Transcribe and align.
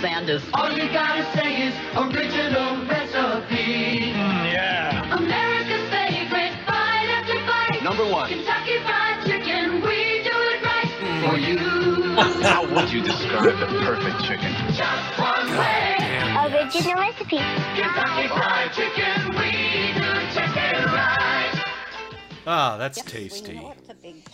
Sanders. 0.00 0.42
All 0.54 0.70
you 0.70 0.88
gotta 0.92 1.24
say 1.36 1.68
is 1.68 1.74
original 1.96 2.84
recipe. 2.86 4.10
yeah. 4.14 5.16
America's 5.16 5.90
favorite, 5.90 6.52
bite 6.66 7.08
after 7.10 7.34
bite. 7.46 7.82
Number 7.82 8.04
one. 8.10 8.28
Kentucky 8.28 8.78
Fried 8.84 9.24
Chicken, 9.26 9.80
we 9.82 10.22
do 10.22 10.30
it 10.30 10.62
right 10.62 11.28
For 11.28 11.36
you, 11.36 11.58
How 12.42 12.66
would 12.74 12.92
you 12.92 13.02
describe 13.02 13.58
the 13.58 13.66
perfect 13.66 14.24
chicken? 14.24 14.52
just 14.72 15.18
one 15.18 15.50
way. 15.58 15.96
Original 16.46 16.94
recipe. 17.00 17.38
Kentucky 17.74 18.28
Fried 18.28 18.72
Chicken, 18.72 19.28
we 19.30 19.92
do 19.94 20.12
chicken 20.32 20.84
right. 20.94 21.64
Ah, 22.46 22.76
that's 22.78 23.02
tasty. 23.02 23.60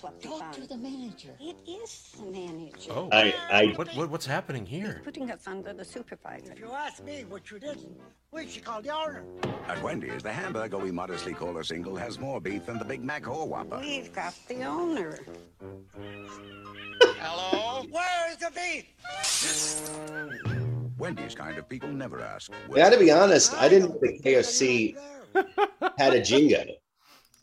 It's 0.07 0.25
a 0.25 0.29
big 0.29 0.39
fluffy 0.39 0.61
fun. 0.61 0.69
the 0.69 0.77
manager. 0.77 1.31
It 1.41 1.57
is 1.67 2.15
the 2.19 2.27
manager. 2.31 2.91
Oh, 2.91 3.09
I, 3.13 3.35
I, 3.51 3.67
what, 3.77 3.89
what 3.95 4.11
what's 4.11 4.27
happening 4.27 4.67
here? 4.67 5.01
Putting 5.05 5.31
us 5.31 5.47
under 5.47 5.73
the 5.73 5.85
supervisor. 5.85 6.53
If 6.53 6.61
you 6.61 6.71
ask 6.73 7.03
me 7.05 7.25
what 7.29 7.51
you 7.51 7.59
didn't, 7.59 7.97
we 8.33 8.47
should 8.49 8.65
call 8.65 8.83
the 8.83 8.91
owner. 8.91 9.25
At 9.67 9.83
Wendy's, 9.83 10.23
the 10.23 10.33
hamburger 10.33 10.79
we 10.79 10.91
modestly 10.91 11.35
call 11.35 11.57
a 11.59 11.65
single 11.65 11.97
has 11.97 12.19
more 12.19 12.41
beef 12.41 12.67
than 12.67 12.79
the 12.79 12.85
Big 12.85 13.03
Mac 13.03 13.29
or 13.29 13.47
Whopper. 13.49 13.79
We've 13.81 14.13
got 14.13 14.35
the 14.49 14.65
owner. 14.65 15.19
Hello? 17.21 17.85
Where 17.91 18.31
is 18.31 18.37
the 18.39 18.51
beef? 18.55 18.85
Wendy's 20.99 21.35
kind 21.35 21.59
of 21.59 21.69
people 21.69 21.89
never 21.89 22.21
ask. 22.21 22.53
yeah, 22.75 22.91
to 22.91 22.99
be 22.99 23.11
honest, 23.11 23.55
I 23.55 23.69
didn't 23.69 23.99
think 24.01 24.23
KFC 24.23 24.97
had 25.99 26.15
a 26.15 26.23
jingo. 26.23 26.65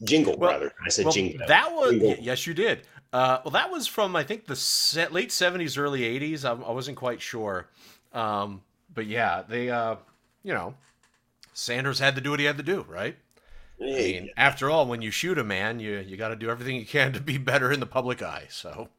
Jingle, 0.03 0.37
Well- 0.37 0.51
rather. 0.51 0.73
I 0.85 0.89
said 0.89 1.05
Well, 1.05 1.13
jingo. 1.13 1.45
that 1.47 1.71
was 1.71 1.91
Jingle. 1.91 2.15
yes, 2.19 2.47
you 2.47 2.53
did. 2.53 2.87
Uh, 3.13 3.39
well, 3.43 3.51
that 3.51 3.69
was 3.71 3.87
from 3.87 4.15
I 4.15 4.23
think 4.23 4.45
the 4.45 5.07
late 5.11 5.31
seventies, 5.31 5.77
early 5.77 6.03
eighties. 6.03 6.45
I, 6.45 6.51
I 6.51 6.71
wasn't 6.71 6.97
quite 6.97 7.21
sure, 7.21 7.67
um, 8.13 8.61
but 8.93 9.05
yeah, 9.05 9.43
they, 9.47 9.69
uh, 9.69 9.97
you 10.43 10.53
know, 10.53 10.75
Sanders 11.53 11.99
had 11.99 12.15
to 12.15 12.21
do 12.21 12.31
what 12.31 12.39
he 12.39 12.45
had 12.45 12.57
to 12.57 12.63
do, 12.63 12.85
right? 12.87 13.17
I 13.81 13.85
mean, 13.85 14.29
after 14.37 14.69
all, 14.69 14.85
when 14.85 15.01
you 15.01 15.11
shoot 15.11 15.37
a 15.37 15.43
man, 15.43 15.79
you 15.79 15.97
you 15.99 16.15
got 16.15 16.29
to 16.29 16.35
do 16.37 16.49
everything 16.49 16.77
you 16.77 16.85
can 16.85 17.11
to 17.13 17.19
be 17.19 17.37
better 17.37 17.71
in 17.71 17.79
the 17.81 17.85
public 17.85 18.21
eye. 18.21 18.45
So, 18.49 18.89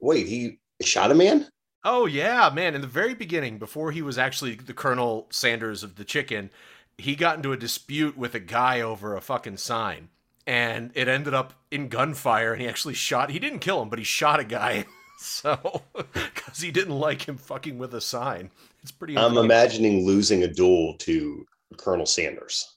wait, 0.00 0.26
he 0.26 0.58
shot 0.82 1.10
a 1.10 1.14
man? 1.14 1.48
oh 1.84 2.06
yeah, 2.06 2.50
man, 2.52 2.74
in 2.74 2.80
the 2.80 2.86
very 2.88 3.14
beginning, 3.14 3.58
before 3.58 3.92
he 3.92 4.02
was 4.02 4.18
actually 4.18 4.56
the 4.56 4.74
Colonel 4.74 5.28
Sanders 5.30 5.84
of 5.84 5.94
the 5.94 6.04
chicken, 6.04 6.50
he 6.98 7.14
got 7.14 7.36
into 7.36 7.52
a 7.52 7.56
dispute 7.56 8.16
with 8.18 8.34
a 8.34 8.40
guy 8.40 8.80
over 8.80 9.14
a 9.14 9.20
fucking 9.20 9.58
sign. 9.58 10.08
And 10.46 10.92
it 10.94 11.08
ended 11.08 11.34
up 11.34 11.54
in 11.70 11.88
gunfire, 11.88 12.52
and 12.52 12.62
he 12.62 12.68
actually 12.68 12.94
shot. 12.94 13.30
He 13.30 13.38
didn't 13.38 13.58
kill 13.58 13.82
him, 13.82 13.88
but 13.88 13.98
he 13.98 14.04
shot 14.04 14.40
a 14.40 14.44
guy. 14.44 14.84
So, 15.18 15.80
because 16.12 16.60
he 16.60 16.70
didn't 16.70 16.94
like 16.94 17.26
him 17.26 17.38
fucking 17.38 17.78
with 17.78 17.94
a 17.94 18.02
sign, 18.02 18.50
it's 18.82 18.92
pretty. 18.92 19.16
I'm 19.16 19.38
imagining 19.38 20.04
losing 20.04 20.42
a 20.42 20.46
duel 20.46 20.94
to 20.98 21.46
Colonel 21.78 22.04
Sanders. 22.04 22.76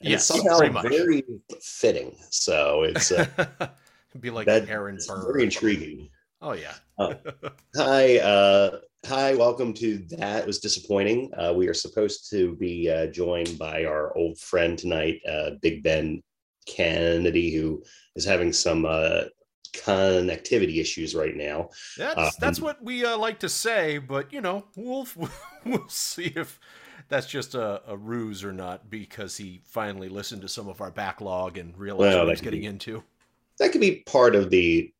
And 0.00 0.10
Yes, 0.10 0.30
it's 0.30 0.42
somehow 0.42 0.82
very 0.82 1.24
fitting. 1.62 2.14
So 2.28 2.82
it's 2.82 3.10
uh, 3.10 3.26
It'd 4.10 4.20
be 4.20 4.30
like 4.30 4.46
that, 4.46 4.68
Aaron 4.68 4.98
Burr. 5.08 5.32
very 5.32 5.44
intriguing. 5.44 6.10
Oh 6.40 6.52
yeah. 6.52 6.74
Hi, 7.76 8.18
uh, 8.18 8.78
hi, 9.06 9.34
welcome 9.34 9.72
to 9.74 9.98
that. 10.10 10.42
It 10.42 10.46
was 10.46 10.60
disappointing. 10.60 11.32
Uh, 11.36 11.52
we 11.56 11.68
are 11.68 11.74
supposed 11.74 12.30
to 12.30 12.54
be 12.56 12.90
uh, 12.90 13.06
joined 13.06 13.58
by 13.58 13.86
our 13.86 14.16
old 14.16 14.38
friend 14.38 14.78
tonight, 14.78 15.20
uh, 15.28 15.50
Big 15.62 15.82
Ben 15.82 16.22
Kennedy, 16.68 17.54
who 17.54 17.82
is 18.16 18.24
having 18.24 18.52
some 18.52 18.84
uh, 18.84 19.22
connectivity 19.74 20.80
issues 20.80 21.14
right 21.14 21.36
now. 21.36 21.70
That's 21.96 22.36
that's 22.36 22.58
Um, 22.58 22.64
what 22.64 22.82
we 22.82 23.04
uh, 23.04 23.16
like 23.16 23.40
to 23.40 23.48
say, 23.48 23.98
but 23.98 24.32
you 24.32 24.40
know, 24.40 24.66
we'll 24.76 25.06
we'll 25.64 25.88
see 25.88 26.32
if 26.36 26.60
that's 27.08 27.26
just 27.26 27.54
a, 27.54 27.82
a 27.90 27.96
ruse 27.96 28.44
or 28.44 28.52
not 28.52 28.90
because 28.90 29.36
he 29.36 29.62
finally 29.64 30.08
listened 30.08 30.42
to 30.42 30.48
some 30.48 30.68
of 30.68 30.80
our 30.80 30.90
backlog 30.90 31.56
and 31.58 31.76
realized 31.78 32.00
Well, 32.12 32.26
what 32.26 32.28
he's 32.28 32.40
getting 32.40 32.60
be- 32.60 32.66
into. 32.66 33.02
That 33.58 33.72
could 33.72 33.80
be 33.80 34.02
part 34.06 34.34
of 34.36 34.50
the 34.50 34.92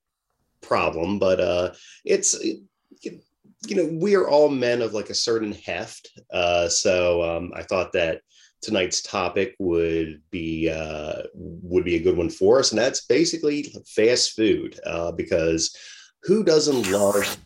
problem, 0.62 1.18
but 1.18 1.40
uh, 1.40 1.72
it's 2.04 2.36
you 2.42 3.74
know 3.76 3.88
we 4.00 4.14
are 4.14 4.28
all 4.28 4.48
men 4.48 4.82
of 4.82 4.94
like 4.94 5.10
a 5.10 5.14
certain 5.14 5.52
heft. 5.52 6.10
Uh, 6.32 6.68
so 6.68 7.22
um, 7.22 7.52
I 7.54 7.62
thought 7.62 7.92
that 7.92 8.22
tonight's 8.62 9.02
topic 9.02 9.54
would 9.58 10.20
be 10.30 10.68
uh, 10.70 11.22
would 11.34 11.84
be 11.84 11.96
a 11.96 12.02
good 12.02 12.16
one 12.16 12.30
for 12.30 12.58
us, 12.58 12.70
and 12.70 12.78
that's 12.78 13.06
basically 13.06 13.72
fast 13.86 14.32
food. 14.32 14.78
Uh, 14.84 15.12
because 15.12 15.76
who 16.22 16.42
doesn't 16.42 16.90
love 16.90 17.36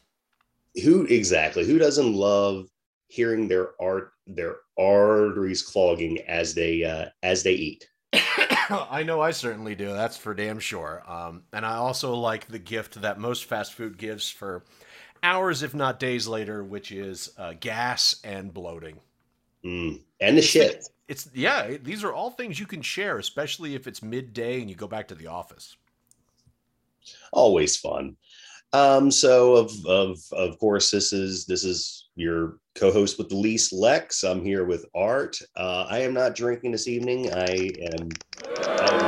who 0.82 1.04
exactly 1.06 1.66
who 1.66 1.78
doesn't 1.78 2.14
love 2.14 2.66
hearing 3.08 3.48
their 3.48 3.70
art 3.80 4.12
their 4.26 4.56
arteries 4.78 5.62
clogging 5.62 6.18
as 6.28 6.54
they 6.54 6.84
uh, 6.84 7.06
as 7.22 7.42
they 7.42 7.52
eat? 7.52 7.88
I 8.12 9.02
know 9.02 9.20
I 9.20 9.32
certainly 9.32 9.74
do. 9.74 9.92
That's 9.92 10.16
for 10.16 10.34
damn 10.34 10.58
sure. 10.58 11.02
Um, 11.06 11.42
and 11.52 11.66
I 11.66 11.76
also 11.76 12.14
like 12.14 12.46
the 12.46 12.58
gift 12.58 13.00
that 13.02 13.18
most 13.18 13.44
fast 13.46 13.74
food 13.74 13.98
gives 13.98 14.30
for 14.30 14.64
hours, 15.22 15.62
if 15.62 15.74
not 15.74 16.00
days 16.00 16.26
later, 16.26 16.64
which 16.64 16.92
is 16.92 17.32
uh, 17.38 17.54
gas 17.58 18.16
and 18.24 18.52
bloating. 18.52 18.98
Mm. 19.64 20.00
And 20.20 20.38
the 20.38 20.42
shit. 20.42 20.84
It's 21.12 21.28
yeah. 21.34 21.76
These 21.82 22.04
are 22.04 22.12
all 22.14 22.30
things 22.30 22.58
you 22.58 22.64
can 22.64 22.80
share, 22.80 23.18
especially 23.18 23.74
if 23.74 23.86
it's 23.86 24.02
midday 24.02 24.62
and 24.62 24.70
you 24.70 24.74
go 24.74 24.88
back 24.88 25.08
to 25.08 25.14
the 25.14 25.26
office. 25.26 25.76
always 27.34 27.76
fun. 27.76 28.16
Um, 28.72 29.10
so 29.10 29.54
of 29.56 29.70
of 29.84 30.18
of 30.32 30.58
course, 30.58 30.90
this 30.90 31.12
is 31.12 31.44
this 31.44 31.64
is 31.64 32.08
your 32.16 32.56
co-host 32.76 33.18
with 33.18 33.28
the 33.28 33.36
least, 33.36 33.74
Lex. 33.74 34.24
I'm 34.24 34.42
here 34.42 34.64
with 34.64 34.86
Art. 34.94 35.36
Uh, 35.54 35.84
I 35.90 35.98
am 35.98 36.14
not 36.14 36.34
drinking 36.34 36.72
this 36.72 36.88
evening. 36.88 37.30
I 37.30 37.70
am. 37.92 38.08
I'm 38.80 39.02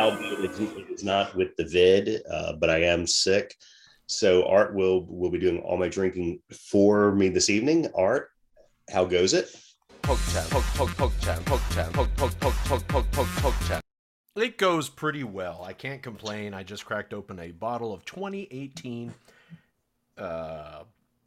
albeit 0.00 0.44
it's- 0.44 0.60
it's 0.90 1.02
not 1.04 1.36
with 1.36 1.54
the 1.56 1.64
vid, 1.64 2.22
uh, 2.32 2.54
but 2.54 2.70
I 2.70 2.84
am 2.84 3.06
sick. 3.06 3.54
So 4.10 4.46
Art 4.48 4.74
will 4.74 5.06
will 5.06 5.30
be 5.30 5.38
doing 5.38 5.60
all 5.60 5.78
my 5.78 5.88
drinking 5.88 6.40
for 6.50 7.12
me 7.12 7.28
this 7.28 7.48
evening. 7.48 7.86
Art, 7.94 8.32
how 8.90 9.04
goes 9.04 9.34
it? 9.34 9.54
Chat, 10.02 10.18
chat, 10.50 11.12
chat, 11.20 11.46
chat. 13.68 13.80
It 14.34 14.58
goes 14.58 14.88
pretty 14.88 15.22
well. 15.22 15.62
I 15.64 15.74
can't 15.74 16.02
complain. 16.02 16.54
I 16.54 16.64
just 16.64 16.84
cracked 16.84 17.14
open 17.14 17.38
a 17.38 17.52
bottle 17.52 17.94
of 17.94 18.04
2018 18.04 19.14
uh, 20.18 20.82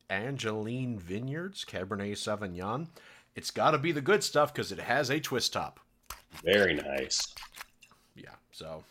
Angeline 0.10 1.00
Vineyards 1.00 1.64
Cabernet 1.64 2.18
Sauvignon. 2.18 2.90
It's 3.36 3.52
got 3.52 3.72
to 3.72 3.78
be 3.78 3.94
the 3.94 4.02
good 4.02 4.26
stuff 4.26 4.54
because 4.54 4.74
it 4.74 4.80
has 4.80 5.10
a 5.10 5.22
twist 5.22 5.54
top. 5.54 5.80
Very 6.44 6.74
nice. 6.74 7.34
Yeah, 8.16 8.36
so 8.52 8.84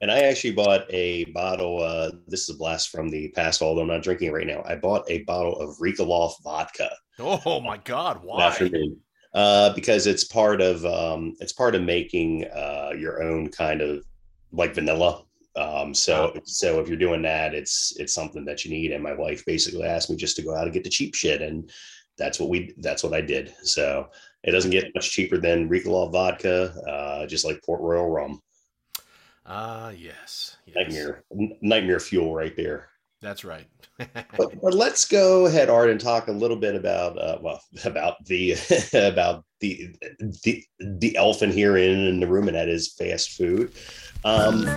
And 0.00 0.10
I 0.10 0.20
actually 0.20 0.52
bought 0.52 0.86
a 0.88 1.24
bottle. 1.26 1.82
Uh, 1.82 2.12
this 2.26 2.48
is 2.48 2.54
a 2.54 2.58
blast 2.58 2.88
from 2.90 3.10
the 3.10 3.28
past, 3.30 3.60
although 3.60 3.82
I'm 3.82 3.88
not 3.88 4.02
drinking 4.02 4.28
it 4.28 4.32
right 4.32 4.46
now. 4.46 4.62
I 4.64 4.76
bought 4.76 5.04
a 5.10 5.22
bottle 5.24 5.56
of 5.60 5.76
Rikaloff 5.78 6.42
vodka 6.42 6.90
oh 7.20 7.60
my 7.60 7.76
god, 7.78 8.20
why? 8.22 8.44
afternoon 8.44 8.98
uh, 9.34 9.72
because 9.74 10.06
it's 10.06 10.24
part 10.24 10.60
of 10.60 10.84
um, 10.84 11.36
it's 11.40 11.52
part 11.52 11.74
of 11.74 11.82
making 11.82 12.46
uh, 12.46 12.92
your 12.96 13.22
own 13.22 13.48
kind 13.48 13.80
of 13.80 14.04
like 14.52 14.74
vanilla. 14.74 15.24
Um, 15.56 15.94
so 15.94 16.38
so 16.44 16.80
if 16.80 16.88
you're 16.88 16.96
doing 16.96 17.22
that, 17.22 17.54
it's 17.54 17.94
it's 17.98 18.14
something 18.14 18.44
that 18.44 18.64
you 18.64 18.70
need. 18.70 18.92
And 18.92 19.02
my 19.02 19.12
wife 19.12 19.44
basically 19.44 19.84
asked 19.84 20.10
me 20.10 20.16
just 20.16 20.36
to 20.36 20.42
go 20.42 20.54
out 20.54 20.64
and 20.64 20.72
get 20.72 20.84
the 20.84 20.90
cheap 20.90 21.14
shit, 21.14 21.42
and 21.42 21.70
that's 22.18 22.40
what 22.40 22.48
we 22.48 22.74
that's 22.78 23.02
what 23.02 23.14
I 23.14 23.20
did. 23.20 23.54
So 23.62 24.08
it 24.42 24.52
doesn't 24.52 24.70
get 24.70 24.94
much 24.94 25.10
cheaper 25.10 25.38
than 25.38 25.68
Rikaloff 25.68 26.12
vodka, 26.12 26.72
uh, 26.88 27.26
just 27.26 27.44
like 27.44 27.62
Port 27.64 27.80
Royal 27.80 28.08
rum. 28.08 28.40
Ah, 29.52 29.90
yes, 29.90 30.58
yes. 30.64 30.76
Nightmare 30.76 31.24
nightmare 31.60 31.98
fuel 31.98 32.34
right 32.34 32.54
there. 32.56 32.88
That's 33.20 33.44
right. 33.44 33.66
but, 33.98 34.60
but 34.62 34.72
let's 34.74 35.04
go 35.06 35.46
ahead, 35.46 35.68
Art, 35.68 35.90
and 35.90 36.00
talk 36.00 36.28
a 36.28 36.32
little 36.32 36.56
bit 36.56 36.74
about 36.76 37.18
uh, 37.18 37.38
well 37.42 37.60
about 37.84 38.24
the 38.26 38.52
about 38.94 39.44
the 39.58 39.90
the 40.44 40.64
the 40.78 41.16
elephant 41.16 41.52
here 41.52 41.76
in, 41.76 41.98
in 42.06 42.20
the 42.20 42.26
room, 42.28 42.46
and 42.46 42.56
that 42.56 42.68
is 42.68 42.94
fast 42.94 43.32
food. 43.32 43.72
Um, 44.24 44.68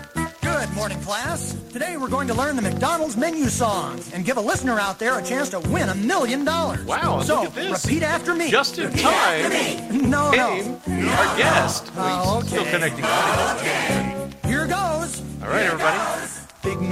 Good 0.42 0.74
morning, 0.74 1.00
class. 1.02 1.56
Today 1.72 1.98
we're 1.98 2.08
going 2.10 2.28
to 2.30 2.34
learn 2.34 2.56
the 2.56 2.62
McDonald's 2.62 3.18
menu 3.18 3.50
song 3.50 4.00
and 4.14 4.24
give 4.26 4.38
a 4.38 4.42
listener 4.42 4.80
out 4.80 4.98
there 5.00 5.20
a 5.20 5.22
chance 5.24 5.50
to 5.50 5.60
win 5.60 5.90
a 5.90 5.96
million 5.96 6.46
dollars. 6.46 6.84
Wow, 6.86 7.22
So 7.22 7.36
look 7.44 7.46
at 7.50 7.56
this. 7.56 7.86
repeat 7.86 8.04
after 8.04 8.34
me. 8.34 8.50
Just 8.50 8.78
in 8.80 8.86
Repeat 8.88 9.02
time. 9.02 9.52
after 9.52 9.94
me. 9.94 10.08
No, 10.08 10.32
Came 10.32 10.80
no. 11.04 11.12
our 11.12 11.38
guest. 11.38 11.92
Oh, 11.98 12.40
He's 12.42 12.50
Still 12.52 12.66
connecting 12.66 13.04
audio. 13.06 14.03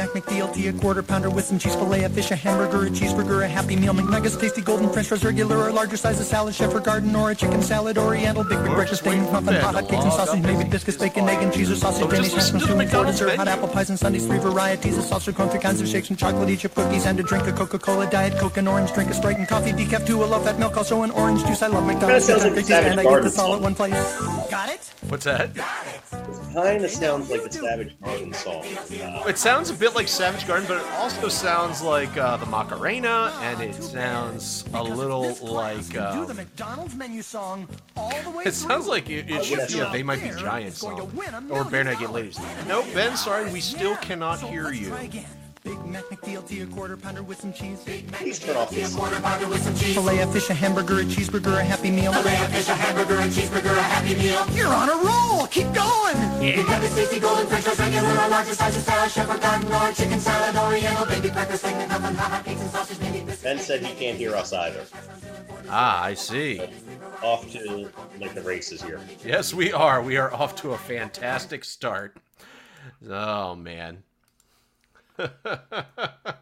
Mac 0.02 0.16
Mac, 0.16 0.24
McDLT, 0.24 0.76
a 0.76 0.80
quarter 0.80 1.04
pounder 1.04 1.30
with 1.30 1.46
some 1.46 1.60
cheese 1.60 1.76
fillet, 1.76 2.04
a 2.04 2.10
fish, 2.10 2.32
a 2.32 2.36
hamburger, 2.36 2.88
a 2.88 2.90
cheeseburger, 2.90 3.44
a 3.44 3.48
Happy 3.48 3.76
Meal, 3.76 3.94
McNuggets, 3.94 4.40
tasty 4.40 4.60
golden 4.60 4.90
French 4.90 5.08
fries, 5.08 5.24
regular 5.24 5.58
or 5.58 5.72
larger 5.72 5.96
size, 5.96 6.20
a 6.20 6.24
salad, 6.24 6.56
chef 6.56 6.74
or 6.74 6.80
garden, 6.80 7.16
or 7.16 7.30
a 7.30 7.36
chicken 7.36 7.62
salad, 7.62 8.00
Oriental, 8.00 8.44
big, 8.44 8.58
big 8.58 8.70
We're 8.70 8.76
breakfast, 8.78 9.04
just 9.04 9.16
steak, 9.16 9.32
muffin, 9.32 9.46
Ben 9.46 9.62
hot, 9.62 9.76
hot 9.76 9.88
cakes 9.88 10.04
and 10.04 10.14
sausage, 10.14 10.40
up 10.40 10.46
maybe 10.46 10.68
biscuits, 10.68 10.98
bacon, 10.98 11.30
egg 11.30 11.44
and 11.44 11.54
cheese, 11.54 11.70
or 11.70 11.76
sausage, 11.76 12.02
So 12.02 12.10
just 12.10 12.16
Danish, 12.16 12.34
hash 12.34 12.54
listen 12.54 12.60
to 12.62 12.66
brown, 12.66 12.80
and 12.80 12.90
McDonald's 12.90 13.20
dessert, 13.20 13.36
hot 13.38 13.48
apple 13.48 13.68
pies 13.68 13.90
and 13.92 14.00
sundaes, 14.00 14.26
three 14.26 14.40
varieties, 14.40 14.98
a 14.98 15.04
saucer, 15.04 15.32
cone, 15.34 15.50
three 15.50 15.60
kinds 15.60 15.82
of 15.82 15.88
shakes, 15.88 16.10
and 16.10 16.18
chocolatey 16.18 16.58
chip 16.58 16.74
cookies, 16.74 17.06
and 17.06 17.20
a 17.20 17.24
drink 17.24 17.46
of 17.46 17.56
Coca-Cola, 17.56 18.10
Diet 18.10 18.40
Coke, 18.40 18.58
an 18.58 18.68
orange 18.68 18.92
drink, 18.94 19.12
a 19.12 19.14
Sprite, 19.14 19.38
and 19.38 19.48
coffee, 19.48 19.72
decaf, 19.72 20.08
too, 20.08 20.24
a 20.24 20.26
low-fat 20.26 20.58
milk, 20.58 20.78
also 20.78 21.04
an 21.04 21.12
orange 21.12 21.46
juice. 21.46 21.62
I 21.62 21.68
love 21.68 21.86
McDonald's, 21.86 22.26
sounds 22.26 22.44
like 22.44 22.70
and 22.72 23.00
I 23.00 23.04
get 23.04 23.22
this 23.22 23.38
all 23.38 23.54
at 23.54 23.62
one 23.62 23.76
place. 23.76 23.94
Got 24.50 24.70
it? 24.70 24.92
What's 25.10 25.26
that? 25.26 25.56
Kind 26.54 26.84
of 26.84 26.92
sounds 26.92 27.30
like 27.30 27.44
the 27.44 27.52
Savage 27.52 28.00
Garden 28.02 28.34
song. 28.34 28.64
It 29.28 29.38
sounds 29.38 29.70
a 29.70 29.74
bit 29.74 29.91
like 29.96 30.08
Savage 30.08 30.48
Garden, 30.48 30.66
but 30.68 30.78
it 30.78 30.88
also 30.94 31.28
sounds 31.28 31.82
like 31.82 32.16
uh, 32.18 32.38
the 32.38 32.46
Macarena, 32.46 33.34
and 33.42 33.62
it 33.62 33.76
sounds 33.76 34.66
a 34.74 34.84
little 34.84 35.34
like. 35.42 35.90
can 35.90 36.14
do 36.18 36.26
the 36.26 36.32
Um, 36.32 36.38
McDonald's 36.38 36.96
menu 36.96 37.22
song 37.22 37.68
all 37.96 38.22
the 38.24 38.30
way 38.32 38.44
it 38.46 38.54
sounds 38.54 38.88
like 38.88 39.10
it, 39.10 39.30
it 39.30 39.44
should 39.44 39.68
be 39.68 39.80
a 39.80 39.90
They 39.92 40.04
Might 40.04 40.22
Be 40.22 40.30
Giants 40.30 40.80
song. 40.80 41.00
Or 41.50 41.64
Barenaked 41.64 42.12
Ladies. 42.12 42.40
Nope, 42.68 42.86
Ben, 42.94 43.16
sorry, 43.18 43.52
we 43.52 43.60
still 43.62 43.96
cannot 43.98 44.40
hear 44.40 44.72
you. 44.72 44.94
Try 45.64 45.72
again. 45.72 45.84
Big 45.84 45.92
Mac 45.92 46.04
McDLT, 46.06 46.64
a 46.64 46.66
quarter 46.74 46.98
pounder 46.98 47.24
with 47.24 47.40
some 47.40 47.54
cheese. 47.54 47.84
Big 47.84 48.10
Mac 48.12 48.22
Please 48.22 48.40
turn 48.40 48.58
off 48.58 48.70
this. 48.70 48.96
Filet 48.96 50.22
of 50.22 50.34
fish, 50.34 50.50
a 50.50 50.54
hamburger, 50.54 51.00
a 51.00 51.04
cheeseburger, 51.04 51.60
a 51.60 51.64
Happy 51.64 51.92
Meal. 51.92 52.14
Filet 52.14 52.46
of 52.46 52.52
fish, 52.52 52.70
a 52.70 52.76
hamburger, 52.76 53.20
a 53.20 53.24
cheeseburger, 53.24 53.78
a 53.78 53.82
Happy 53.82 54.16
Meal. 54.16 54.46
You're 54.56 54.74
on 54.74 54.90
a 54.90 54.96
roll. 54.96 55.48
Keep 55.48 55.74
going. 55.74 56.40
We 56.40 56.64
got 56.64 56.82
the 56.82 56.88
tasty 56.90 57.20
golden 57.20 57.48
french 57.48 57.66
fries, 57.66 57.80
regular, 57.80 58.14
large, 58.30 58.48
sizes, 58.48 58.84
salad, 58.84 59.12
shepherd's 59.12 59.40
pie, 59.40 59.62
no 59.64 59.92
chicken 59.94 60.20
salad, 60.20 60.56
oriental, 60.56 61.06
baby 61.06 61.30
crackers, 61.30 61.62
cinnamon, 61.62 62.02
banana, 62.02 62.42
bacon, 62.46 62.68
sausage, 62.70 63.00
baby. 63.00 63.26
Ben 63.44 63.60
said 63.60 63.84
he 63.84 63.94
can't 63.96 64.18
hear 64.18 64.36
us 64.36 64.54
either. 64.54 64.86
Ah, 65.70 66.04
I 66.04 66.14
see. 66.14 66.62
Off 67.24 67.50
to 67.52 67.90
like 68.20 68.34
the 68.34 68.42
races 68.42 68.82
here. 68.82 69.00
Yes, 69.24 69.54
we 69.54 69.72
are. 69.72 70.02
We 70.02 70.18
are 70.18 70.34
off 70.34 70.56
to 70.58 70.72
a 70.72 70.78
fantastic 70.78 71.64
start. 71.64 72.18
Oh, 73.10 73.56
man. 73.56 74.04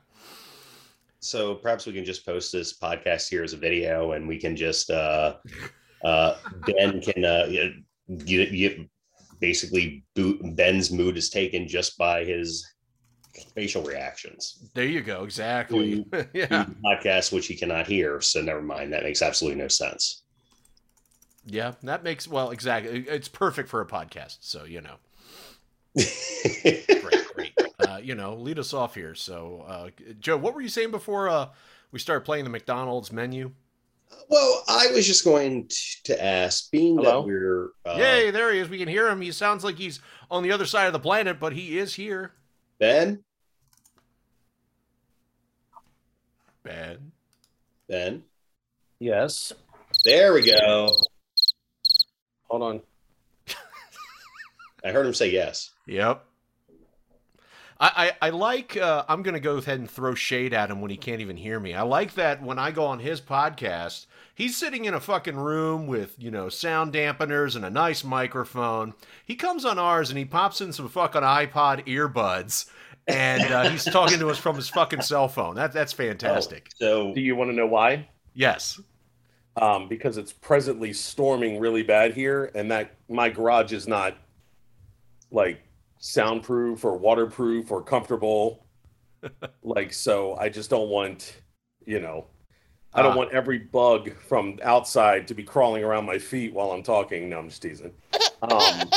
So 1.20 1.56
perhaps 1.56 1.86
we 1.86 1.94
can 1.94 2.06
just 2.06 2.26
post 2.26 2.52
this 2.52 2.78
podcast 2.78 3.30
here 3.30 3.44
as 3.44 3.54
a 3.54 3.58
video, 3.58 4.14
and 4.14 4.28
we 4.28 4.40
can 4.40 4.56
just 4.56 4.90
uh, 4.90 5.36
uh, 6.04 6.36
Ben 6.66 7.02
can 7.02 7.26
uh, 7.26 7.46
you, 7.50 7.74
you, 8.08 8.90
basically 9.40 10.04
boot, 10.16 10.40
Ben's 10.56 10.92
mood 10.92 11.18
is 11.18 11.30
taken 11.30 11.68
just 11.68 11.98
by 11.98 12.24
his 12.24 12.66
facial 13.54 13.84
reactions. 13.84 14.70
There 14.74 14.86
you 14.86 15.02
go. 15.02 15.24
Exactly. 15.24 16.06
to 16.06 16.28
yeah. 16.34 16.66
podcast 16.84 17.32
which 17.32 17.48
he 17.48 17.56
cannot 17.56 17.88
hear. 17.88 18.22
So 18.22 18.42
never 18.42 18.62
mind. 18.62 18.94
That 18.94 19.04
makes 19.04 19.22
absolutely 19.22 19.62
no 19.62 19.68
sense. 19.68 20.24
Yeah. 21.46 21.74
That 21.84 22.04
makes, 22.04 22.28
well, 22.28 22.52
exactly. 22.52 23.06
It's 23.08 23.28
perfect 23.28 23.70
for 23.70 23.82
a 23.82 23.86
podcast. 23.86 24.38
So, 24.42 24.64
you 24.66 24.82
know. 24.82 24.96
Great, 25.96 27.34
great. 27.36 27.54
Uh, 27.90 27.98
you 27.98 28.14
know, 28.14 28.36
lead 28.36 28.60
us 28.60 28.74
off 28.74 28.94
here. 28.94 29.16
So, 29.16 29.66
uh, 29.68 29.90
Joe, 30.20 30.38
what 30.38 30.54
were 30.54 30.62
you 30.62 30.70
saying 30.70 30.92
before 30.92 31.28
uh, 31.28 31.50
we 31.92 31.98
started 31.98 32.24
playing 32.24 32.44
the 32.44 32.50
McDonald's 32.50 33.12
menu? 33.12 33.52
well, 34.30 34.64
I 34.68 34.88
was 34.92 35.08
just 35.08 35.24
going 35.24 35.70
to 36.04 36.24
ask, 36.24 36.70
being 36.72 36.98
Hello? 36.98 37.22
that 37.22 37.28
we're 37.28 37.70
uh, 37.86 37.96
Yay, 37.98 38.32
there 38.32 38.54
he 38.54 38.60
is. 38.60 38.70
We 38.70 38.78
can 38.78 38.88
hear 38.88 39.08
him. 39.08 39.22
He 39.22 39.32
sounds 39.32 39.64
like 39.64 39.76
he's 39.76 40.00
on 40.30 40.44
the 40.44 40.52
other 40.52 40.66
side 40.66 40.88
of 40.88 40.94
the 40.94 41.00
planet, 41.00 41.40
but 41.40 41.54
he 41.54 41.78
is 41.80 41.96
here. 41.96 42.34
Ben, 42.80 43.24
Ben. 46.64 47.12
Ben, 47.88 48.24
Yes. 49.00 49.54
there 50.06 50.34
we 50.34 50.44
go. 50.44 50.90
Hold 52.50 52.62
on. 52.64 52.82
I 54.84 54.92
heard 54.92 55.08
him 55.08 55.14
say 55.16 55.32
yes. 55.32 55.72
Yep. 55.88 56.24
I, 57.80 58.12
I, 58.22 58.28
I 58.28 58.30
like 58.32 58.76
uh, 58.76 59.06
I'm 59.08 59.24
gonna 59.24 59.40
go 59.40 59.58
ahead 59.58 59.80
and 59.80 59.90
throw 59.90 60.14
shade 60.16 60.54
at 60.54 60.70
him 60.70 60.82
when 60.82 60.92
he 60.92 60.98
can't 60.98 61.22
even 61.22 61.38
hear 61.38 61.60
me. 61.60 61.74
I 61.74 61.84
like 61.84 62.14
that 62.16 62.44
when 62.44 62.60
I 62.60 62.72
go 62.72 62.86
on 62.86 63.00
his 63.00 63.22
podcast, 63.22 64.06
he's 64.36 64.58
sitting 64.58 64.86
in 64.86 64.94
a 64.94 65.00
fucking 65.00 65.38
room 65.38 65.88
with, 65.88 66.16
you 66.18 66.32
know, 66.32 66.50
sound 66.50 66.94
dampeners 66.94 67.56
and 67.56 67.64
a 67.64 67.70
nice 67.70 68.04
microphone. 68.04 68.94
He 69.26 69.36
comes 69.36 69.66
on 69.66 69.80
ours 69.80 70.10
and 70.10 70.18
he 70.18 70.26
pops 70.26 70.62
in 70.62 70.74
some 70.74 70.90
fucking 70.90 71.22
iPod 71.22 71.86
earbuds 71.88 72.70
and 73.10 73.52
uh, 73.52 73.70
he's 73.70 73.84
talking 73.92 74.20
to 74.20 74.30
us 74.30 74.38
from 74.38 74.56
his 74.56 74.70
fucking 74.70 75.02
cell 75.02 75.28
phone. 75.28 75.56
That 75.56 75.74
that's 75.74 75.94
fantastic. 75.94 76.70
So 76.76 77.14
Do 77.14 77.22
you 77.22 77.36
want 77.36 77.52
to 77.52 77.56
know 77.56 77.68
why? 77.68 78.08
Yes. 78.34 78.80
Um, 79.60 79.88
because 79.90 80.18
it's 80.18 80.32
presently 80.32 80.94
storming 80.94 81.60
really 81.60 81.84
bad 81.84 82.14
here, 82.14 82.52
and 82.56 82.72
that 82.72 82.96
my 83.10 83.30
garage 83.30 83.74
is 83.74 83.88
not 83.88 84.16
like 85.32 85.60
soundproof 86.00 86.84
or 86.84 86.98
waterproof 86.98 87.72
or 87.72 87.84
comfortable. 87.84 88.66
like, 89.64 89.94
so 89.94 90.36
I 90.36 90.50
just 90.50 90.70
don't 90.70 90.90
want, 90.90 91.42
you 91.86 92.00
know, 92.00 92.26
I 92.94 93.04
don't 93.04 93.12
Ah. 93.14 93.18
want 93.18 93.32
every 93.34 93.60
bug 93.60 94.16
from 94.18 94.58
outside 94.64 95.28
to 95.28 95.36
be 95.36 95.44
crawling 95.44 95.84
around 95.84 96.06
my 96.06 96.18
feet 96.18 96.54
while 96.54 96.72
I'm 96.72 96.82
talking. 96.82 97.30
No, 97.30 97.38
I'm 97.40 97.50
just 97.50 97.62
teasing. 97.62 97.94
Um, 98.42 98.90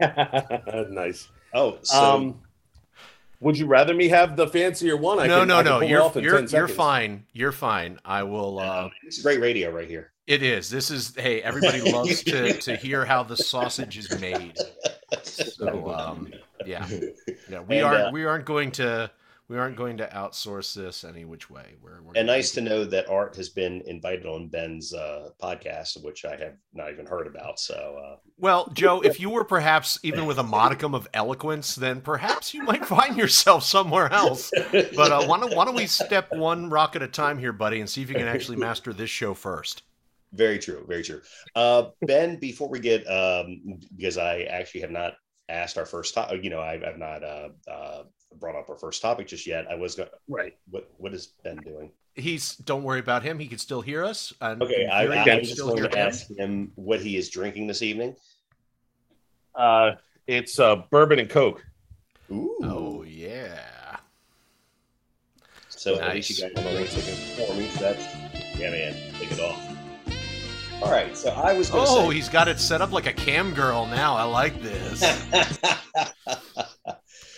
nice. 0.94 1.28
oh, 1.54 1.78
so 1.82 1.98
um, 1.98 2.40
would 3.40 3.58
you 3.58 3.66
rather 3.66 3.94
me 3.94 4.08
have 4.08 4.36
the 4.36 4.46
fancier 4.46 4.96
one? 4.96 5.18
I 5.18 5.26
no, 5.26 5.40
can, 5.40 5.48
no, 5.48 5.56
I 5.56 5.62
can 5.62 5.72
no. 5.72 5.80
You're 5.80 6.12
you're 6.22 6.44
you're 6.44 6.68
fine. 6.68 7.24
You're 7.32 7.52
fine. 7.52 7.98
I 8.04 8.22
will 8.22 8.58
uh 8.58 8.90
it's 9.02 9.22
great 9.22 9.40
radio 9.40 9.70
right 9.70 9.88
here. 9.88 10.12
It 10.30 10.44
is. 10.44 10.70
This 10.70 10.92
is. 10.92 11.12
Hey, 11.16 11.42
everybody 11.42 11.80
loves 11.92 12.22
to 12.22 12.52
to 12.52 12.76
hear 12.76 13.04
how 13.04 13.24
the 13.24 13.36
sausage 13.36 13.98
is 13.98 14.20
made. 14.20 14.56
So, 15.24 15.90
um, 15.92 16.32
yeah, 16.64 16.86
yeah. 17.50 17.60
We 17.62 17.78
And, 17.78 17.84
aren't. 17.86 18.00
uh, 18.04 18.10
we 18.12 18.24
aren't 18.24 18.44
going 18.44 18.70
to. 18.72 19.10
We 19.48 19.58
aren't 19.58 19.74
going 19.74 19.96
to 19.96 20.06
outsource 20.06 20.72
this 20.72 21.02
any 21.02 21.24
which 21.24 21.50
way. 21.50 21.74
We're, 21.82 22.00
we're 22.02 22.12
And 22.14 22.28
nice 22.28 22.52
to 22.52 22.60
know 22.60 22.84
that 22.84 23.08
Art 23.10 23.34
has 23.34 23.48
been 23.48 23.82
invited 23.86 24.24
on 24.24 24.46
Ben's 24.46 24.94
uh, 24.94 25.30
podcast, 25.42 26.00
which 26.04 26.24
I 26.24 26.36
have 26.36 26.54
not 26.72 26.92
even 26.92 27.04
heard 27.06 27.26
about. 27.26 27.58
So 27.58 27.74
uh, 28.00 28.16
Well, 28.38 28.70
Joe, 28.72 29.00
if 29.00 29.18
you 29.18 29.30
were 29.30 29.42
perhaps 29.42 29.98
even 30.04 30.26
with 30.26 30.38
a 30.38 30.44
modicum 30.44 30.94
of 30.94 31.08
eloquence, 31.14 31.74
then 31.74 32.00
perhaps 32.00 32.54
you 32.54 32.62
might 32.62 32.86
find 32.86 33.16
yourself 33.16 33.64
somewhere 33.64 34.12
else. 34.12 34.52
But 34.70 35.10
uh, 35.10 35.24
why 35.26 35.40
don't 35.40 35.56
why 35.56 35.64
don't 35.64 35.74
we 35.74 35.86
step 35.88 36.32
one 36.32 36.70
rock 36.70 36.94
at 36.94 37.02
a 37.02 37.08
time 37.08 37.36
here, 37.36 37.52
buddy, 37.52 37.80
and 37.80 37.90
see 37.90 38.02
if 38.02 38.08
you 38.08 38.14
can 38.14 38.28
actually 38.28 38.56
master 38.68 38.92
this 38.92 39.10
show 39.10 39.34
first. 39.34 39.82
Very 40.32 40.58
true, 40.58 40.84
very 40.88 41.02
true. 41.02 41.20
Uh, 41.54 41.90
ben, 42.02 42.36
before 42.36 42.68
we 42.68 42.78
get, 42.80 43.04
um, 43.10 43.78
because 43.96 44.18
I 44.18 44.42
actually 44.42 44.82
have 44.82 44.90
not 44.90 45.14
asked 45.48 45.76
our 45.78 45.86
first 45.86 46.14
topic, 46.14 46.44
you 46.44 46.50
know, 46.50 46.60
I, 46.60 46.74
I've 46.74 46.98
not 46.98 47.24
uh, 47.24 47.48
uh, 47.70 48.02
brought 48.38 48.56
up 48.56 48.70
our 48.70 48.76
first 48.78 49.02
topic 49.02 49.26
just 49.26 49.46
yet. 49.46 49.66
I 49.68 49.74
was 49.74 49.94
going, 49.96 50.08
Right. 50.28 50.56
what 50.68 50.88
what 50.98 51.12
is 51.14 51.32
Ben 51.42 51.56
doing? 51.56 51.90
He's. 52.14 52.56
Don't 52.56 52.82
worry 52.82 53.00
about 53.00 53.22
him. 53.22 53.38
He 53.38 53.46
can 53.46 53.58
still 53.58 53.80
hear 53.80 54.04
us. 54.04 54.32
And 54.40 54.62
Okay, 54.62 54.86
I, 54.86 55.02
hearing 55.02 55.18
I, 55.18 55.24
can 55.24 55.38
I 55.38 55.40
just 55.40 55.52
still 55.54 55.68
wanted 55.68 55.80
hear 55.82 55.88
to 55.90 55.98
ask 55.98 56.26
him 56.30 56.72
what 56.74 57.00
he 57.00 57.16
is 57.16 57.30
drinking 57.30 57.66
this 57.68 57.82
evening. 57.82 58.16
Uh, 59.54 59.92
it's 60.26 60.58
uh, 60.58 60.82
bourbon 60.90 61.18
and 61.18 61.28
coke. 61.30 61.64
Ooh. 62.30 62.56
Oh 62.62 63.02
yeah. 63.02 63.58
So 65.68 65.98
at 65.98 66.14
least 66.14 66.30
you 66.38 66.44
Nice. 66.44 66.54
guys 66.54 66.64
have 66.64 66.72
a 66.72 66.78
nice 66.78 66.96
looking 66.96 67.46
for 67.46 67.54
me. 67.54 67.68
So 67.68 67.80
that's 67.80 68.58
yeah, 68.58 68.70
man. 68.70 68.96
Take 69.18 69.32
it 69.32 69.40
off. 69.40 69.69
All 70.82 70.90
right. 70.90 71.16
So 71.16 71.30
I 71.30 71.52
was 71.52 71.70
Oh, 71.72 72.08
say. 72.10 72.16
he's 72.16 72.28
got 72.28 72.48
it 72.48 72.58
set 72.58 72.80
up 72.80 72.92
like 72.92 73.06
a 73.06 73.12
cam 73.12 73.52
girl 73.54 73.86
now. 73.86 74.14
I 74.16 74.24
like 74.24 74.60
this. 74.62 75.02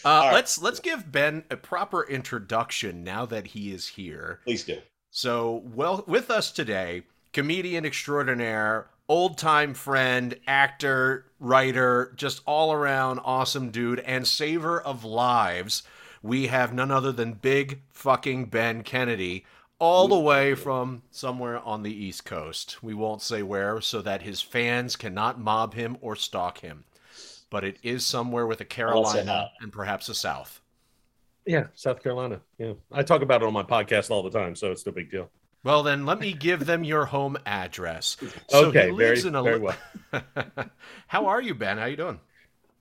Uh, 0.04 0.22
right. 0.24 0.32
Let's 0.32 0.60
let's 0.60 0.80
give 0.80 1.12
Ben 1.12 1.44
a 1.48 1.56
proper 1.56 2.02
introduction 2.02 3.04
now 3.04 3.24
that 3.26 3.46
he 3.46 3.72
is 3.72 3.86
here. 3.86 4.40
Please 4.42 4.64
do. 4.64 4.78
So, 5.12 5.62
well, 5.64 6.02
with 6.08 6.28
us 6.28 6.50
today, 6.50 7.04
comedian 7.32 7.84
extraordinaire, 7.86 8.88
old 9.08 9.38
time 9.38 9.74
friend, 9.74 10.34
actor, 10.48 11.26
writer, 11.38 12.12
just 12.16 12.42
all 12.46 12.72
around 12.72 13.20
awesome 13.20 13.70
dude, 13.70 14.00
and 14.00 14.26
saver 14.26 14.80
of 14.80 15.04
lives. 15.04 15.84
We 16.20 16.48
have 16.48 16.74
none 16.74 16.90
other 16.90 17.12
than 17.12 17.34
Big 17.34 17.82
fucking 17.92 18.46
Ben 18.46 18.82
Kennedy, 18.82 19.44
all 19.82 20.06
the 20.06 20.18
way 20.18 20.54
from 20.54 21.02
somewhere 21.10 21.58
on 21.58 21.82
the 21.82 21.92
East 21.92 22.24
Coast. 22.24 22.80
We 22.84 22.94
won't 22.94 23.20
say 23.20 23.42
where, 23.42 23.80
so 23.80 24.00
that 24.02 24.22
his 24.22 24.40
fans 24.40 24.94
cannot 24.94 25.40
mob 25.40 25.74
him 25.74 25.96
or 26.00 26.14
stalk 26.14 26.58
him. 26.58 26.84
But 27.50 27.64
it 27.64 27.78
is 27.82 28.06
somewhere 28.06 28.46
with 28.46 28.60
a 28.60 28.64
Carolina 28.64 29.50
and 29.60 29.72
perhaps 29.72 30.08
a 30.08 30.14
South. 30.14 30.60
Yeah, 31.44 31.66
South 31.74 32.00
Carolina. 32.00 32.40
Yeah, 32.58 32.74
I 32.92 33.02
talk 33.02 33.22
about 33.22 33.42
it 33.42 33.46
on 33.46 33.52
my 33.52 33.64
podcast 33.64 34.10
all 34.12 34.22
the 34.22 34.30
time, 34.30 34.54
so 34.54 34.70
it's 34.70 34.86
no 34.86 34.92
big 34.92 35.10
deal. 35.10 35.28
Well, 35.64 35.82
then 35.82 36.06
let 36.06 36.20
me 36.20 36.32
give 36.32 36.64
them 36.66 36.84
your 36.84 37.06
home 37.06 37.36
address. 37.44 38.16
So 38.48 38.66
Okay, 38.68 38.86
he 38.86 38.92
lives 38.92 39.22
very- 39.22 39.28
in 39.30 39.34
a 39.34 39.42
very 39.42 39.58
li- 39.58 40.22
How 41.08 41.26
are 41.26 41.42
you, 41.42 41.54
Ben? 41.56 41.78
How 41.78 41.86
you 41.86 41.96
doing? 41.96 42.20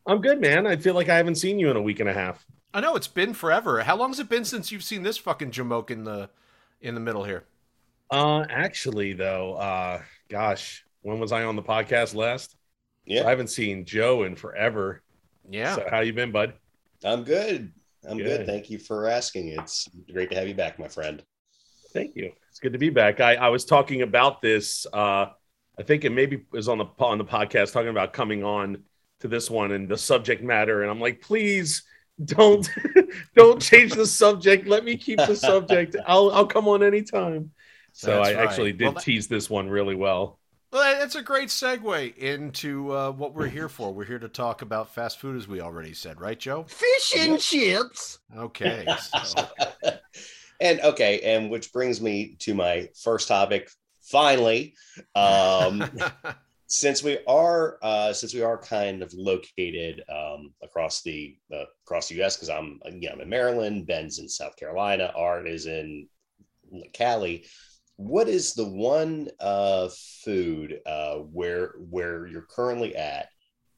I'm 0.06 0.22
good, 0.22 0.40
man. 0.40 0.68
I 0.68 0.76
feel 0.76 0.94
like 0.94 1.10
I 1.10 1.18
haven't 1.18 1.36
seen 1.36 1.58
you 1.58 1.72
in 1.72 1.78
a 1.78 1.82
week 1.82 2.00
and 2.00 2.10
a 2.10 2.14
half. 2.14 2.46
I 2.76 2.80
know 2.80 2.96
it's 2.96 3.08
been 3.08 3.34
forever. 3.34 3.82
How 3.82 3.96
long 3.98 4.12
has 4.12 4.20
it 4.20 4.30
been 4.30 4.46
since 4.46 4.72
you've 4.72 4.84
seen 4.84 5.02
this 5.02 5.18
fucking 5.18 5.50
jamoke 5.52 5.90
in 5.90 6.04
the 6.04 6.30
in 6.82 6.96
the 6.96 7.02
middle 7.02 7.24
here? 7.24 7.46
Uh, 8.10 8.46
actually, 8.50 9.14
though, 9.14 9.54
uh, 9.54 10.02
gosh, 10.30 10.84
when 11.02 11.20
was 11.20 11.32
I 11.32 11.44
on 11.44 11.56
the 11.56 11.64
podcast 11.64 12.14
last? 12.14 12.56
Yeah. 13.06 13.26
I 13.26 13.30
haven't 13.30 13.48
seen 13.48 13.86
Joe 13.86 14.24
in 14.24 14.36
forever. 14.36 15.02
Yeah. 15.50 15.76
So 15.76 15.88
how 15.90 16.02
you 16.02 16.14
been, 16.14 16.32
bud? 16.32 16.54
I'm 17.04 17.24
good. 17.24 17.72
I'm 18.08 18.18
good. 18.18 18.26
Good. 18.40 18.46
Thank 18.46 18.70
you 18.70 18.80
for 18.80 19.08
asking. 19.08 19.50
It's 19.50 19.88
great 20.12 20.30
to 20.32 20.36
have 20.36 20.48
you 20.48 20.54
back, 20.54 20.78
my 20.80 20.88
friend. 20.88 21.24
Thank 21.94 22.16
you. 22.16 22.32
It's 22.50 22.60
good 22.60 22.74
to 22.74 22.80
be 22.80 22.90
back. 22.90 23.20
I, 23.20 23.36
I 23.36 23.50
was 23.50 23.66
talking 23.66 24.02
about 24.02 24.42
this. 24.42 24.86
Uh, 24.92 25.28
I 25.80 25.84
think 25.84 26.04
it 26.04 26.12
maybe 26.12 26.46
was 26.52 26.68
on 26.68 26.78
the 26.78 26.86
on 27.00 27.18
the 27.18 27.26
podcast 27.26 27.72
talking 27.72 27.90
about 27.90 28.14
coming 28.14 28.44
on 28.44 28.84
to 29.22 29.28
this 29.28 29.50
one 29.50 29.72
and 29.72 29.88
the 29.88 29.98
subject 29.98 30.44
matter, 30.44 30.82
and 30.82 30.92
I'm 30.92 31.00
like, 31.00 31.22
please 31.22 31.84
don't 32.26 32.70
don't 33.36 33.62
change 33.62 33.94
the 33.94 34.06
subject. 34.06 34.68
Let 34.68 34.84
me 34.86 34.98
keep 34.98 35.18
the 35.18 35.36
subject. 35.36 35.96
I'll 36.06 36.32
I'll 36.32 36.46
come 36.48 36.68
on 36.68 36.84
anytime. 36.84 37.52
So 37.94 38.08
That's 38.16 38.30
I 38.30 38.34
right. 38.36 38.48
actually 38.48 38.72
did 38.74 38.86
Well, 38.86 38.94
that- 38.94 39.04
tease 39.04 39.28
this 39.28 39.50
one 39.50 39.70
really 39.70 39.96
well. 39.96 40.40
Well, 40.72 41.00
that's 41.00 41.16
a 41.16 41.22
great 41.22 41.50
segue 41.50 42.16
into 42.18 42.94
uh, 42.94 43.12
what 43.12 43.34
we're 43.34 43.48
here 43.50 43.68
for. 43.68 43.94
We're 43.94 44.06
here 44.06 44.20
to 44.20 44.30
talk 44.30 44.62
about 44.62 44.94
fast 44.96 45.20
food, 45.20 45.36
as 45.36 45.46
we 45.46 45.60
already 45.60 45.92
said, 45.94 46.22
right, 46.22 46.40
Joe? 46.40 46.64
Fish 46.70 47.14
and 47.18 47.38
chips. 47.42 48.20
Okay. 48.38 48.86
so- 49.26 49.50
And 50.62 50.80
okay, 50.82 51.20
and 51.22 51.50
which 51.50 51.74
brings 51.74 52.00
me 52.00 52.36
to 52.40 52.54
my 52.54 52.88
first 53.04 53.28
topic. 53.28 53.70
Finally, 54.04 54.76
um, 55.16 55.84
since 56.72 57.04
we 57.04 57.20
are 57.28 57.78
uh, 57.82 58.14
since 58.14 58.34
we 58.34 58.42
are 58.42 58.58
kind 58.58 59.04
of 59.04 59.14
located 59.14 60.02
um, 60.08 60.54
across 60.64 61.02
the 61.02 61.36
uh, 61.54 61.66
across 61.86 62.08
the 62.08 62.16
U.S. 62.16 62.38
because 62.38 62.50
I'm 62.50 62.80
you 62.86 63.10
know, 63.10 63.16
I'm 63.16 63.20
in 63.22 63.30
Maryland, 63.30 63.86
Ben's 63.86 64.20
in 64.20 64.30
South 64.30 64.56
Carolina, 64.56 65.12
Art 65.14 65.50
is 65.50 65.66
in 65.66 66.08
Cali. 66.94 67.46
What 67.98 68.30
is 68.30 68.54
the 68.54 68.66
one 68.66 69.28
uh, 69.42 69.90
food 70.24 70.80
uh, 70.86 71.16
where 71.16 71.74
where 71.90 72.26
you're 72.26 72.48
currently 72.50 72.96
at 72.96 73.28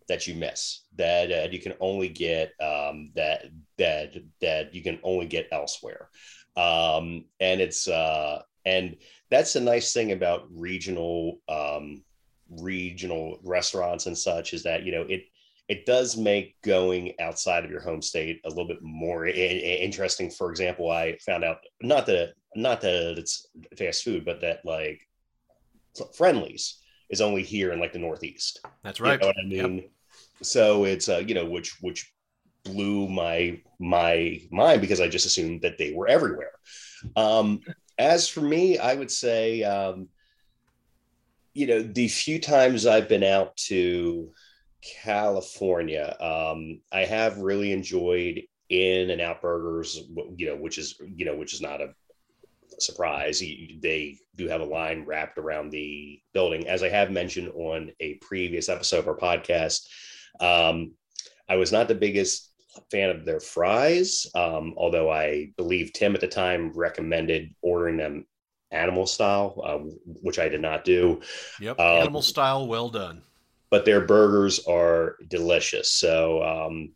that 0.08 0.28
you 0.28 0.36
miss 0.36 0.84
that 0.96 1.32
uh, 1.32 1.50
you 1.50 1.60
can 1.60 1.74
only 1.80 2.10
get 2.10 2.52
um, 2.62 3.12
that 3.16 3.46
that 3.80 4.14
that 4.40 4.76
you 4.76 4.84
can 4.84 5.00
only 5.02 5.26
get 5.26 5.48
elsewhere? 5.52 6.10
Um, 6.56 7.26
and 7.40 7.60
it's 7.60 7.88
uh, 7.88 8.44
and 8.66 8.98
that's 9.32 9.56
a 9.56 9.62
nice 9.62 9.94
thing 9.94 10.12
about 10.12 10.46
regional 10.52 11.40
um, 11.50 12.04
regional 12.50 13.40
restaurants 13.44 14.06
and 14.06 14.18
such 14.18 14.54
is 14.54 14.64
that 14.64 14.84
you 14.84 14.92
know 14.92 15.04
it 15.04 15.24
it 15.70 15.86
does 15.86 16.18
make 16.18 16.62
going 16.62 17.14
outside 17.22 17.64
of 17.64 17.72
your 17.72 17.82
home 17.82 18.02
state 18.02 18.42
a 18.46 18.50
little 18.50 18.68
bit 18.68 18.82
more 18.82 19.26
interesting. 19.26 20.30
For 20.30 20.50
example, 20.52 20.92
I 20.92 21.18
found 21.26 21.44
out 21.44 21.58
not 21.82 22.06
that 22.08 22.34
not 22.56 22.82
that 22.82 23.18
it's 23.18 23.48
fast 23.78 24.04
food, 24.04 24.26
but 24.26 24.42
that 24.42 24.60
like 24.66 25.02
Friendly's 26.16 26.80
is 27.10 27.22
only 27.22 27.44
here 27.44 27.72
in 27.72 27.80
like 27.80 27.94
the 27.94 28.00
Northeast. 28.00 28.60
That's 28.84 29.00
You 29.00 29.06
right. 29.06 29.22
know 29.22 29.28
what 29.28 29.38
I 29.40 29.48
mean? 29.48 29.90
So 30.42 30.84
it's 30.86 31.08
uh, 31.08 31.24
you 31.26 31.34
know, 31.34 31.46
which 31.46 31.78
which 31.82 32.12
blew 32.66 33.08
my 33.08 33.62
my 33.80 34.42
mind 34.52 34.82
because 34.82 35.02
I 35.02 35.08
just 35.08 35.26
assumed 35.26 35.62
that 35.62 35.78
they 35.78 35.94
were 35.94 36.08
everywhere. 36.08 36.52
Um, 37.16 37.62
as 37.98 38.28
for 38.28 38.42
me, 38.42 38.78
I 38.78 38.96
would 38.96 39.12
say, 39.12 39.64
um, 39.64 40.10
you 41.54 41.68
know, 41.68 41.82
the 41.82 42.08
few 42.08 42.40
times 42.40 42.86
I've 42.86 43.08
been 43.08 43.24
out 43.24 43.56
to 43.68 44.32
California, 45.04 46.16
um, 46.20 46.82
I 46.92 47.02
have 47.02 47.38
really 47.38 47.72
enjoyed 47.72 48.42
In-N-Out 48.70 49.42
Burgers. 49.42 50.02
You 50.38 50.48
know, 50.48 50.56
which 50.56 50.78
is 50.78 51.00
you 51.16 51.26
know, 51.26 51.36
which 51.36 51.54
is 51.54 51.62
not 51.62 51.82
a 51.82 51.94
surprise. 52.80 53.40
They 53.40 54.18
do 54.36 54.48
have 54.48 54.62
a 54.62 54.66
line 54.66 55.06
wrapped 55.06 55.38
around 55.38 55.70
the 55.70 56.20
building, 56.34 56.68
as 56.68 56.84
I 56.84 56.90
have 56.90 57.12
mentioned 57.12 57.50
on 57.50 57.92
a 58.00 58.16
previous 58.16 58.70
episode 58.70 59.00
of 59.00 59.08
our 59.08 59.18
podcast. 59.18 59.88
Um, 60.40 60.94
I 61.48 61.56
was 61.56 61.72
not 61.72 61.88
the 61.88 61.96
biggest 61.96 62.52
fan 62.90 63.10
of 63.10 63.26
their 63.26 63.40
fries, 63.40 64.26
um, 64.34 64.74
although 64.78 65.12
I 65.12 65.52
believe 65.58 65.94
Tim 65.94 66.16
at 66.16 66.22
the 66.22 66.28
time 66.28 66.72
recommended 66.74 67.54
ordering 67.62 67.98
them 67.98 68.26
animal 68.74 69.06
style, 69.06 69.62
uh, 69.64 69.78
which 70.22 70.40
I 70.40 70.50
did 70.50 70.62
not 70.62 70.84
do. 70.84 71.22
Yep. 71.62 71.80
Um, 71.80 71.86
Animal 72.02 72.22
style, 72.22 72.68
well 72.68 72.90
done. 72.90 73.22
but 73.70 73.86
their 73.86 74.02
burgers 74.02 74.66
are 74.68 75.16
delicious. 75.30 75.92
So 75.92 76.44
um, 76.44 76.94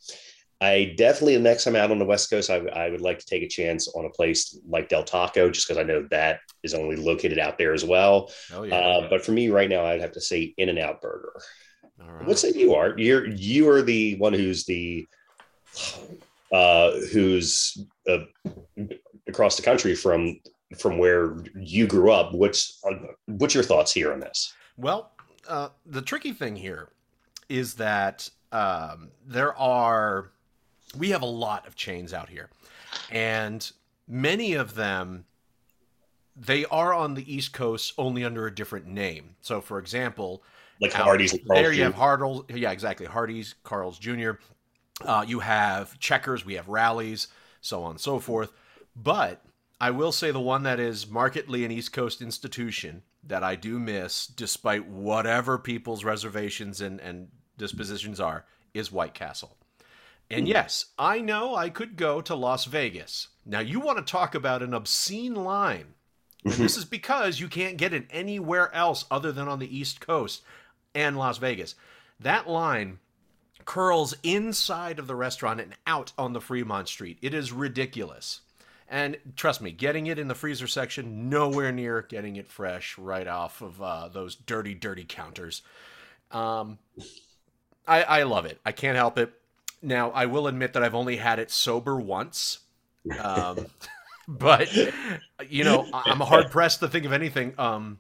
I 0.60 0.94
definitely 0.98 1.36
the 1.36 1.42
next 1.44 1.64
time 1.66 1.76
out 1.76 1.92
on 1.92 2.00
the 2.00 2.06
West 2.06 2.30
Coast, 2.30 2.50
I, 2.50 2.58
I 2.58 2.90
would 2.90 3.02
like 3.02 3.20
to 3.20 3.26
take 3.26 3.44
a 3.44 3.48
chance 3.48 3.88
on 3.90 4.06
a 4.06 4.10
place 4.10 4.58
like 4.68 4.90
Del 4.90 5.04
Taco, 5.04 5.50
just 5.52 5.68
because 5.68 5.80
I 5.80 5.84
know 5.84 6.08
that 6.10 6.40
is 6.64 6.74
only 6.74 6.96
located 6.96 7.38
out 7.40 7.58
there 7.58 7.74
as 7.74 7.86
well. 7.86 8.32
Oh 8.52 8.64
yeah. 8.64 8.76
Uh, 8.76 9.10
but 9.10 9.24
for 9.24 9.32
me 9.34 9.50
right 9.50 9.70
now, 9.70 9.86
I'd 9.86 10.02
have 10.02 10.14
to 10.14 10.22
say 10.22 10.54
In-N-Out 10.58 11.00
Burger. 11.02 11.34
All 12.02 12.12
right. 12.12 12.26
What 12.28 12.40
say 12.40 12.54
you 12.56 12.74
are? 12.76 12.98
You're 12.98 13.28
you 13.28 13.70
are 13.70 13.82
the 13.82 14.16
one 14.18 14.34
who's 14.34 14.66
the 14.66 15.08
uh, 16.52 16.92
who's 17.12 17.78
uh, 18.10 18.20
across 19.28 19.58
the 19.58 19.64
country 19.64 19.96
from 19.96 20.40
from 20.76 20.98
where 20.98 21.38
you 21.56 21.88
grew 21.88 22.12
up. 22.12 22.34
What's 22.34 22.82
what's 23.26 23.54
your 23.54 23.64
thoughts 23.64 23.92
here 23.94 24.12
on 24.12 24.20
this? 24.20 24.54
Well, 24.76 25.12
uh, 25.48 25.70
the 25.86 26.02
tricky 26.02 26.34
thing 26.34 26.56
here 26.56 26.90
is 27.50 27.76
that 27.76 28.30
um, 28.52 29.10
there 29.26 29.58
are, 29.58 30.32
we 30.98 31.10
have 31.12 31.22
a 31.22 31.28
lot 31.28 31.66
of 31.68 31.76
chains 31.76 32.14
out 32.14 32.30
here, 32.30 32.50
and 33.10 33.70
many 34.08 34.54
of 34.54 34.76
them, 34.76 35.26
they 36.36 36.66
are 36.66 36.94
on 36.94 37.14
the 37.14 37.34
East 37.34 37.54
Coast 37.54 37.94
only 37.98 38.24
under 38.24 38.46
a 38.46 38.54
different 38.54 38.88
name. 38.88 39.36
So, 39.42 39.62
for 39.62 39.80
example, 39.80 40.44
Like 40.82 40.98
out- 40.98 41.06
Hardee's 41.06 41.38
there 41.48 41.72
you 41.72 41.84
have 41.84 41.96
Jr. 41.96 42.54
Yeah, 42.54 42.72
exactly, 42.72 43.06
Hardee's, 43.06 43.56
Carl's 43.64 43.98
Jr. 43.98 44.32
Uh, 45.02 45.24
you 45.28 45.40
have 45.40 45.98
checkers, 46.00 46.46
we 46.46 46.56
have 46.56 46.68
Rally's, 46.68 47.28
so 47.62 47.84
on 47.84 47.92
and 47.92 48.00
so 48.00 48.20
forth. 48.20 48.52
But 48.96 49.42
I 49.80 49.92
will 49.92 50.12
say 50.12 50.32
the 50.32 50.40
one 50.40 50.64
that 50.64 50.80
is 50.80 51.08
markedly 51.08 51.64
an 51.64 51.72
East 51.72 51.94
Coast 51.94 52.22
institution 52.22 53.04
that 53.24 53.44
I 53.44 53.56
do 53.56 53.80
miss, 53.80 54.26
despite 54.26 54.88
whatever 54.88 55.60
people's 55.60 56.04
reservations 56.04 56.82
and, 56.82 57.00
and 57.00 57.28
dispositions 57.58 58.20
are, 58.20 58.46
is 58.74 58.92
White 58.92 59.14
Castle. 59.14 59.58
And 60.30 60.46
hmm. 60.46 60.52
yes, 60.52 60.86
I 60.98 61.20
know 61.20 61.56
I 61.56 61.70
could 61.70 61.96
go 61.96 62.22
to 62.22 62.36
Las 62.36 62.66
Vegas. 62.66 63.28
Now, 63.46 63.60
you 63.60 63.80
want 63.80 63.98
to 64.00 64.12
talk 64.12 64.36
about 64.36 64.64
an 64.64 64.74
obscene 64.74 65.36
line. 65.36 65.94
And 66.44 66.54
this 66.54 66.74
mm-hmm. 66.74 66.80
is 66.80 66.86
because 66.86 67.40
you 67.40 67.48
can't 67.48 67.78
get 67.78 67.94
it 67.94 68.08
anywhere 68.10 68.74
else 68.74 69.06
other 69.12 69.32
than 69.32 69.48
on 69.48 69.60
the 69.60 69.78
East 69.78 70.00
Coast 70.00 70.44
and 70.96 71.18
Las 71.18 71.38
Vegas. 71.38 71.76
That 72.20 72.50
line 72.50 73.00
curls 73.66 74.16
inside 74.24 74.98
of 74.98 75.08
the 75.08 75.16
restaurant 75.16 75.60
and 75.60 75.76
out 75.86 76.14
on 76.18 76.34
the 76.34 76.42
Fremont 76.42 76.88
Street. 76.88 77.18
It 77.22 77.34
is 77.34 77.52
ridiculous. 77.52 78.42
And 78.90 79.18
trust 79.36 79.62
me, 79.62 79.72
getting 79.72 80.08
it 80.08 80.18
in 80.18 80.30
the 80.30 80.36
freezer 80.36 80.68
section, 80.68 81.30
nowhere 81.30 81.72
near 81.72 82.04
getting 82.04 82.38
it 82.38 82.48
fresh 82.48 82.98
right 82.98 83.28
off 83.28 83.62
of 83.62 83.82
uh, 83.82 84.08
those 84.08 84.36
dirty, 84.36 84.74
dirty 84.74 85.06
counters. 85.08 85.62
Um, 86.32 86.78
I, 87.86 88.04
I 88.04 88.24
love 88.24 88.46
it. 88.46 88.60
I 88.66 88.72
can't 88.72 88.96
help 88.96 89.18
it. 89.18 89.34
Now, 89.82 90.12
I 90.12 90.26
will 90.26 90.48
admit 90.48 90.74
that 90.74 90.84
I've 90.84 90.96
only 90.96 91.18
had 91.18 91.38
it 91.40 91.52
sober 91.52 92.00
once. 92.00 92.60
Um, 93.20 93.68
but, 94.28 94.74
you 95.50 95.64
know, 95.66 95.86
I'm 95.94 96.20
hard 96.22 96.50
pressed 96.50 96.80
to 96.80 96.88
think 96.88 97.06
of 97.06 97.12
anything. 97.12 97.54
Um, 97.58 98.00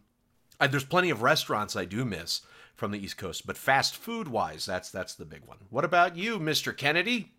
I, 0.59 0.67
there's 0.67 0.85
plenty 0.85 1.09
of 1.09 1.21
restaurants 1.21 1.75
I 1.75 1.85
do 1.85 2.05
miss 2.05 2.41
from 2.75 2.91
the 2.91 3.03
East 3.03 3.17
Coast, 3.17 3.45
but 3.45 3.57
fast 3.57 3.95
food 3.95 4.27
wise, 4.27 4.65
that's 4.65 4.91
that's 4.91 5.15
the 5.15 5.25
big 5.25 5.41
one. 5.45 5.57
What 5.69 5.83
about 5.83 6.15
you, 6.15 6.39
Mr. 6.39 6.75
Kennedy? 6.75 7.31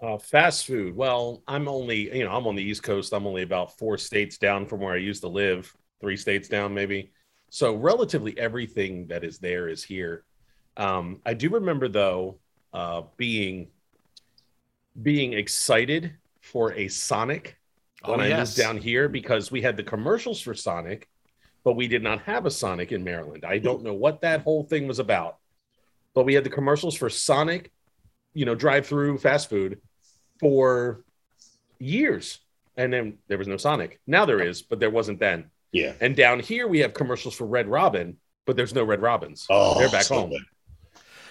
Uh, 0.00 0.16
fast 0.18 0.66
food. 0.66 0.94
Well, 0.94 1.42
I'm 1.48 1.66
only, 1.66 2.16
you 2.16 2.24
know, 2.24 2.30
I'm 2.30 2.46
on 2.46 2.54
the 2.54 2.62
East 2.62 2.82
Coast. 2.84 3.12
I'm 3.12 3.26
only 3.26 3.42
about 3.42 3.76
four 3.78 3.98
states 3.98 4.38
down 4.38 4.66
from 4.66 4.80
where 4.80 4.94
I 4.94 4.98
used 4.98 5.22
to 5.22 5.28
live, 5.28 5.74
three 6.00 6.16
states 6.16 6.48
down, 6.48 6.72
maybe. 6.72 7.10
So, 7.50 7.74
relatively 7.74 8.38
everything 8.38 9.08
that 9.08 9.24
is 9.24 9.38
there 9.38 9.68
is 9.68 9.82
here. 9.82 10.24
Um, 10.76 11.20
I 11.26 11.34
do 11.34 11.50
remember, 11.50 11.88
though, 11.88 12.38
uh, 12.72 13.02
being 13.16 13.68
being 15.02 15.32
excited 15.32 16.14
for 16.40 16.72
a 16.74 16.88
Sonic 16.88 17.56
when 18.04 18.20
Oh, 18.20 18.22
I 18.22 18.28
yes. 18.28 18.48
moved 18.50 18.58
down 18.58 18.76
here 18.76 19.08
because 19.08 19.50
we 19.50 19.62
had 19.62 19.76
the 19.76 19.82
commercials 19.82 20.40
for 20.40 20.54
Sonic, 20.54 21.08
but 21.64 21.74
we 21.74 21.88
did 21.88 22.02
not 22.02 22.20
have 22.22 22.46
a 22.46 22.50
Sonic 22.50 22.92
in 22.92 23.02
Maryland. 23.02 23.44
I 23.44 23.58
don't 23.58 23.82
know 23.82 23.94
what 23.94 24.20
that 24.22 24.42
whole 24.42 24.62
thing 24.64 24.86
was 24.86 24.98
about, 24.98 25.38
but 26.14 26.24
we 26.24 26.34
had 26.34 26.44
the 26.44 26.50
commercials 26.50 26.94
for 26.96 27.10
Sonic, 27.10 27.72
you 28.34 28.44
know, 28.44 28.54
drive-through 28.54 29.18
fast 29.18 29.48
food 29.50 29.80
for 30.40 31.04
years, 31.78 32.38
and 32.76 32.92
then 32.92 33.18
there 33.28 33.38
was 33.38 33.48
no 33.48 33.56
Sonic. 33.56 34.00
Now 34.06 34.24
there 34.24 34.40
is, 34.40 34.62
but 34.62 34.80
there 34.80 34.90
wasn't 34.90 35.18
then. 35.20 35.50
Yeah. 35.72 35.92
And 36.00 36.16
down 36.16 36.40
here 36.40 36.66
we 36.66 36.78
have 36.80 36.94
commercials 36.94 37.34
for 37.34 37.46
Red 37.46 37.68
Robin, 37.68 38.16
but 38.46 38.56
there's 38.56 38.74
no 38.74 38.84
Red 38.84 39.02
Robins. 39.02 39.46
Oh, 39.50 39.78
They're 39.78 39.90
back 39.90 40.04
so 40.04 40.14
home. 40.20 40.30
good. 40.30 40.42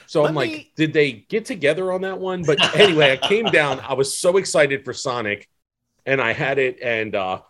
So 0.05 0.21
Let 0.21 0.29
I'm 0.29 0.35
like, 0.35 0.71
did 0.75 0.93
they 0.93 1.11
get 1.11 1.45
together 1.45 1.91
on 1.91 2.01
that 2.01 2.17
one? 2.19 2.43
But 2.43 2.59
anyway, 2.75 3.11
I 3.11 3.17
came 3.27 3.45
down. 3.45 3.79
I 3.81 3.93
was 3.93 4.17
so 4.17 4.37
excited 4.37 4.85
for 4.85 4.93
Sonic, 4.93 5.49
and 6.05 6.21
I 6.21 6.31
had 6.33 6.59
it, 6.59 6.79
and 6.81 7.13
uh, 7.13 7.41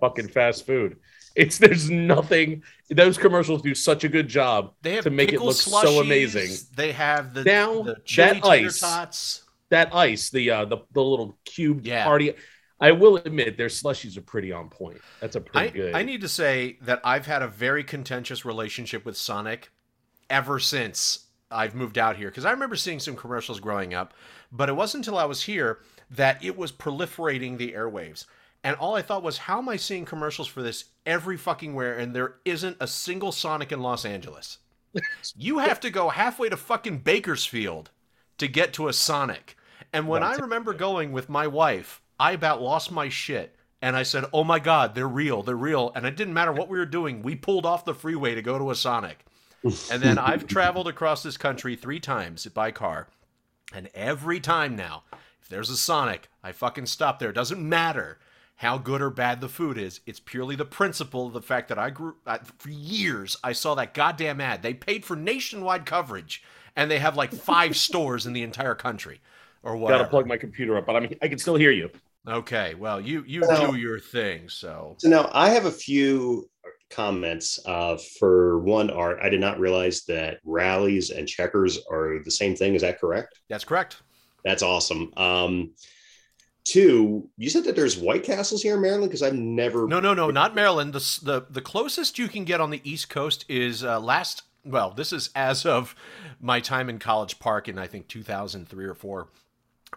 fucking 0.00 0.28
fast 0.28 0.66
food. 0.66 0.96
It's 1.34 1.58
there's 1.58 1.90
nothing. 1.90 2.62
Those 2.90 3.18
commercials 3.18 3.62
do 3.62 3.74
such 3.74 4.04
a 4.04 4.08
good 4.08 4.28
job 4.28 4.74
They 4.82 4.94
have 4.94 5.04
to 5.04 5.10
make 5.10 5.30
it 5.30 5.32
pickle 5.32 5.46
look 5.48 5.56
so 5.56 5.70
slushies, 5.72 6.00
amazing. 6.02 6.66
They 6.76 6.92
have 6.92 7.34
the, 7.34 7.42
Now, 7.42 7.82
the 7.82 7.96
chili 8.04 8.34
that 8.40 8.44
ice- 8.46 8.78
tots. 8.80 9.43
That 9.70 9.94
ice, 9.94 10.30
the 10.30 10.50
uh, 10.50 10.64
the 10.66 10.78
the 10.92 11.02
little 11.02 11.38
cube 11.44 11.86
Yeah. 11.86 12.04
party. 12.04 12.34
I 12.80 12.92
will 12.92 13.16
admit 13.16 13.56
their 13.56 13.68
slushies 13.68 14.16
are 14.16 14.22
pretty 14.22 14.52
on 14.52 14.68
point. 14.68 15.00
That's 15.20 15.36
a 15.36 15.40
pretty 15.40 15.68
I, 15.68 15.70
good. 15.70 15.94
I 15.94 16.02
need 16.02 16.20
to 16.22 16.28
say 16.28 16.78
that 16.82 17.00
I've 17.04 17.26
had 17.26 17.42
a 17.42 17.48
very 17.48 17.84
contentious 17.84 18.44
relationship 18.44 19.04
with 19.04 19.16
Sonic 19.16 19.70
ever 20.28 20.58
since 20.58 21.26
I've 21.50 21.74
moved 21.74 21.98
out 21.98 22.16
here 22.16 22.28
because 22.28 22.44
I 22.44 22.50
remember 22.50 22.76
seeing 22.76 23.00
some 23.00 23.16
commercials 23.16 23.60
growing 23.60 23.94
up, 23.94 24.12
but 24.50 24.68
it 24.68 24.72
wasn't 24.72 25.06
until 25.06 25.18
I 25.18 25.24
was 25.24 25.42
here 25.44 25.80
that 26.10 26.44
it 26.44 26.56
was 26.56 26.72
proliferating 26.72 27.56
the 27.58 27.72
airwaves. 27.72 28.26
And 28.62 28.76
all 28.76 28.94
I 28.96 29.02
thought 29.02 29.22
was, 29.22 29.38
how 29.38 29.58
am 29.58 29.68
I 29.68 29.76
seeing 29.76 30.04
commercials 30.04 30.48
for 30.48 30.62
this 30.62 30.86
every 31.06 31.36
fucking 31.36 31.74
where 31.74 31.96
and 31.98 32.14
there 32.14 32.36
isn't 32.44 32.78
a 32.80 32.86
single 32.86 33.30
Sonic 33.32 33.72
in 33.72 33.80
Los 33.80 34.04
Angeles? 34.04 34.58
you 35.36 35.58
have 35.58 35.80
to 35.80 35.90
go 35.90 36.08
halfway 36.08 36.48
to 36.48 36.56
fucking 36.56 36.98
Bakersfield 36.98 37.90
to 38.38 38.48
get 38.48 38.72
to 38.74 38.88
a 38.88 38.92
Sonic. 38.92 39.56
And 39.92 40.08
when 40.08 40.22
I 40.22 40.34
remember 40.36 40.74
going 40.74 41.12
with 41.12 41.28
my 41.28 41.46
wife, 41.46 42.02
I 42.18 42.32
about 42.32 42.62
lost 42.62 42.90
my 42.90 43.08
shit. 43.08 43.56
And 43.80 43.96
I 43.96 44.02
said, 44.02 44.24
oh 44.32 44.44
my 44.44 44.58
God, 44.58 44.94
they're 44.94 45.06
real, 45.06 45.42
they're 45.42 45.56
real. 45.56 45.92
And 45.94 46.06
it 46.06 46.16
didn't 46.16 46.34
matter 46.34 46.52
what 46.52 46.68
we 46.68 46.78
were 46.78 46.86
doing, 46.86 47.22
we 47.22 47.36
pulled 47.36 47.66
off 47.66 47.84
the 47.84 47.94
freeway 47.94 48.34
to 48.34 48.42
go 48.42 48.58
to 48.58 48.70
a 48.70 48.74
Sonic. 48.74 49.24
And 49.90 50.02
then 50.02 50.18
I've 50.18 50.46
traveled 50.46 50.88
across 50.88 51.22
this 51.22 51.36
country 51.36 51.76
three 51.76 52.00
times 52.00 52.46
by 52.46 52.70
car. 52.70 53.08
And 53.72 53.88
every 53.94 54.40
time 54.40 54.74
now, 54.76 55.04
if 55.42 55.48
there's 55.48 55.70
a 55.70 55.76
Sonic, 55.76 56.28
I 56.42 56.52
fucking 56.52 56.86
stop 56.86 57.18
there. 57.18 57.30
It 57.30 57.34
doesn't 57.34 57.66
matter 57.66 58.18
how 58.56 58.78
good 58.78 59.02
or 59.02 59.10
bad 59.10 59.40
the 59.40 59.48
food 59.48 59.76
is. 59.76 60.00
It's 60.06 60.20
purely 60.20 60.56
the 60.56 60.64
principle, 60.64 61.26
of 61.26 61.32
the 61.32 61.42
fact 61.42 61.68
that 61.68 61.78
I 61.78 61.90
grew 61.90 62.14
uh, 62.26 62.38
for 62.58 62.70
years. 62.70 63.36
I 63.42 63.52
saw 63.52 63.74
that 63.74 63.94
goddamn 63.94 64.40
ad. 64.40 64.62
They 64.62 64.74
paid 64.74 65.04
for 65.04 65.16
nationwide 65.16 65.86
coverage, 65.86 66.42
and 66.76 66.90
they 66.90 66.98
have 66.98 67.16
like 67.16 67.32
five 67.32 67.76
stores 67.76 68.26
in 68.26 68.32
the 68.32 68.42
entire 68.42 68.74
country, 68.74 69.20
or 69.62 69.76
whatever. 69.76 70.00
Gotta 70.04 70.10
plug 70.10 70.26
my 70.26 70.36
computer 70.36 70.76
up, 70.76 70.86
but 70.86 70.96
I 70.96 71.00
mean 71.00 71.16
I 71.22 71.28
can 71.28 71.38
still 71.38 71.56
hear 71.56 71.70
you. 71.70 71.90
Okay, 72.28 72.74
well 72.74 73.00
you 73.00 73.24
you 73.26 73.42
Well- 73.42 73.72
do 73.72 73.78
your 73.78 73.98
thing. 74.00 74.48
So 74.48 74.96
So 74.98 75.08
now 75.08 75.30
I 75.32 75.50
have 75.50 75.66
a 75.66 75.70
few 75.70 76.48
comments. 76.90 77.58
Uh, 77.66 77.96
for 78.18 78.60
one, 78.60 78.88
Art, 78.90 79.18
I 79.22 79.28
did 79.28 79.40
not 79.40 79.58
realize 79.58 80.04
that 80.04 80.38
Rally's 80.44 81.10
and 81.10 81.26
checkers 81.26 81.78
are 81.90 82.20
the 82.24 82.30
same 82.30 82.54
thing. 82.54 82.74
Is 82.74 82.82
that 82.82 83.00
correct? 83.00 83.40
that's 83.48 83.64
correct. 83.64 83.96
That's 84.44 84.62
awesome. 84.62 85.10
Um, 85.16 85.72
two, 86.64 87.28
you 87.36 87.50
said 87.50 87.64
that 87.64 87.76
there's 87.76 87.96
White 87.96 88.24
Castles 88.24 88.62
here 88.62 88.74
in 88.76 88.82
Maryland 88.82 89.10
because 89.10 89.22
I've 89.22 89.34
never. 89.34 89.86
No, 89.88 90.00
no, 90.00 90.14
no, 90.14 90.30
not 90.30 90.54
Maryland. 90.54 90.92
The 90.92 91.20
the 91.22 91.46
the 91.50 91.60
closest 91.62 92.18
you 92.18 92.28
can 92.28 92.44
get 92.44 92.60
on 92.60 92.70
the 92.70 92.80
East 92.84 93.08
Coast 93.08 93.44
is 93.48 93.84
uh, 93.84 94.00
last. 94.00 94.42
Well, 94.64 94.90
this 94.90 95.12
is 95.12 95.30
as 95.34 95.66
of 95.66 95.94
my 96.40 96.60
time 96.60 96.88
in 96.88 96.98
College 96.98 97.38
Park 97.38 97.68
in 97.68 97.78
I 97.78 97.86
think 97.86 98.08
2003 98.08 98.84
or 98.86 98.94
four, 98.94 99.28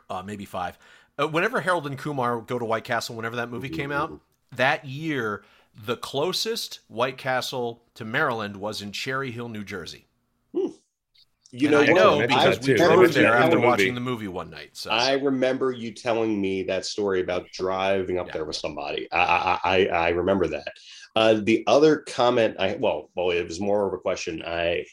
uh, 0.09 0.23
maybe 0.23 0.45
five. 0.45 0.77
Uh, 1.19 1.27
whenever 1.27 1.61
Harold 1.61 1.87
and 1.87 1.97
Kumar 1.97 2.41
go 2.41 2.59
to 2.59 2.65
White 2.65 2.83
Castle, 2.85 3.15
whenever 3.15 3.35
that 3.37 3.49
movie 3.49 3.69
came 3.69 3.91
out, 3.91 4.15
that 4.51 4.85
year 4.85 5.43
the 5.75 5.97
closest 5.97 6.81
White 6.87 7.17
Castle 7.17 7.83
to 7.95 8.05
Maryland 8.05 8.57
was 8.57 8.81
in 8.81 8.91
Cherry 8.91 9.31
Hill, 9.31 9.49
New 9.49 9.63
Jersey. 9.63 10.07
You 11.51 11.67
And 11.67 11.71
know 11.71 11.81
I 11.81 11.87
know 11.87 12.23
because 12.23 12.59
we 12.59 12.73
too. 12.73 12.75
drove 12.75 13.13
there 13.13 13.35
after 13.35 13.57
the 13.57 13.59
watching 13.59 13.95
the 13.95 14.01
movie 14.01 14.27
one 14.27 14.49
night. 14.49 14.75
So 14.75 14.89
I 14.89 15.13
remember 15.13 15.71
you 15.71 15.93
telling 15.93 16.39
me 16.39 16.63
that 16.63 16.85
story 16.85 17.21
about 17.21 17.51
driving 17.51 18.17
up 18.17 18.27
Yeah. 18.27 18.33
there 18.33 18.45
with 18.45 18.55
somebody. 18.55 19.07
I 19.11 19.19
I, 19.19 19.59
I, 19.63 19.85
I 19.87 20.09
remember 20.09 20.47
that. 20.47 20.67
Uh, 21.17 21.39
the 21.41 21.63
other 21.65 21.97
comment 21.97 22.55
I 22.59 22.75
well, 22.79 23.09
well, 23.15 23.31
it 23.31 23.47
was 23.47 23.59
more 23.59 23.87
of 23.87 23.93
a 23.93 23.97
question 23.97 24.43
I 24.45 24.85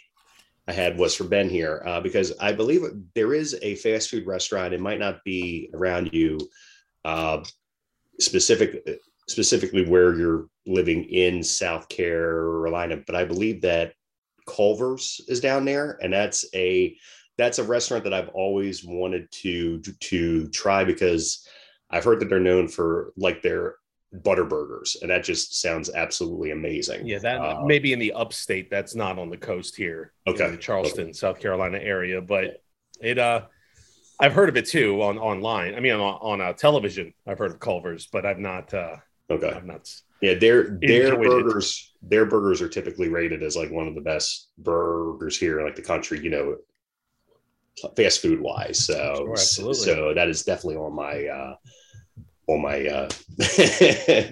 I 0.67 0.73
had 0.73 0.99
was 0.99 1.15
for 1.15 1.25
Ben 1.25 1.51
here 1.51 1.83
uh, 1.87 2.01
because 2.01 2.33
I 2.41 2.51
believe 2.51 2.81
there 3.15 3.35
is 3.35 3.55
a 3.61 3.75
fast 3.75 4.09
food 4.09 4.27
restaurant. 4.27 4.73
It 4.73 4.81
might 4.81 4.99
not 4.99 5.23
be 5.23 5.69
around 5.75 6.15
you, 6.15 6.39
uh, 7.05 7.45
specific 8.21 8.89
specifically 9.29 9.87
where 9.87 10.17
you're 10.17 10.47
living 10.65 11.05
in 11.05 11.43
South 11.43 11.91
Carolina, 11.91 13.03
but 13.07 13.15
I 13.15 13.27
believe 13.27 13.61
that 13.61 13.93
Culver's 14.47 15.21
is 15.29 15.41
down 15.41 15.67
there, 15.67 15.99
and 16.01 16.11
that's 16.11 16.47
a 16.55 16.97
that's 17.37 17.59
a 17.59 17.65
restaurant 17.65 18.03
that 18.05 18.15
I've 18.15 18.31
always 18.31 18.83
wanted 18.83 19.31
to 19.43 19.83
to 19.83 20.49
try 20.49 20.85
because 20.85 21.47
I've 21.91 22.05
heard 22.05 22.19
that 22.21 22.31
they're 22.31 22.41
known 22.41 22.69
for 22.69 23.13
like 23.15 23.43
their 23.43 23.75
butter 24.23 24.45
burgers, 24.45 24.97
and 25.03 25.11
that 25.11 25.25
just 25.25 25.61
sounds 25.61 25.91
absolutely 25.95 26.51
amazing. 26.53 27.07
Yeah, 27.07 27.19
that 27.21 27.41
Uh, 27.41 27.65
maybe 27.65 27.93
in 27.93 27.99
the 27.99 28.13
upstate. 28.13 28.71
That's 28.71 28.95
not 28.95 29.19
on 29.19 29.29
the 29.31 29.37
coast 29.37 29.77
here. 29.77 30.13
in 30.27 30.35
Okay. 30.35 30.51
the 30.51 30.57
Charleston, 30.57 31.13
South 31.15 31.41
Carolina 31.41 31.79
area, 31.79 32.21
but 32.21 32.63
it. 33.01 33.19
uh 33.19 33.43
I've 34.21 34.33
heard 34.33 34.49
of 34.49 34.57
it 34.57 34.67
too 34.67 35.03
on 35.03 35.19
online. 35.19 35.75
I 35.75 35.81
mean, 35.81 35.93
on, 35.95 36.01
on 36.01 36.41
uh, 36.41 36.53
television, 36.53 37.13
I've 37.27 37.39
heard 37.39 37.51
of 37.51 37.59
Culver's, 37.59 38.07
but 38.07 38.25
I've 38.25 38.39
not. 38.39 38.73
uh 38.73 38.97
okay. 39.29 39.51
I've 39.51 39.65
not. 39.67 39.91
Yeah, 40.21 40.35
their 40.35 40.79
their 40.81 41.15
Enjoyed 41.15 41.27
it. 41.27 41.29
burgers 41.31 41.93
their 42.03 42.25
burgers 42.27 42.63
are 42.63 42.69
typically 42.69 43.09
rated 43.09 43.43
as 43.43 43.57
like 43.57 43.71
one 43.73 43.89
of 43.89 43.95
the 43.95 44.01
best 44.01 44.51
burgers 44.59 45.37
here 45.39 45.59
in 45.59 45.65
like 45.67 45.75
the 45.77 45.83
country. 45.83 46.21
You 46.21 46.31
know, 46.31 46.57
fast 47.97 48.23
food 48.23 48.41
wise. 48.41 48.85
So 48.87 49.15
Sure, 49.17 49.33
absolutely. 49.33 49.75
so 49.75 50.15
that 50.15 50.29
is 50.29 50.43
definitely 50.45 50.77
on 50.77 50.95
my 50.95 51.27
uh 51.27 51.57
on 52.47 52.63
my 52.63 52.87
uh 52.87 53.09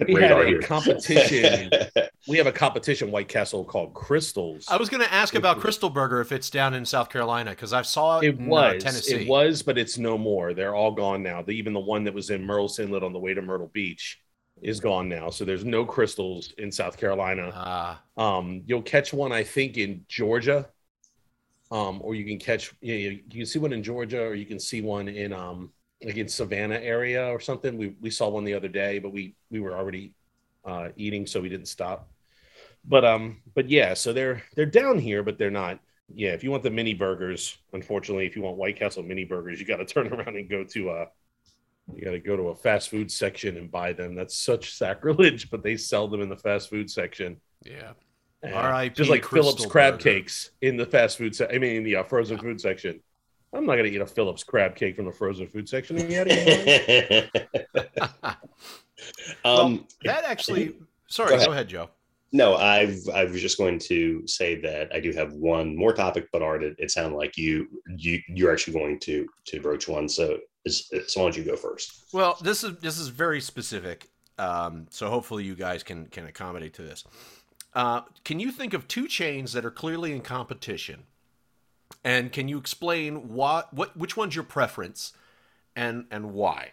We 0.07 0.13
had 0.21 0.39
a 0.39 0.45
here. 0.45 0.61
competition. 0.61 1.71
We 2.25 2.37
have 2.37 2.47
a 2.47 2.53
competition 2.53 3.11
White 3.11 3.27
Castle 3.27 3.65
called 3.65 3.93
Krystals. 3.93 4.63
I 4.69 4.77
was 4.77 4.87
going 4.89 5.03
to 5.03 5.13
ask 5.13 5.35
about 5.35 5.59
Krystal 5.59 5.93
Burger 5.93 6.21
if 6.21 6.31
it's 6.31 6.49
down 6.49 6.73
in 6.73 6.85
South 6.85 7.09
Carolina 7.09 7.49
because 7.49 7.73
I 7.73 7.81
saw 7.81 8.19
it, 8.19 8.27
It 8.27 8.39
in 8.39 8.45
uh, 8.45 8.49
was. 8.49 8.83
Tennessee. 8.83 9.15
It 9.23 9.27
was, 9.27 9.61
but 9.61 9.77
it's 9.77 9.97
no 9.97 10.17
more. 10.17 10.53
They're 10.53 10.73
all 10.73 10.91
gone 10.93 11.21
now. 11.21 11.41
The, 11.41 11.51
even 11.51 11.73
the 11.73 11.81
one 11.81 12.05
that 12.05 12.13
was 12.13 12.29
in 12.29 12.41
Murrells 12.47 12.79
Inlet 12.79 13.03
on 13.03 13.11
the 13.11 13.19
way 13.19 13.33
to 13.33 13.41
Myrtle 13.41 13.69
Beach 13.73 14.19
is 14.61 14.79
gone 14.79 15.09
now. 15.09 15.29
So 15.29 15.43
there's 15.43 15.65
no 15.65 15.85
Krystals 15.85 16.53
in 16.57 16.71
South 16.71 16.97
Carolina. 16.97 17.51
Ah, 17.53 18.01
Um, 18.15 18.63
you'll 18.65 18.83
catch 18.83 19.11
one, 19.13 19.33
I 19.33 19.43
think, 19.43 19.77
in 19.77 20.05
Georgia. 20.07 20.69
Um, 21.71 21.99
or 22.03 22.13
you 22.15 22.23
can 22.25 22.37
catch 22.39 22.73
yeah, 22.81 22.95
you, 22.95 23.09
you 23.29 23.37
can 23.39 23.45
see 23.45 23.59
one 23.59 23.73
in 23.73 23.83
Georgia, 23.83 24.21
or 24.21 24.35
you 24.35 24.45
can 24.45 24.59
see 24.59 24.81
one 24.81 25.07
in 25.09 25.33
um 25.33 25.71
like 26.03 26.17
in 26.17 26.27
Savannah 26.27 26.79
area 26.79 27.27
or 27.27 27.39
something. 27.39 27.77
We 27.77 27.95
we 28.01 28.09
saw 28.09 28.29
one 28.29 28.43
the 28.43 28.53
other 28.53 28.67
day, 28.67 28.99
but 28.99 29.11
we 29.11 29.35
we 29.49 29.59
were 29.59 29.75
already 29.75 30.13
uh 30.65 30.89
eating, 30.95 31.25
so 31.25 31.41
we 31.41 31.49
didn't 31.49 31.67
stop. 31.67 32.09
But 32.85 33.05
um, 33.05 33.41
but 33.55 33.69
yeah, 33.69 33.93
so 33.93 34.13
they're 34.13 34.43
they're 34.55 34.65
down 34.65 34.99
here, 34.99 35.23
but 35.23 35.37
they're 35.37 35.51
not. 35.51 35.79
Yeah, 36.13 36.33
if 36.33 36.43
you 36.43 36.51
want 36.51 36.63
the 36.63 36.69
mini 36.69 36.93
burgers, 36.93 37.57
unfortunately, 37.71 38.25
if 38.27 38.35
you 38.35 38.41
want 38.41 38.57
White 38.57 38.77
Castle 38.77 39.03
mini 39.03 39.23
burgers, 39.23 39.59
you 39.59 39.65
got 39.65 39.77
to 39.77 39.85
turn 39.93 40.11
around 40.11 40.35
and 40.35 40.49
go 40.49 40.63
to 40.63 40.89
uh 40.89 41.05
you 41.93 42.03
got 42.03 42.11
to 42.11 42.19
go 42.19 42.37
to 42.37 42.43
a 42.43 42.55
fast 42.55 42.89
food 42.89 43.11
section 43.11 43.57
and 43.57 43.69
buy 43.69 43.93
them. 43.93 44.15
That's 44.15 44.37
such 44.37 44.73
sacrilege, 44.73 45.49
but 45.49 45.63
they 45.63 45.75
sell 45.75 46.07
them 46.07 46.21
in 46.21 46.29
the 46.29 46.37
fast 46.37 46.69
food 46.69 46.89
section. 46.89 47.37
yeah. 47.63 47.93
And 48.41 48.53
R.I.P. 48.53 48.95
Just 48.95 49.09
like 49.09 49.23
Krystal 49.23 49.31
Phillips 49.31 49.65
crab 49.65 49.93
Burger. 49.93 50.03
cakes 50.03 50.51
in 50.61 50.75
the 50.75 50.85
fast 50.85 51.17
food 51.17 51.33
section. 51.33 51.55
I 51.55 51.59
mean, 51.59 51.77
in 51.77 51.83
the 51.85 51.95
uh, 51.97 52.03
frozen 52.03 52.37
food 52.37 52.59
section. 52.59 52.99
I'm 53.53 53.65
not 53.65 53.73
going 53.75 53.85
to 53.85 53.91
eat 53.91 54.01
a 54.01 54.05
Phillips 54.05 54.43
crab 54.43 54.75
cake 54.75 54.95
from 54.95 55.05
the 55.05 55.11
frozen 55.11 55.47
food 55.47 55.69
section. 55.69 56.01
Are 56.01 56.05
you 56.05 56.19
out 56.19 56.27
of 58.31 58.37
um 59.45 59.87
That 60.03 60.23
actually. 60.25 60.75
Sorry, 61.07 61.29
Go 61.29 61.35
go 61.35 61.41
ahead. 61.41 61.51
ahead, 61.51 61.67
Joe. 61.69 61.89
No, 62.31 62.55
I've 62.55 62.97
I 63.13 63.25
was 63.25 63.39
just 63.39 63.59
going 63.59 63.77
to 63.79 64.27
say 64.27 64.59
that 64.61 64.89
I 64.93 64.99
do 64.99 65.11
have 65.11 65.33
one 65.33 65.75
more 65.75 65.93
topic, 65.93 66.27
but 66.31 66.41
Art, 66.41 66.63
it, 66.63 66.75
it 66.79 66.89
sounded 66.89 67.15
like 67.15 67.37
you 67.37 67.67
you 67.95 68.19
you're 68.27 68.51
actually 68.51 68.73
going 68.73 68.99
to 69.01 69.27
to 69.45 69.61
broach 69.61 69.87
one. 69.87 70.09
So 70.09 70.39
as, 70.65 70.87
so 71.07 71.19
why 71.19 71.25
don't 71.27 71.37
you 71.37 71.43
go 71.43 71.55
first? 71.55 72.05
Well, 72.11 72.37
this 72.41 72.63
is 72.63 72.77
this 72.77 72.97
is 72.97 73.09
very 73.09 73.39
specific, 73.39 74.09
um, 74.39 74.87
so 74.89 75.09
hopefully 75.09 75.43
you 75.43 75.53
guys 75.53 75.83
can 75.83 76.07
can 76.07 76.25
accommodate 76.25 76.73
to 76.75 76.81
this. 76.81 77.03
Uh, 77.75 78.01
can 78.23 78.39
you 78.39 78.51
think 78.51 78.73
of 78.73 78.87
two 78.87 79.07
chains 79.07 79.53
that 79.53 79.63
are 79.65 79.71
clearly 79.71 80.13
in 80.13 80.21
competition, 80.21 81.03
and 82.03 82.31
can 82.31 82.47
you 82.47 82.57
explain 82.57 83.33
what 83.33 83.73
what 83.73 83.95
which 83.97 84.17
one's 84.17 84.35
your 84.35 84.43
preference, 84.43 85.13
and 85.75 86.05
and 86.11 86.33
why? 86.33 86.71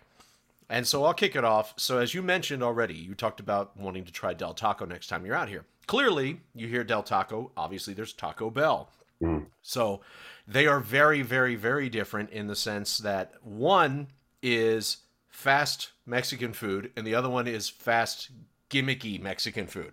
And 0.68 0.86
so 0.86 1.04
I'll 1.04 1.14
kick 1.14 1.34
it 1.34 1.44
off. 1.44 1.74
So 1.76 1.98
as 1.98 2.14
you 2.14 2.22
mentioned 2.22 2.62
already, 2.62 2.94
you 2.94 3.14
talked 3.14 3.40
about 3.40 3.76
wanting 3.76 4.04
to 4.04 4.12
try 4.12 4.34
Del 4.34 4.54
Taco 4.54 4.84
next 4.84 5.08
time 5.08 5.26
you're 5.26 5.34
out 5.34 5.48
here. 5.48 5.64
Clearly, 5.86 6.40
you 6.54 6.68
hear 6.68 6.84
Del 6.84 7.02
Taco. 7.02 7.50
Obviously, 7.56 7.92
there's 7.92 8.12
Taco 8.12 8.50
Bell. 8.50 8.88
Mm. 9.20 9.46
So 9.62 10.00
they 10.46 10.66
are 10.66 10.78
very, 10.78 11.22
very, 11.22 11.56
very 11.56 11.88
different 11.88 12.30
in 12.30 12.46
the 12.46 12.54
sense 12.54 12.98
that 12.98 13.32
one 13.42 14.08
is 14.42 14.98
fast 15.28 15.90
Mexican 16.06 16.52
food 16.52 16.90
and 16.96 17.06
the 17.06 17.14
other 17.14 17.28
one 17.28 17.46
is 17.46 17.68
fast 17.68 18.30
gimmicky 18.68 19.20
Mexican 19.20 19.66
food. 19.66 19.92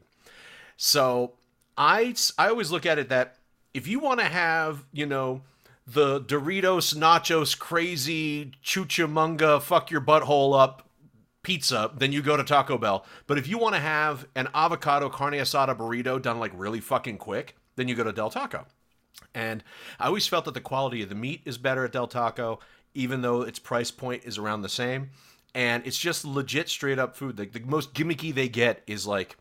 So 0.78 1.34
I 1.78 2.16
I 2.38 2.50
always 2.50 2.72
look 2.72 2.86
at 2.86 3.00
it 3.00 3.10
that 3.10 3.38
if 3.74 3.88
you 3.88 4.00
want 4.00 4.20
to 4.20 4.26
have, 4.26 4.86
you 4.92 5.06
know, 5.06 5.42
the 5.86 6.20
Doritos 6.20 6.94
Nachos 6.96 7.58
crazy 7.58 8.52
chuchamunga 8.64 9.62
fuck 9.62 9.90
your 9.90 10.02
butthole 10.02 10.60
up 10.60 10.88
pizza, 11.44 11.90
then 11.96 12.12
you 12.12 12.22
go 12.22 12.36
to 12.36 12.44
Taco 12.44 12.78
Bell. 12.78 13.06
But 13.26 13.38
if 13.38 13.48
you 13.48 13.58
want 13.58 13.76
to 13.76 13.80
have 13.80 14.28
an 14.36 14.50
avocado 14.54 15.08
carne 15.10 15.36
asada 15.36 15.78
burrito 15.78 16.22
done 16.22 16.40
like 16.40 16.52
really 16.54 16.82
fucking 16.82 17.18
quick, 17.20 17.56
then 17.78 17.88
you 17.88 17.96
go 17.96 18.04
to 18.04 18.12
Del 18.12 18.30
Taco. 18.30 18.66
And 19.34 19.64
I 19.98 20.08
always 20.08 20.28
felt 20.28 20.44
that 20.46 20.54
the 20.54 20.62
quality 20.62 21.02
of 21.04 21.10
the 21.10 21.16
meat 21.16 21.42
is 21.46 21.58
better 21.58 21.86
at 21.86 21.94
Del 21.94 22.08
Taco, 22.08 22.60
even 22.94 23.22
though 23.22 23.44
its 23.44 23.60
price 23.60 23.92
point 23.92 24.24
is 24.26 24.38
around 24.38 24.62
the 24.62 24.70
same. 24.70 25.12
And 25.56 25.88
it's 25.88 25.98
just 25.98 26.26
legit 26.26 26.68
straight 26.68 27.00
up 27.00 27.16
food. 27.16 27.40
Like 27.40 27.54
the 27.54 27.62
most 27.62 27.94
gimmicky 27.94 28.34
they 28.34 28.50
get 28.50 28.84
is 28.86 29.08
like 29.08 29.38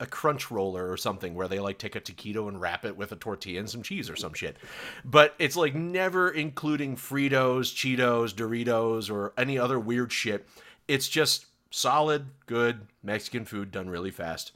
a 0.00 0.06
crunch 0.06 0.50
roller 0.50 0.90
or 0.90 0.96
something 0.96 1.34
where 1.34 1.46
they 1.46 1.60
like 1.60 1.78
take 1.78 1.94
a 1.94 2.00
taquito 2.00 2.48
and 2.48 2.60
wrap 2.60 2.84
it 2.84 2.96
with 2.96 3.12
a 3.12 3.16
tortilla 3.16 3.60
and 3.60 3.70
some 3.70 3.82
cheese 3.82 4.10
or 4.10 4.16
some 4.16 4.32
shit. 4.32 4.56
But 5.04 5.34
it's 5.38 5.56
like 5.56 5.74
never 5.74 6.30
including 6.30 6.96
Fritos, 6.96 7.72
Cheetos, 7.72 8.34
Doritos, 8.34 9.10
or 9.10 9.32
any 9.36 9.58
other 9.58 9.78
weird 9.78 10.12
shit. 10.12 10.48
It's 10.88 11.08
just 11.08 11.46
solid, 11.70 12.26
good 12.46 12.86
Mexican 13.02 13.44
food 13.44 13.70
done 13.70 13.88
really 13.88 14.10
fast. 14.10 14.52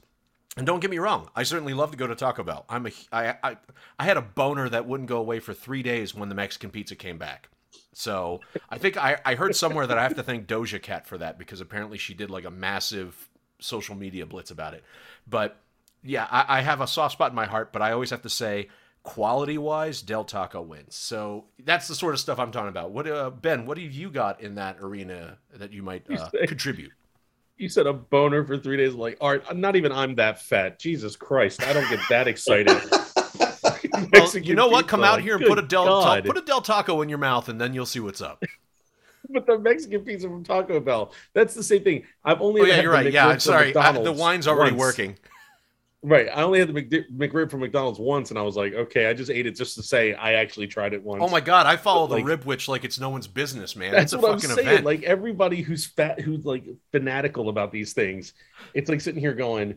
And 0.57 0.65
don't 0.65 0.79
get 0.79 0.89
me 0.89 0.99
wrong, 0.99 1.29
I 1.35 1.43
certainly 1.43 1.73
love 1.73 1.91
to 1.91 1.97
go 1.97 2.07
to 2.07 2.15
Taco 2.15 2.43
Bell. 2.43 2.65
I'm 2.69 2.87
a 2.87 2.91
I 3.11 3.35
I, 3.43 3.57
I 3.99 4.03
had 4.03 4.17
a 4.17 4.21
boner 4.21 4.67
that 4.69 4.87
wouldn't 4.87 5.09
go 5.09 5.17
away 5.17 5.39
for 5.39 5.53
three 5.53 5.83
days 5.83 6.15
when 6.15 6.29
the 6.29 6.35
Mexican 6.35 6.71
pizza 6.71 6.95
came 6.95 7.17
back. 7.17 7.49
So 7.93 8.41
I 8.69 8.77
think 8.77 8.97
I, 8.97 9.19
I 9.25 9.35
heard 9.35 9.55
somewhere 9.55 9.87
that 9.87 9.97
I 9.97 10.03
have 10.03 10.15
to 10.15 10.23
thank 10.23 10.47
Doja 10.47 10.81
Cat 10.81 11.07
for 11.07 11.17
that 11.17 11.37
because 11.37 11.61
apparently 11.61 11.97
she 11.97 12.13
did 12.13 12.29
like 12.29 12.45
a 12.45 12.51
massive 12.51 13.29
social 13.59 13.95
media 13.95 14.25
blitz 14.25 14.51
about 14.51 14.73
it. 14.73 14.83
But 15.27 15.57
yeah, 16.03 16.27
I, 16.29 16.59
I 16.59 16.61
have 16.61 16.81
a 16.81 16.87
soft 16.87 17.13
spot 17.13 17.31
in 17.31 17.35
my 17.35 17.45
heart, 17.45 17.73
but 17.73 17.81
I 17.81 17.91
always 17.91 18.11
have 18.11 18.21
to 18.23 18.29
say, 18.29 18.69
quality 19.03 19.57
wise, 19.57 20.01
Del 20.01 20.23
Taco 20.23 20.61
wins. 20.61 20.95
So 20.95 21.45
that's 21.63 21.87
the 21.87 21.95
sort 21.95 22.13
of 22.13 22.19
stuff 22.19 22.39
I'm 22.39 22.51
talking 22.51 22.69
about. 22.69 22.91
What 22.91 23.07
uh, 23.07 23.29
Ben? 23.29 23.65
What 23.65 23.77
have 23.77 23.91
you 23.91 24.09
got 24.09 24.41
in 24.41 24.55
that 24.55 24.77
arena 24.81 25.37
that 25.53 25.71
you 25.71 25.81
might 25.81 26.09
uh, 26.09 26.29
contribute? 26.47 26.91
You 27.57 27.69
said 27.69 27.87
a 27.87 27.93
boner 27.93 28.43
for 28.43 28.57
three 28.57 28.75
days. 28.75 28.93
Like, 28.93 29.17
Art, 29.21 29.45
I'm 29.49 29.61
not 29.61 29.77
even 29.77 29.93
I'm 29.93 30.15
that 30.15 30.41
fat. 30.41 30.77
Jesus 30.77 31.15
Christ, 31.15 31.63
I 31.63 31.71
don't 31.71 31.89
get 31.89 32.01
that 32.09 32.27
excited. 32.27 32.77
Well, 34.11 34.37
you 34.37 34.55
know 34.55 34.67
what? 34.67 34.89
Come 34.89 35.03
out 35.03 35.15
like, 35.15 35.23
here 35.23 35.37
and 35.37 35.45
put 35.45 35.57
a 35.57 35.61
Del 35.61 35.85
Ta- 35.85 36.21
put 36.21 36.37
a 36.37 36.41
Del 36.41 36.59
Taco 36.59 37.01
in 37.01 37.07
your 37.07 37.17
mouth, 37.17 37.47
and 37.47 37.59
then 37.61 37.73
you'll 37.73 37.85
see 37.85 38.01
what's 38.01 38.21
up. 38.21 38.43
But 39.33 39.45
the 39.45 39.59
Mexican 39.59 40.01
pizza 40.01 40.27
from 40.27 40.43
Taco 40.43 40.79
Bell, 40.79 41.13
that's 41.33 41.53
the 41.53 41.63
same 41.63 41.83
thing. 41.83 42.03
I've 42.23 42.41
only 42.41 42.61
Oh 42.61 42.65
yeah, 42.65 42.75
had 42.75 42.83
you're 42.83 42.91
the 42.91 42.97
right. 42.97 43.07
McRib 43.07 43.13
Yeah, 43.13 43.31
from 43.31 43.39
sorry. 43.39 43.75
I, 43.75 43.91
the 43.91 44.11
wine's 44.11 44.47
already 44.47 44.71
once. 44.71 44.79
working. 44.97 45.17
Right. 46.03 46.27
I 46.31 46.43
only 46.43 46.59
had 46.59 46.67
the 46.71 46.79
McD- 46.79 47.05
McRib 47.17 47.49
from 47.49 47.61
McDonald's 47.61 47.97
once, 47.99 48.29
and 48.29 48.37
I 48.37 48.43
was 48.43 48.55
like, 48.55 48.73
okay, 48.75 49.07
I 49.07 49.13
just 49.13 49.31
ate 49.31 49.47
it 49.47 49.55
just 49.55 49.73
to 49.75 49.81
say 49.81 50.13
I 50.13 50.33
actually 50.33 50.67
tried 50.67 50.93
it 50.93 51.01
once. 51.03 51.23
Oh 51.23 51.29
my 51.29 51.39
god, 51.41 51.65
I 51.65 51.77
follow 51.77 52.05
But, 52.05 52.15
the 52.17 52.21
like- 52.21 52.27
rib 52.29 52.43
witch 52.45 52.67
like 52.67 52.83
it's 52.83 52.99
no 52.99 53.09
one's 53.09 53.27
business, 53.27 53.75
man. 53.75 53.91
That's 53.91 54.13
it's 54.13 54.13
a 54.13 54.17
what 54.19 54.33
I'm 54.33 54.39
fucking 54.39 54.55
saying. 54.55 54.67
event. 54.67 54.85
Like 54.85 55.01
everybody 55.01 55.61
who's 55.63 55.85
fat, 55.87 56.19
who's 56.21 56.45
like 56.45 56.65
fanatical 56.91 57.49
about 57.49 57.71
these 57.71 57.93
things, 57.93 58.33
it's 58.75 58.87
like 58.87 59.01
sitting 59.01 59.19
here 59.19 59.33
going, 59.33 59.75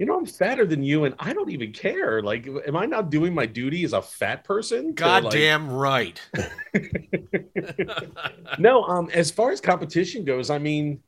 you 0.00 0.06
know, 0.06 0.16
I'm 0.16 0.24
fatter 0.24 0.64
than 0.64 0.82
you, 0.82 1.04
and 1.04 1.14
I 1.18 1.34
don't 1.34 1.50
even 1.50 1.74
care. 1.74 2.22
Like, 2.22 2.48
am 2.66 2.74
I 2.74 2.86
not 2.86 3.10
doing 3.10 3.34
my 3.34 3.44
duty 3.44 3.84
as 3.84 3.92
a 3.92 4.00
fat 4.00 4.44
person? 4.44 4.94
to, 4.94 5.04
like- 5.04 5.22
Goddamn 5.24 5.70
right. 5.70 6.18
no, 8.58 8.82
um, 8.84 9.10
as 9.12 9.30
far 9.30 9.50
as 9.50 9.60
competition 9.60 10.24
goes, 10.24 10.48
I 10.48 10.56
mean, 10.56 11.02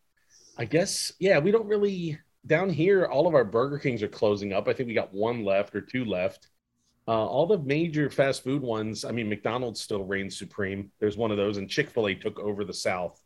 I 0.58 0.66
guess 0.66 1.10
yeah, 1.18 1.38
we 1.38 1.50
don't 1.50 1.66
really 1.66 2.18
down 2.44 2.68
here. 2.68 3.06
All 3.06 3.26
of 3.26 3.34
our 3.34 3.46
Burger 3.46 3.78
Kings 3.78 4.02
are 4.02 4.08
closing 4.08 4.52
up. 4.52 4.68
I 4.68 4.74
think 4.74 4.88
we 4.88 4.94
got 4.94 5.14
one 5.14 5.42
left 5.42 5.74
or 5.74 5.80
two 5.80 6.04
left. 6.04 6.48
Uh, 7.08 7.12
all 7.12 7.46
the 7.46 7.60
major 7.60 8.10
fast 8.10 8.44
food 8.44 8.60
ones. 8.60 9.06
I 9.06 9.10
mean, 9.10 9.26
McDonald's 9.26 9.80
still 9.80 10.04
reigns 10.04 10.38
supreme. 10.38 10.90
There's 11.00 11.16
one 11.16 11.30
of 11.30 11.38
those, 11.38 11.56
and 11.56 11.66
Chick 11.66 11.88
Fil 11.88 12.08
A 12.08 12.14
took 12.14 12.38
over 12.38 12.62
the 12.62 12.74
South. 12.74 13.18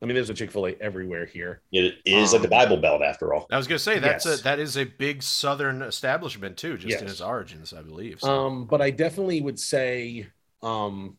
I 0.00 0.06
mean, 0.06 0.14
there's 0.14 0.30
a 0.30 0.34
Chick 0.34 0.52
Fil 0.52 0.66
A 0.68 0.76
everywhere 0.80 1.26
here. 1.26 1.60
It 1.72 1.96
is 2.04 2.32
like 2.32 2.42
the 2.42 2.46
Um, 2.46 2.50
Bible 2.50 2.76
Belt, 2.76 3.02
after 3.02 3.34
all. 3.34 3.46
I 3.50 3.56
was 3.56 3.66
gonna 3.66 3.80
say 3.80 3.98
that's 3.98 4.26
Yes. 4.26 4.40
a 4.40 4.42
that 4.44 4.58
is 4.60 4.76
a 4.76 4.84
big 4.84 5.22
southern 5.22 5.82
establishment 5.82 6.56
too, 6.56 6.76
just 6.78 7.02
in 7.02 7.08
its 7.08 7.20
origins, 7.20 7.72
I 7.72 7.82
believe. 7.82 8.20
So. 8.20 8.30
Um, 8.30 8.66
but 8.66 8.80
I 8.80 8.90
definitely 8.90 9.40
would 9.40 9.58
say 9.58 10.28
um, 10.62 11.16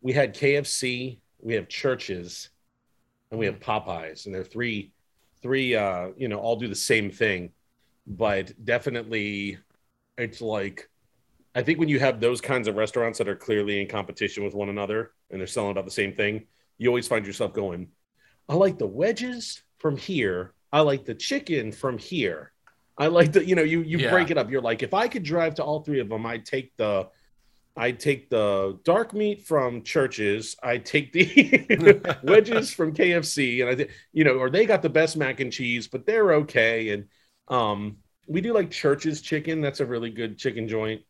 we 0.00 0.12
had 0.12 0.34
KFC, 0.34 1.20
we 1.40 1.54
have 1.54 1.68
Church's, 1.68 2.50
and 3.30 3.38
we 3.38 3.46
have 3.46 3.60
Popeyes, 3.60 4.26
and 4.26 4.34
they're 4.34 4.42
three, 4.44 4.92
three, 5.40 5.76
uh, 5.76 6.08
you 6.16 6.26
know, 6.28 6.38
all 6.40 6.56
do 6.56 6.66
the 6.68 6.74
same 6.74 7.10
thing, 7.10 7.52
but 8.06 8.52
definitely, 8.64 9.58
it's 10.18 10.40
like, 10.40 10.88
I 11.54 11.62
think 11.62 11.78
when 11.78 11.88
you 11.88 12.00
have 12.00 12.18
those 12.20 12.40
kinds 12.40 12.66
of 12.66 12.74
restaurants 12.74 13.18
that 13.18 13.28
are 13.28 13.36
clearly 13.36 13.80
in 13.80 13.86
competition 13.86 14.44
with 14.44 14.54
one 14.54 14.68
another 14.68 15.12
and 15.30 15.38
they're 15.40 15.46
selling 15.46 15.70
about 15.70 15.84
the 15.84 15.90
same 15.90 16.12
thing, 16.12 16.46
you 16.78 16.88
always 16.88 17.08
find 17.08 17.26
yourself 17.26 17.52
going, 17.52 17.88
I 18.48 18.54
like 18.54 18.78
the 18.78 18.86
wedges 18.86 19.62
from 19.78 19.96
here. 19.96 20.54
I 20.72 20.80
like 20.80 21.04
the 21.04 21.14
chicken 21.14 21.72
from 21.72 21.98
here. 21.98 22.52
I 22.98 23.08
like 23.08 23.32
the, 23.32 23.44
you 23.44 23.54
know, 23.54 23.62
you 23.62 23.80
you 23.82 23.98
Yeah. 23.98 24.10
break 24.10 24.30
it 24.30 24.38
up. 24.38 24.50
You're 24.50 24.60
like, 24.62 24.82
if 24.82 24.94
I 24.94 25.08
could 25.08 25.22
drive 25.22 25.54
to 25.56 25.64
all 25.64 25.80
three 25.82 26.00
of 26.00 26.08
them, 26.08 26.26
I'd 26.26 26.44
take 26.46 26.76
the, 26.76 27.08
I'd 27.76 27.98
take 27.98 28.30
the 28.30 28.78
dark 28.84 29.12
meat 29.14 29.42
from 29.46 29.82
Church's. 29.82 30.56
I 30.62 30.78
take 30.78 31.12
the 31.12 32.18
wedges 32.22 32.72
from 32.72 32.94
KFC, 32.94 33.62
and 33.62 33.70
I, 33.70 33.74
thi- 33.74 33.92
you 34.12 34.22
know, 34.24 34.34
or 34.34 34.48
they 34.48 34.64
got 34.64 34.82
the 34.82 34.88
best 34.90 35.16
mac 35.16 35.40
and 35.40 35.52
cheese, 35.52 35.88
but 35.88 36.06
they're 36.06 36.34
okay. 36.34 36.90
And 36.90 37.06
um, 37.48 37.96
we 38.28 38.40
do 38.40 38.52
like 38.52 38.70
Church's 38.70 39.20
chicken. 39.22 39.60
That's 39.60 39.80
a 39.80 39.86
really 39.86 40.10
good 40.10 40.38
chicken 40.38 40.68
joint. 40.68 41.02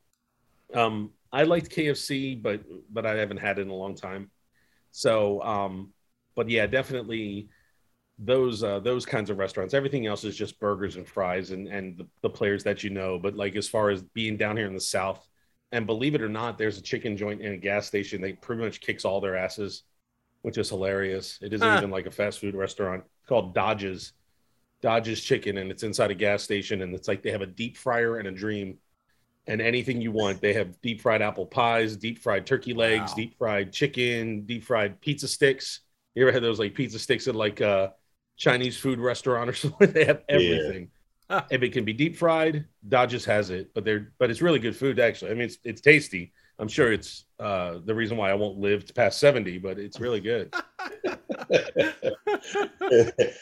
Um, 0.72 1.10
I 1.30 1.42
liked 1.42 1.68
KFC, 1.70 2.40
but 2.40 2.62
but 2.90 3.04
I 3.04 3.16
haven't 3.16 3.38
had 3.38 3.58
it 3.58 3.62
in 3.62 3.68
a 3.68 3.74
long 3.74 3.94
time. 3.94 4.30
So, 4.94 5.42
um, 5.42 5.92
but 6.36 6.48
yeah, 6.48 6.66
definitely 6.66 7.48
those 8.18 8.62
uh, 8.62 8.80
those 8.80 9.06
kinds 9.06 9.30
of 9.30 9.38
restaurants. 9.38 9.74
Everything 9.74 10.06
else 10.06 10.24
is 10.24 10.36
just 10.36 10.60
burgers 10.60 10.96
and 10.96 11.08
fries 11.08 11.50
and 11.50 11.68
and 11.68 11.98
the, 11.98 12.06
the 12.22 12.30
players 12.30 12.64
that 12.64 12.84
you 12.84 12.90
know. 12.90 13.18
But 13.18 13.36
like 13.36 13.56
as 13.56 13.68
far 13.68 13.90
as 13.90 14.02
being 14.02 14.36
down 14.36 14.56
here 14.56 14.66
in 14.66 14.74
the 14.74 14.80
South, 14.80 15.26
and 15.72 15.86
believe 15.86 16.14
it 16.14 16.22
or 16.22 16.28
not, 16.28 16.58
there's 16.58 16.78
a 16.78 16.82
chicken 16.82 17.16
joint 17.16 17.42
in 17.42 17.52
a 17.52 17.56
gas 17.58 17.86
station. 17.86 18.20
They 18.20 18.34
pretty 18.34 18.62
much 18.62 18.80
kicks 18.80 19.04
all 19.04 19.20
their 19.20 19.36
asses, 19.36 19.84
which 20.42 20.58
is 20.58 20.70
hilarious. 20.70 21.38
It 21.42 21.54
isn't 21.54 21.70
Huh. 21.70 21.74
even 21.74 21.90
like 21.90 22.06
a 22.06 22.10
fast 22.12 22.40
food 22.40 22.54
restaurant. 22.56 23.04
It's 23.20 23.28
called 23.28 23.54
Dodge's. 23.54 24.12
Dodge's 24.82 25.22
Chicken, 25.22 25.58
and 25.58 25.70
it's 25.70 25.82
inside 25.82 26.10
a 26.10 26.14
gas 26.14 26.42
station, 26.42 26.82
and 26.82 26.94
it's 26.94 27.08
like 27.08 27.22
they 27.22 27.30
have 27.30 27.42
a 27.42 27.46
deep 27.46 27.76
fryer 27.76 28.18
and 28.18 28.28
a 28.28 28.32
dream, 28.32 28.78
and 29.46 29.60
anything 29.60 30.00
you 30.00 30.12
want. 30.12 30.40
They 30.40 30.52
have 30.54 30.80
deep 30.80 31.00
fried 31.02 31.22
apple 31.22 31.46
pies, 31.46 31.96
deep 31.96 32.18
fried 32.18 32.46
turkey 32.46 32.74
legs, 32.74 33.12
Wow. 33.12 33.16
deep 33.16 33.38
fried 33.38 33.72
chicken, 33.72 34.42
deep 34.46 34.64
fried 34.64 35.00
pizza 35.00 35.28
sticks. 35.28 35.80
You 36.14 36.22
ever 36.22 36.32
had 36.32 36.42
those 36.42 36.58
like 36.58 36.74
pizza 36.74 36.98
sticks 36.98 37.28
at 37.28 37.34
like 37.34 37.60
a 37.60 37.94
Chinese 38.36 38.76
food 38.76 38.98
restaurant 38.98 39.50
or 39.50 39.52
something? 39.54 39.92
They 39.92 40.04
have 40.04 40.22
everything. 40.28 40.90
If 41.50 41.62
it 41.62 41.72
can 41.72 41.84
be 41.84 41.92
deep 41.92 42.16
fried, 42.16 42.66
Dodge's 42.88 43.24
has 43.24 43.50
it, 43.50 43.72
but 43.74 43.84
they're 43.84 44.12
but 44.18 44.30
it's 44.30 44.40
really 44.42 44.58
good 44.60 44.76
food 44.76 45.00
actually. 45.00 45.32
I 45.32 45.34
mean, 45.34 45.44
it's 45.44 45.58
it's 45.64 45.80
tasty. 45.80 46.32
I'm 46.58 46.68
sure 46.68 46.92
it's 46.92 47.24
uh, 47.40 47.78
the 47.84 47.94
reason 47.94 48.16
why 48.16 48.30
I 48.30 48.34
won't 48.34 48.58
live 48.58 48.86
to 48.86 48.94
past 48.94 49.18
70, 49.18 49.58
but 49.58 49.76
it's 49.78 49.98
really 49.98 50.20
good. 50.20 50.54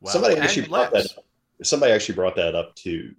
Wow. 0.00 0.10
somebody 0.10 0.34
And 0.34 0.44
actually 0.44 0.68
brought 0.68 0.92
that 0.92 1.06
up. 1.16 1.24
Somebody 1.62 1.92
actually 1.92 2.14
brought 2.14 2.36
that 2.36 2.54
up 2.54 2.74
to 2.76 3.10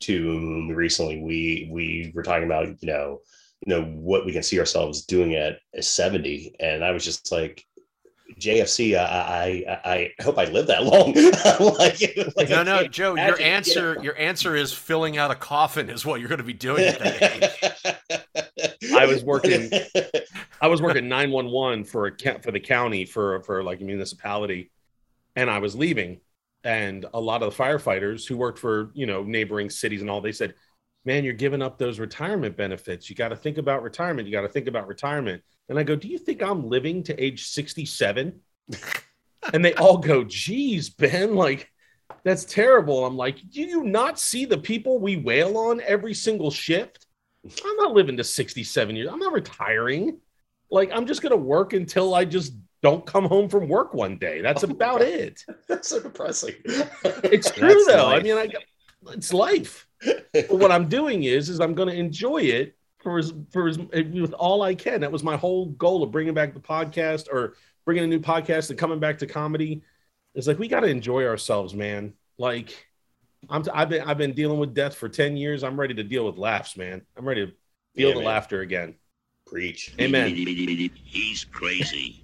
to 0.00 0.72
recently 0.74 1.20
we 1.20 1.68
we 1.72 2.12
were 2.14 2.22
talking 2.22 2.44
about 2.44 2.68
you 2.68 2.76
know 2.82 3.20
you 3.66 3.74
know 3.74 3.82
what 3.84 4.26
we 4.26 4.32
can 4.32 4.42
see 4.42 4.58
ourselves 4.58 5.04
doing 5.04 5.34
at 5.34 5.58
70 5.80 6.56
and 6.60 6.84
i 6.84 6.90
was 6.90 7.04
just 7.04 7.32
like 7.32 7.64
jfc 8.38 8.96
i 8.96 9.02
i 9.02 9.80
i 9.84 10.12
I 10.18 10.22
hope 10.22 10.38
i 10.38 10.44
live 10.44 10.66
that 10.66 10.84
long 10.84 11.14
like, 11.78 12.36
like, 12.36 12.48
No, 12.48 12.62
no, 12.62 12.86
Joe. 12.86 13.14
Your 13.14 13.36
imagine, 13.36 13.40
you 13.40 13.46
answer, 13.46 13.94
know? 13.94 14.02
your 14.02 14.18
answer 14.18 14.56
is 14.56 14.72
filling 14.72 15.16
out 15.18 15.30
a 15.30 15.34
coffin 15.34 15.90
is 15.90 16.04
what 16.04 16.20
you're 16.20 16.28
going 16.28 16.38
to 16.38 16.44
be 16.44 16.52
doing 16.52 16.84
at 16.84 16.98
that 16.98 18.16
age. 18.32 18.92
I 18.94 19.06
was 19.06 19.22
working 19.22 19.70
I 20.60 20.68
was 20.68 20.80
working 20.82 21.08
911 21.08 21.84
for 21.84 22.06
a 22.06 22.16
ca- 22.16 22.38
for 22.38 22.50
the 22.50 22.60
county 22.60 23.04
for 23.04 23.42
for 23.42 23.62
like 23.62 23.80
a 23.80 23.84
municipality 23.84 24.70
and 25.36 25.50
I 25.50 25.58
was 25.58 25.74
leaving 25.74 26.20
and 26.64 27.06
a 27.14 27.20
lot 27.20 27.42
of 27.42 27.54
the 27.54 27.62
firefighters 27.62 28.26
who 28.26 28.36
worked 28.36 28.58
for, 28.58 28.90
you 28.94 29.06
know, 29.06 29.22
neighboring 29.22 29.70
cities 29.70 30.00
and 30.00 30.10
all 30.10 30.20
they 30.20 30.32
said, 30.32 30.54
"Man, 31.04 31.24
you're 31.24 31.34
giving 31.34 31.62
up 31.62 31.78
those 31.78 31.98
retirement 31.98 32.56
benefits. 32.56 33.10
You 33.10 33.16
got 33.16 33.28
to 33.28 33.36
think 33.36 33.58
about 33.58 33.82
retirement. 33.82 34.28
You 34.28 34.32
got 34.32 34.42
to 34.42 34.48
think 34.48 34.68
about 34.68 34.86
retirement." 34.86 35.42
And 35.68 35.78
I 35.78 35.82
go, 35.82 35.96
"Do 35.96 36.08
you 36.08 36.18
think 36.18 36.42
I'm 36.42 36.68
living 36.68 37.02
to 37.04 37.22
age 37.22 37.46
67?" 37.46 38.40
and 39.52 39.64
they 39.64 39.74
all 39.74 39.98
go, 39.98 40.24
"Geez, 40.24 40.90
Ben, 40.90 41.34
like 41.34 41.68
that's 42.24 42.44
terrible." 42.44 43.04
I'm 43.04 43.16
like, 43.16 43.38
"Do 43.50 43.62
you 43.62 43.82
not 43.84 44.18
see 44.18 44.44
the 44.44 44.58
people 44.58 44.98
we 44.98 45.16
wail 45.16 45.56
on 45.56 45.80
every 45.80 46.14
single 46.14 46.50
shift?" 46.50 47.06
I'm 47.44 47.76
not 47.76 47.92
living 47.92 48.16
to 48.18 48.24
67 48.24 48.94
years. 48.96 49.08
I'm 49.10 49.18
not 49.18 49.32
retiring. 49.32 50.18
Like, 50.70 50.90
I'm 50.92 51.06
just 51.06 51.22
going 51.22 51.32
to 51.32 51.36
work 51.36 51.72
until 51.72 52.14
I 52.14 52.24
just 52.24 52.54
don't 52.82 53.06
come 53.06 53.24
home 53.24 53.48
from 53.48 53.68
work 53.68 53.94
one 53.94 54.18
day. 54.18 54.40
That's 54.42 54.64
Oh 54.64 54.68
about 54.70 55.02
it. 55.02 55.44
that's 55.68 55.88
so 55.88 56.00
depressing 56.00 56.54
It's 56.64 57.50
true, 57.56 57.68
That's 57.68 57.86
though. 57.86 58.06
I 58.08 58.20
mean, 58.20 58.36
I, 58.36 58.48
it's 59.12 59.32
life. 59.32 59.86
but 60.32 60.50
what 60.50 60.72
I'm 60.72 60.88
doing 60.88 61.24
is, 61.24 61.48
is 61.48 61.60
I'm 61.60 61.74
going 61.74 61.88
to 61.88 61.94
enjoy 61.94 62.38
it 62.42 62.76
for 63.02 63.18
as 63.18 63.32
for 63.50 63.68
as 63.68 63.78
with 63.78 64.32
all 64.34 64.62
I 64.62 64.74
can. 64.74 65.00
That 65.00 65.10
was 65.12 65.22
my 65.24 65.36
whole 65.36 65.66
goal 65.66 66.02
of 66.02 66.10
bringing 66.12 66.34
back 66.34 66.54
the 66.54 66.60
podcast 66.60 67.28
or 67.32 67.54
bringing 67.84 68.04
a 68.04 68.06
new 68.06 68.20
podcast 68.20 68.70
and 68.70 68.78
coming 68.78 69.00
back 69.00 69.18
to 69.18 69.26
comedy. 69.26 69.82
It's 70.34 70.46
like 70.46 70.58
we 70.58 70.68
got 70.68 70.80
to 70.80 70.86
enjoy 70.88 71.24
ourselves, 71.26 71.74
man. 71.74 72.14
Like 72.38 72.86
I'm, 73.50 73.64
I've 73.74 73.88
been 73.88 74.02
I've 74.02 74.18
been 74.18 74.32
dealing 74.34 74.58
with 74.58 74.72
death 74.74 74.94
for 74.94 75.08
ten 75.08 75.36
years. 75.36 75.62
I'm 75.64 75.78
ready 75.78 75.94
to 75.94 76.02
deal 76.04 76.24
with 76.26 76.36
laughs, 76.38 76.76
man. 76.76 77.02
I'm 77.16 77.24
ready 77.26 77.46
to 77.46 77.52
feel 77.94 78.08
Yeah, 78.08 78.14
the 78.14 78.20
man. 78.20 78.26
laughter 78.28 78.60
again. 78.60 78.94
Preach. 79.46 79.92
Amen. 80.00 80.28
He's 81.04 81.44
crazy. 81.44 82.21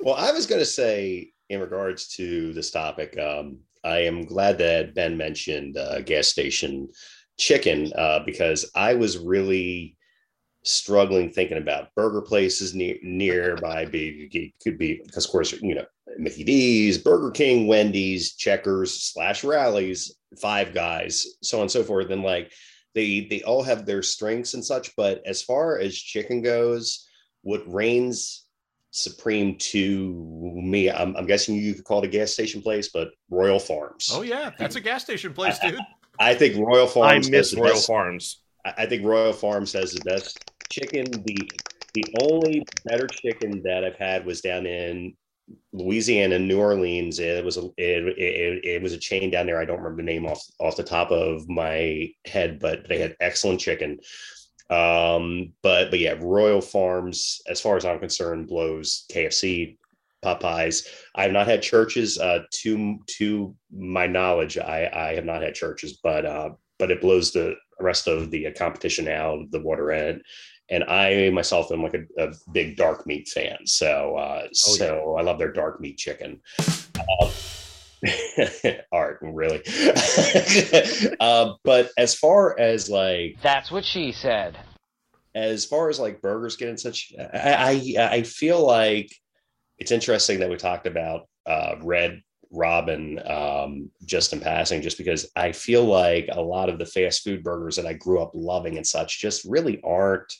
Well, 0.00 0.14
I 0.14 0.32
was 0.32 0.46
going 0.46 0.60
to 0.60 0.66
say 0.66 1.32
in 1.48 1.60
regards 1.60 2.08
to 2.16 2.52
this 2.52 2.70
topic, 2.70 3.18
um, 3.18 3.58
I 3.84 3.98
am 3.98 4.24
glad 4.24 4.58
that 4.58 4.94
Ben 4.94 5.16
mentioned 5.16 5.76
uh, 5.76 6.00
gas 6.00 6.28
station 6.28 6.88
chicken 7.38 7.92
uh, 7.94 8.20
because 8.24 8.70
I 8.74 8.94
was 8.94 9.18
really 9.18 9.96
struggling 10.64 11.30
thinking 11.30 11.58
about 11.58 11.94
burger 11.94 12.20
places 12.20 12.74
near 12.74 12.96
nearby. 13.02 13.84
Be 13.86 14.52
could 14.62 14.78
be 14.78 15.00
because, 15.04 15.24
of 15.26 15.30
course, 15.30 15.52
you 15.52 15.74
know 15.74 15.86
Mickey 16.18 16.44
D's, 16.44 16.98
Burger 16.98 17.30
King, 17.30 17.66
Wendy's, 17.66 18.34
Checkers 18.34 19.02
slash 19.02 19.44
Rally's, 19.44 20.16
Five 20.40 20.74
Guys, 20.74 21.26
so 21.42 21.58
on 21.58 21.62
and 21.62 21.70
so 21.70 21.84
forth, 21.84 22.10
and 22.10 22.22
like 22.22 22.52
they 22.94 23.26
they 23.30 23.42
all 23.42 23.62
have 23.62 23.86
their 23.86 24.02
strengths 24.02 24.54
and 24.54 24.64
such. 24.64 24.94
But 24.96 25.22
as 25.26 25.42
far 25.42 25.78
as 25.78 25.96
chicken 25.96 26.42
goes, 26.42 27.06
what 27.42 27.62
reigns 27.72 28.47
supreme 29.02 29.56
to 29.58 30.12
me, 30.62 30.90
I'm, 30.90 31.16
I'm 31.16 31.26
guessing 31.26 31.54
you 31.56 31.74
could 31.74 31.84
call 31.84 32.02
it 32.02 32.06
a 32.06 32.08
gas 32.08 32.32
station 32.32 32.60
place, 32.62 32.88
but 32.88 33.08
Royal 33.30 33.58
Farms. 33.58 34.10
Oh 34.12 34.22
yeah, 34.22 34.50
that's 34.58 34.76
a 34.76 34.80
gas 34.80 35.04
station 35.04 35.32
place, 35.32 35.58
dude. 35.58 35.78
I 36.20 36.34
think 36.34 36.56
Royal 36.56 36.86
Farms. 36.86 37.06
I 37.06 37.12
Farms. 37.14 37.30
miss 37.30 37.50
the 37.52 37.60
Royal 37.60 37.72
best- 37.74 37.86
Farms. 37.86 38.40
I 38.64 38.74
I 38.78 38.86
think 38.86 39.04
Royal 39.04 39.32
Farms 39.32 39.72
has 39.72 39.92
the 39.92 40.00
best 40.04 40.38
chicken. 40.70 41.04
The 41.10 41.36
the 41.94 42.04
only 42.22 42.64
better 42.84 43.06
chicken 43.06 43.62
that 43.64 43.84
I've 43.84 43.96
had 43.96 44.26
was 44.26 44.40
down 44.40 44.66
in 44.66 45.14
Louisiana, 45.72 46.38
New 46.38 46.58
Orleans. 46.58 47.18
It 47.18 47.44
was 47.44 47.56
a 47.56 47.64
it, 47.78 48.18
it, 48.18 48.64
it 48.64 48.82
was 48.82 48.92
a 48.92 48.98
chain 48.98 49.30
down 49.30 49.46
there. 49.46 49.58
I 49.60 49.64
don't 49.64 49.78
remember 49.78 50.02
the 50.02 50.06
name 50.06 50.26
off 50.26 50.42
off 50.60 50.76
the 50.76 50.82
top 50.82 51.10
of 51.10 51.48
my 51.48 52.08
head, 52.26 52.58
but 52.58 52.86
they 52.88 52.98
had 52.98 53.16
excellent 53.20 53.60
chicken. 53.60 53.98
Um, 54.70 55.52
but 55.62 55.90
but 55.90 55.98
yeah, 55.98 56.16
Royal 56.20 56.60
Farms, 56.60 57.40
as 57.48 57.60
far 57.60 57.76
as 57.76 57.84
I'm 57.84 57.98
concerned, 57.98 58.48
blows 58.48 59.04
KFC, 59.12 59.78
Popeyes. 60.24 60.86
I 61.14 61.22
have 61.22 61.32
not 61.32 61.46
had 61.46 61.62
Church's. 61.62 62.18
Uh, 62.18 62.40
to 62.62 62.98
to 63.18 63.54
my 63.70 64.06
knowledge, 64.06 64.58
I 64.58 64.90
I 64.92 65.14
have 65.14 65.24
not 65.24 65.42
had 65.42 65.54
Church's, 65.54 65.98
but 66.02 66.26
uh, 66.26 66.50
but 66.78 66.90
it 66.90 67.00
blows 67.00 67.32
the 67.32 67.54
rest 67.80 68.08
of 68.08 68.30
the 68.30 68.50
competition 68.52 69.08
out 69.08 69.40
of 69.40 69.50
the 69.50 69.60
water 69.60 69.92
end. 69.92 70.22
And 70.70 70.84
I 70.84 71.30
myself 71.30 71.72
am 71.72 71.82
like 71.82 71.94
a, 71.94 72.22
a 72.22 72.32
big 72.52 72.76
dark 72.76 73.06
meat 73.06 73.28
fan, 73.28 73.58
so 73.64 74.16
uh, 74.16 74.48
so 74.52 75.16
I 75.16 75.22
love 75.22 75.38
their 75.38 75.52
dark 75.52 75.80
meat 75.80 75.96
chicken. 75.96 76.40
Um, 77.22 77.30
art, 78.92 79.18
really. 79.22 79.62
uh, 81.20 81.54
but 81.64 81.90
as 81.96 82.14
far 82.14 82.58
as 82.58 82.88
like 82.88 83.36
That's 83.42 83.70
what 83.70 83.84
she 83.84 84.12
said. 84.12 84.56
as 85.34 85.64
far 85.64 85.88
as 85.88 85.98
like 85.98 86.22
burgers 86.22 86.56
get 86.56 86.68
and 86.68 86.80
such, 86.80 87.12
I, 87.18 87.82
I 87.96 88.08
I 88.10 88.22
feel 88.22 88.64
like 88.64 89.10
it's 89.78 89.92
interesting 89.92 90.40
that 90.40 90.50
we 90.50 90.56
talked 90.56 90.86
about 90.86 91.28
uh, 91.46 91.76
Red 91.82 92.22
Robin 92.50 93.20
um, 93.26 93.90
just 94.04 94.32
in 94.32 94.40
passing, 94.40 94.82
just 94.82 94.98
because 94.98 95.30
I 95.36 95.52
feel 95.52 95.84
like 95.84 96.28
a 96.32 96.40
lot 96.40 96.68
of 96.68 96.78
the 96.78 96.86
fast 96.86 97.22
food 97.22 97.42
burgers 97.42 97.76
that 97.76 97.86
I 97.86 97.92
grew 97.92 98.20
up 98.20 98.32
loving 98.34 98.76
and 98.76 98.86
such 98.86 99.20
just 99.20 99.44
really 99.44 99.80
aren't. 99.84 100.32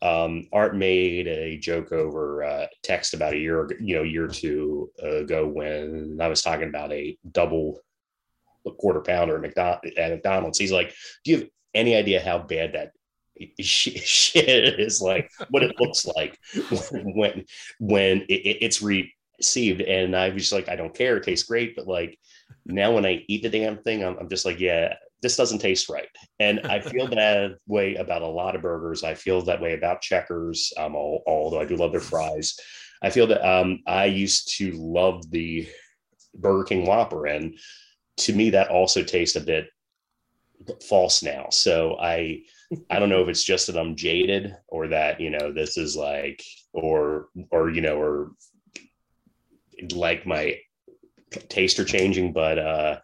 Um, 0.00 0.46
Art 0.52 0.76
made 0.76 1.26
a 1.26 1.58
joke 1.58 1.90
over 1.92 2.44
uh, 2.44 2.66
text 2.82 3.14
about 3.14 3.32
a 3.34 3.38
year, 3.38 3.68
you 3.80 3.96
know, 3.96 4.02
year 4.04 4.24
or 4.26 4.28
two 4.28 4.90
ago 5.02 5.46
when 5.46 6.18
I 6.20 6.28
was 6.28 6.42
talking 6.42 6.68
about 6.68 6.92
a 6.92 7.18
double 7.32 7.80
quarter 8.78 9.00
pounder 9.00 9.36
at 9.36 10.10
McDonald's. 10.10 10.58
He's 10.58 10.72
like, 10.72 10.94
"Do 11.24 11.30
you 11.32 11.36
have 11.38 11.48
any 11.74 11.94
idea 11.96 12.20
how 12.20 12.38
bad 12.38 12.74
that 12.74 12.92
shit 13.60 14.78
is? 14.78 15.00
Like 15.00 15.30
what 15.50 15.62
it 15.62 15.74
looks 15.80 16.06
like 16.06 16.38
when 16.92 17.44
when 17.80 18.22
it- 18.28 18.58
it's 18.62 18.82
received? 18.82 19.80
And 19.80 20.16
i 20.16 20.28
was 20.30 20.42
just 20.42 20.52
like 20.52 20.68
i 20.68 20.76
don't 20.76 20.94
care. 20.94 21.16
It 21.16 21.24
tastes 21.24 21.46
great 21.48 21.76
but 21.76 21.86
like 21.86 22.18
now 22.66 22.92
when 22.92 23.06
i 23.06 23.24
eat 23.28 23.42
the 23.42 23.48
damn 23.50 23.78
thing 23.78 24.04
i'm, 24.04 24.16
I'm 24.18 24.28
just 24.28 24.44
like 24.44 24.58
yeah 24.60 24.94
this 25.22 25.36
doesn't 25.36 25.58
taste 25.58 25.88
right. 25.88 26.08
And 26.38 26.60
i 26.60 26.80
feel 26.92 27.08
that 27.08 27.56
way 27.66 27.96
about 27.96 28.22
a 28.22 28.26
lot 28.26 28.56
of 28.56 28.62
burgers. 28.62 29.04
I 29.04 29.14
feel 29.14 29.42
that 29.42 29.60
way 29.60 29.74
about 29.74 30.02
checkers 30.02 30.72
um, 30.76 30.94
al- 30.94 31.22
although 31.26 31.60
i 31.60 31.64
do 31.64 31.76
love 31.76 31.92
their 31.92 32.00
fries. 32.00 32.58
I 33.02 33.10
feel 33.10 33.26
that 33.28 33.46
um, 33.48 33.80
i 33.86 34.06
used 34.06 34.56
to 34.58 34.72
love 34.72 35.30
the 35.30 35.68
burger 36.34 36.64
king 36.64 36.86
whopper 36.86 37.26
and 37.26 37.58
to 38.18 38.32
me 38.32 38.50
that 38.50 38.70
also 38.70 39.02
tastes 39.02 39.36
a 39.36 39.40
bit 39.40 39.68
false 40.82 41.22
now. 41.22 41.46
So 41.50 41.96
i 42.00 42.42
I 42.90 42.98
don't 42.98 43.08
know 43.08 43.22
if 43.22 43.28
it's 43.28 43.44
just 43.44 43.66
that 43.68 43.78
I'm 43.78 43.96
jaded 43.96 44.54
or 44.68 44.88
that, 44.88 45.20
you 45.20 45.30
know, 45.30 45.52
this 45.52 45.78
is 45.78 45.96
like, 45.96 46.42
or, 46.72 47.28
or, 47.50 47.70
you 47.70 47.80
know, 47.80 47.98
or 47.98 48.32
like 49.92 50.26
my 50.26 50.58
taste 51.48 51.78
are 51.78 51.84
changing, 51.84 52.32
but, 52.32 52.58
uh, 52.58 52.98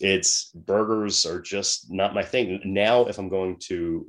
it's 0.00 0.50
burgers 0.54 1.26
are 1.26 1.40
just 1.40 1.90
not 1.92 2.14
my 2.14 2.22
thing. 2.22 2.60
Now, 2.64 3.06
if 3.06 3.18
I'm 3.18 3.28
going 3.28 3.56
to 3.68 4.06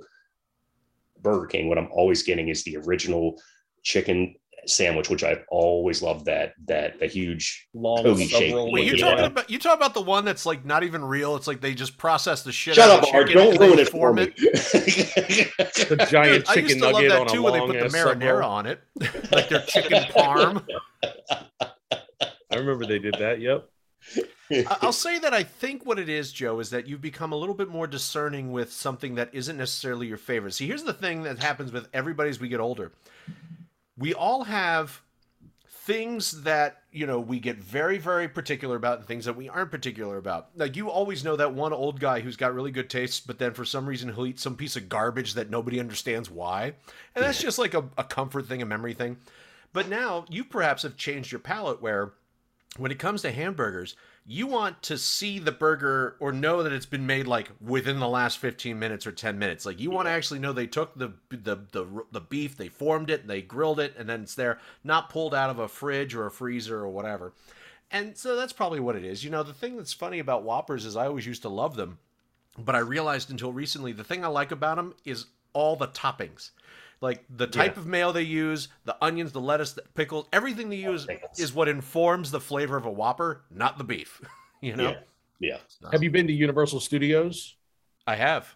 Burger 1.22 1.48
King, 1.48 1.70
what 1.70 1.78
I'm 1.78 1.90
always 1.92 2.24
getting 2.24 2.48
is 2.50 2.64
the 2.64 2.78
original 2.78 3.40
chicken 3.84 4.36
sandwich, 4.68 5.10
which 5.10 5.24
I've 5.24 5.44
always 5.50 6.04
loved 6.04 6.26
that, 6.26 6.54
that, 6.68 7.00
the 7.00 7.08
huge 7.08 7.68
Long 7.74 8.04
hoagie 8.06 8.30
shape. 8.30 8.54
Wait, 8.72 8.86
you're 8.86 8.96
Yeah. 8.96 9.10
talking 9.10 9.26
about 9.26 9.50
you 9.50 9.58
talk 9.60 9.76
about 9.76 9.94
the 9.96 10.02
one 10.02 10.24
that's 10.24 10.46
like 10.46 10.64
not 10.66 10.84
even 10.84 11.04
real. 11.04 11.36
It's 11.36 11.48
like 11.48 11.62
they 11.62 11.74
just 11.74 11.98
process 11.98 12.44
the 12.44 12.52
shit 12.52 12.76
Shut 12.76 12.90
out 12.90 13.00
up, 13.00 13.10
of 13.10 13.14
Art. 13.16 13.28
chicken 13.28 13.42
Don't 13.44 13.54
and 13.54 13.60
then 13.62 13.70
ruin 13.70 13.80
it 13.80 13.86
for 13.90 13.92
form 13.92 14.16
me. 14.18 14.34
The 14.38 16.08
giant 16.10 16.46
Dude, 16.46 16.50
I 16.50 16.54
used 16.62 16.70
chicken 16.70 16.78
to 16.78 16.84
love 16.86 16.94
nugget 16.94 17.10
that 17.10 17.22
on 17.22 17.28
a 17.28 17.32
too 17.32 17.44
when 17.44 17.54
they 17.54 17.60
put 17.60 17.74
the 17.74 17.86
ass 17.86 17.92
sub 17.92 18.20
marinara 18.22 18.40
roll. 18.40 18.50
on 18.52 18.66
it, 18.68 18.82
like 19.32 19.50
their 19.50 19.62
chicken 19.62 20.04
parm. 20.04 20.66
I 22.52 22.56
remember 22.56 22.86
they 22.86 23.00
did 23.00 23.16
that. 23.16 23.40
Yep. 23.42 23.68
I'll 24.82 24.92
say 24.94 25.20
that 25.20 25.34
I 25.34 25.44
think 25.44 25.86
what 25.86 26.00
it 26.00 26.10
is, 26.10 26.32
Joe, 26.32 26.60
is 26.60 26.70
that 26.72 26.88
you've 26.88 27.02
become 27.02 27.32
a 27.32 27.38
little 27.38 27.56
bit 27.56 27.70
more 27.70 27.88
discerning 27.88 28.52
with 28.52 28.72
something 28.72 29.16
that 29.16 29.30
isn't 29.34 29.58
necessarily 29.58 30.08
your 30.08 30.18
favorite. 30.18 30.54
See, 30.54 30.68
here's 30.68 30.84
the 30.84 30.94
thing 30.94 31.24
that 31.24 31.40
happens 31.40 31.72
with 31.72 31.88
everybody 31.94 32.30
as 32.30 32.40
we 32.40 32.50
get 32.50 32.60
older. 32.60 32.92
We 33.98 34.14
all 34.14 34.44
have 34.46 35.02
things 35.84 36.44
that, 36.44 36.84
you 36.92 37.08
know, 37.08 37.20
we 37.20 37.40
get 37.40 37.58
very, 37.58 37.98
very 37.98 38.28
particular 38.28 38.76
about 38.76 39.00
and 39.00 39.08
things 39.08 39.26
that 39.26 39.36
we 39.36 39.50
aren't 39.50 39.72
particular 39.72 40.18
about. 40.18 40.50
Like, 40.56 40.76
you 40.76 40.90
always 40.90 41.24
know 41.24 41.36
that 41.36 41.54
one 41.54 41.74
old 41.74 42.00
guy 42.00 42.20
who's 42.20 42.38
got 42.38 42.54
really 42.54 42.72
good 42.72 42.90
taste, 42.90 43.26
but 43.26 43.40
then 43.40 43.54
for 43.54 43.66
some 43.66 43.88
reason 43.88 44.14
he'll 44.14 44.28
eat 44.28 44.40
some 44.40 44.56
piece 44.56 44.76
of 44.76 44.90
garbage 44.90 45.34
that 45.34 45.50
nobody 45.50 45.80
understands 45.80 46.30
why. 46.30 46.74
And 47.16 47.24
that's 47.24 47.42
just 47.42 47.58
like 47.58 47.74
a, 47.74 47.84
a 47.98 48.04
comfort 48.04 48.48
thing, 48.48 48.62
a 48.62 48.66
memory 48.66 48.94
thing. 48.94 49.18
But 49.74 49.90
now 49.90 50.26
you 50.30 50.44
perhaps 50.44 50.84
have 50.84 50.98
changed 50.98 51.32
your 51.32 51.40
palate 51.40 51.82
where 51.82 52.14
when 52.78 52.92
it 52.92 53.00
comes 53.00 53.22
to 53.22 53.32
hamburgers, 53.32 53.96
you 54.26 54.48
want 54.48 54.82
to 54.84 54.98
see 54.98 55.40
the 55.40 55.52
burger 55.52 56.16
or 56.20 56.32
know 56.32 56.64
that 56.64 56.72
it's 56.72 56.86
been 56.86 57.06
made 57.06 57.28
like 57.28 57.50
within 57.60 58.00
the 58.00 58.08
last 58.08 58.38
15 58.38 58.78
minutes 58.80 59.06
or 59.06 59.12
10 59.12 59.38
minutes. 59.38 59.66
Like 59.66 59.80
you 59.80 59.92
want 59.92 60.08
to 60.08 60.12
actually 60.12 60.40
know 60.40 60.54
they 60.54 60.68
took 60.68 60.98
the 60.98 61.14
the 61.30 61.60
the, 61.72 62.06
the 62.12 62.22
beef, 62.22 62.56
they 62.56 62.70
formed 62.70 63.10
it, 63.10 63.28
they 63.28 63.42
grilled 63.42 63.80
it, 63.80 63.96
and 63.98 64.08
then 64.08 64.22
it's 64.22 64.36
there, 64.36 64.60
not 64.84 65.10
pulled 65.10 65.36
out 65.36 65.50
of 65.50 65.60
a 65.60 65.68
fridge 65.68 66.16
or 66.16 66.26
a 66.26 66.32
freezer 66.32 66.80
or 66.80 66.90
whatever. 66.90 67.34
And 67.92 68.18
so 68.18 68.38
that's 68.38 68.54
probably 68.54 68.80
what 68.80 68.96
it 68.96 69.04
is. 69.04 69.24
You 69.24 69.32
know, 69.32 69.44
the 69.44 69.54
thing 69.54 69.76
that's 69.76 69.92
funny 69.92 70.20
about 70.20 70.44
Whoppers 70.44 70.86
is 70.86 70.96
I 70.96 71.08
always 71.08 71.26
used 71.26 71.42
to 71.42 71.50
love 71.50 71.76
them, 71.76 71.98
but 72.58 72.76
I 72.76 72.80
realized 72.80 73.32
until 73.32 73.52
recently 73.52 73.92
the 73.92 74.06
thing 74.06 74.24
I 74.24 74.30
like 74.30 74.52
about 74.52 74.78
them 74.78 74.94
is 75.04 75.26
all 75.52 75.76
the 75.76 75.90
toppings. 75.90 76.52
Like 77.02 77.26
the 77.36 77.48
type 77.48 77.76
Yeah. 77.76 77.82
of 77.82 77.88
mayo 77.88 78.12
they 78.12 78.22
use, 78.22 78.68
the 78.86 78.96
onions, 79.04 79.32
the 79.32 79.42
lettuce, 79.42 79.74
the 79.74 79.82
pickles, 79.96 80.28
everything 80.32 80.70
they 80.70 80.76
use 80.78 81.08
is 81.38 81.52
what 81.54 81.68
informs 81.68 82.30
the 82.30 82.40
flavor 82.40 82.78
of 82.78 82.86
a 82.86 82.92
Whopper, 82.92 83.42
not 83.52 83.78
the 83.78 83.84
beef. 83.84 84.22
You 84.64 84.76
know? 84.76 84.96
Yeah. 85.40 85.58
Have 85.92 86.04
you 86.04 86.12
been 86.12 86.28
to 86.28 86.34
Universal 86.34 86.82
Studios? 86.82 87.56
I 88.06 88.16
have. 88.16 88.56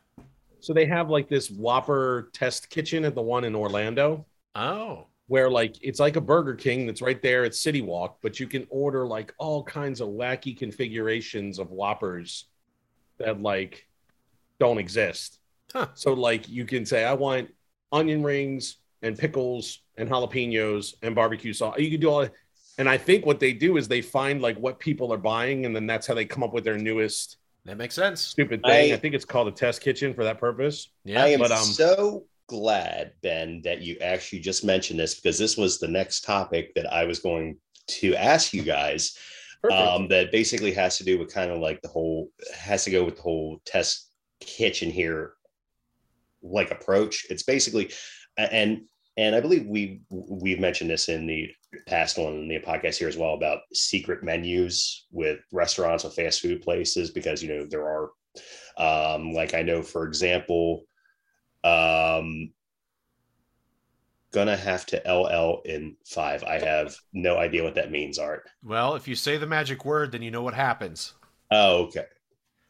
So 0.59 0.71
they 0.71 0.85
have 0.85 1.09
like 1.09 1.27
this 1.27 1.49
Whopper 1.49 2.29
test 2.31 2.69
kitchen 2.69 3.03
at 3.05 3.15
the 3.15 3.23
one 3.23 3.43
in 3.43 3.55
Orlando. 3.55 4.23
Oh. 4.53 5.07
Where 5.25 5.49
like 5.49 5.77
it's 5.81 5.99
like 5.99 6.15
a 6.15 6.21
Burger 6.21 6.53
King 6.53 6.85
that's 6.85 7.01
right 7.01 7.19
there 7.23 7.43
at 7.43 7.53
CityWalk, 7.53 8.17
but 8.21 8.39
you 8.39 8.45
can 8.45 8.67
order 8.69 9.07
like 9.07 9.33
all 9.39 9.63
kinds 9.63 9.99
of 9.99 10.09
wacky 10.09 10.55
configurations 10.55 11.57
of 11.57 11.71
Whoppers 11.71 12.45
that 13.17 13.41
like 13.41 13.87
don't 14.59 14.77
exist. 14.77 15.39
Huh. 15.73 15.87
So 15.95 16.13
like 16.13 16.47
you 16.47 16.65
can 16.65 16.85
say 16.85 17.03
I 17.03 17.13
want 17.13 17.49
onion 17.91 18.23
rings 18.23 18.77
and 19.01 19.17
pickles 19.17 19.79
and 19.97 20.09
jalapenos 20.09 20.95
and 21.01 21.15
barbecue 21.15 21.53
sauce. 21.53 21.75
You 21.79 21.91
can 21.91 21.99
do 21.99 22.09
all 22.09 22.21
that. 22.21 22.33
and 22.77 22.89
I 22.89 22.97
think 22.97 23.25
what 23.25 23.39
they 23.39 23.53
do 23.53 23.77
is 23.77 23.87
they 23.87 24.01
find 24.01 24.41
like 24.41 24.57
what 24.57 24.79
people 24.79 25.13
are 25.13 25.17
buying 25.17 25.65
and 25.65 25.75
then 25.75 25.85
that's 25.87 26.07
how 26.07 26.13
they 26.13 26.25
come 26.25 26.43
up 26.43 26.53
with 26.53 26.63
their 26.63 26.77
newest 26.77 27.37
That 27.65 27.77
makes 27.77 27.95
sense. 27.95 28.21
Stupid 28.21 28.61
thing. 28.63 28.91
I, 28.91 28.95
I- 28.95 28.97
think 28.97 29.15
it's 29.15 29.25
called 29.25 29.47
a 29.47 29.51
test 29.51 29.81
kitchen 29.81 30.13
for 30.13 30.23
that 30.23 30.39
purpose. 30.39 30.89
Yeah. 31.03 31.23
I 31.23 31.27
am 31.29 31.39
but, 31.39 31.51
um, 31.51 31.63
so 31.63 32.25
glad, 32.47 33.13
Ben, 33.23 33.61
that 33.63 33.81
you 33.81 33.97
actually 34.01 34.39
just 34.39 34.63
mentioned 34.63 34.99
this 34.99 35.15
because 35.15 35.37
this 35.39 35.57
was 35.57 35.79
the 35.79 35.87
next 35.87 36.21
topic 36.25 36.73
that 36.75 36.91
I 36.91 37.05
was 37.05 37.19
going 37.19 37.57
to 37.87 38.15
ask 38.15 38.53
you 38.53 38.61
guys. 38.63 39.17
Perfect. 39.63 39.81
Um, 39.81 40.07
that 40.09 40.31
basically 40.31 40.71
has 40.73 40.97
to 40.99 41.03
do 41.03 41.17
with 41.17 41.33
kind 41.33 41.49
of 41.49 41.59
like 41.59 41.81
the 41.81 41.87
whole 41.87 42.29
has 42.55 42.83
to 42.83 42.91
go 42.91 43.03
with 43.03 43.15
the 43.15 43.21
whole 43.23 43.61
test 43.65 44.09
kitchen 44.39 44.91
here, 44.91 45.33
like 46.51 46.71
approach. 46.71 47.25
It's 47.29 47.43
basically, 47.43 47.91
and 48.37 48.81
and 49.17 49.35
I 49.35 49.41
believe 49.41 49.65
we 49.65 50.01
we've 50.09 50.59
mentioned 50.59 50.89
this 50.89 51.09
in 51.09 51.25
the 51.25 51.49
past 51.87 52.17
one 52.17 52.33
in 52.33 52.47
the 52.47 52.59
podcast 52.59 52.97
here 52.97 53.07
as 53.07 53.17
well 53.17 53.33
about 53.33 53.59
secret 53.73 54.23
menus 54.23 55.05
with 55.11 55.39
restaurants 55.51 56.05
or 56.05 56.09
fast 56.09 56.41
food 56.41 56.61
places 56.61 57.11
because 57.11 57.41
you 57.41 57.49
know 57.49 57.65
there 57.65 57.87
are 57.87 58.11
um 58.77 59.31
like 59.31 59.53
I 59.53 59.61
know 59.61 59.81
for 59.81 60.05
example 60.05 60.85
um 61.63 62.51
gonna 64.35 64.57
have 64.57 64.85
to 64.85 65.01
LL 65.09 65.61
in 65.63 65.95
five. 66.05 66.43
I 66.43 66.59
have 66.59 66.93
no 67.13 67.37
idea 67.37 67.63
what 67.63 67.75
that 67.75 67.89
means, 67.89 68.19
Art. 68.19 68.49
Well, 68.61 68.95
if 68.95 69.07
you 69.07 69.15
say 69.15 69.37
the 69.37 69.47
magic 69.47 69.85
word, 69.85 70.11
then 70.11 70.21
you 70.21 70.29
know 70.29 70.41
what 70.41 70.53
happens. 70.53 71.13
Oh, 71.51 71.85
okay. 71.85 72.05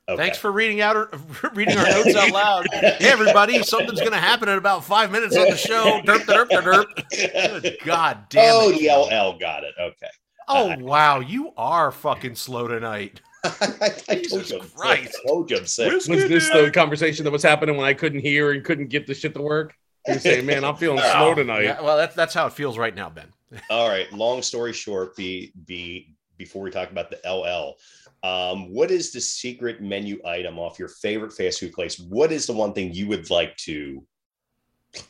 Okay. 0.09 0.17
Thanks 0.21 0.37
for 0.37 0.51
reading 0.51 0.81
out 0.81 0.95
our, 0.95 1.09
reading 1.53 1.77
our 1.77 1.85
notes 1.85 2.15
out 2.15 2.31
loud. 2.31 2.67
Hey, 2.71 2.97
everybody, 3.01 3.61
something's 3.63 3.99
going 3.99 4.11
to 4.11 4.17
happen 4.17 4.49
in 4.49 4.57
about 4.57 4.83
five 4.83 5.11
minutes 5.11 5.35
on 5.37 5.49
the 5.49 5.57
show. 5.57 6.01
Derp, 6.05 6.19
derp, 6.25 6.49
derp, 6.49 6.85
derp. 7.09 7.61
Good 7.61 7.77
God 7.85 8.19
damn 8.29 8.53
Oh, 8.55 8.69
it. 8.69 8.79
the 8.79 8.87
LL 8.89 9.37
got 9.39 9.63
it. 9.63 9.73
Okay. 9.79 10.07
Oh, 10.47 10.75
wow. 10.79 11.19
You 11.19 11.51
are 11.57 11.91
fucking 11.91 12.35
slow 12.35 12.67
tonight. 12.67 13.21
I, 13.43 13.93
I 14.09 14.15
Jesus 14.15 14.51
you, 14.51 14.59
Christ. 14.75 15.17
I 15.23 15.27
told 15.27 15.51
you 15.51 15.57
I'm 15.57 15.65
sick. 15.65 15.91
Was 15.91 16.05
this 16.07 16.49
the 16.49 16.71
conversation 16.71 17.23
that 17.25 17.31
was 17.31 17.43
happening 17.43 17.77
when 17.77 17.85
I 17.85 17.93
couldn't 17.93 18.21
hear 18.21 18.51
and 18.51 18.63
couldn't 18.63 18.87
get 18.87 19.07
the 19.07 19.13
shit 19.13 19.33
to 19.35 19.41
work? 19.41 19.75
You're 20.07 20.19
saying, 20.19 20.45
man, 20.45 20.63
I'm 20.63 20.75
feeling 20.75 20.99
slow 20.99 21.33
tonight. 21.35 21.63
Yeah, 21.63 21.81
well, 21.81 21.97
that's, 21.97 22.15
that's 22.15 22.33
how 22.33 22.45
it 22.47 22.53
feels 22.53 22.77
right 22.77 22.93
now, 22.95 23.09
Ben. 23.09 23.31
All 23.69 23.87
right. 23.89 24.11
Long 24.13 24.41
story 24.41 24.73
short, 24.73 25.15
be 25.15 25.51
be 25.65 26.15
before 26.37 26.61
we 26.61 26.69
talk 26.71 26.91
about 26.91 27.09
the 27.09 27.17
LL. 27.27 27.75
Um, 28.25 28.73
what 28.73 28.89
is 28.89 29.11
the 29.11 29.21
secret 29.21 29.81
menu 29.81 30.19
item 30.25 30.57
off 30.57 30.79
your 30.79 30.87
favorite 30.87 31.31
fast 31.31 31.59
food 31.59 31.73
place? 31.73 31.99
What 31.99 32.31
is 32.31 32.47
the 32.47 32.53
one 32.53 32.73
thing 32.73 32.91
you 32.91 33.07
would 33.07 33.29
like 33.29 33.55
to 33.57 34.03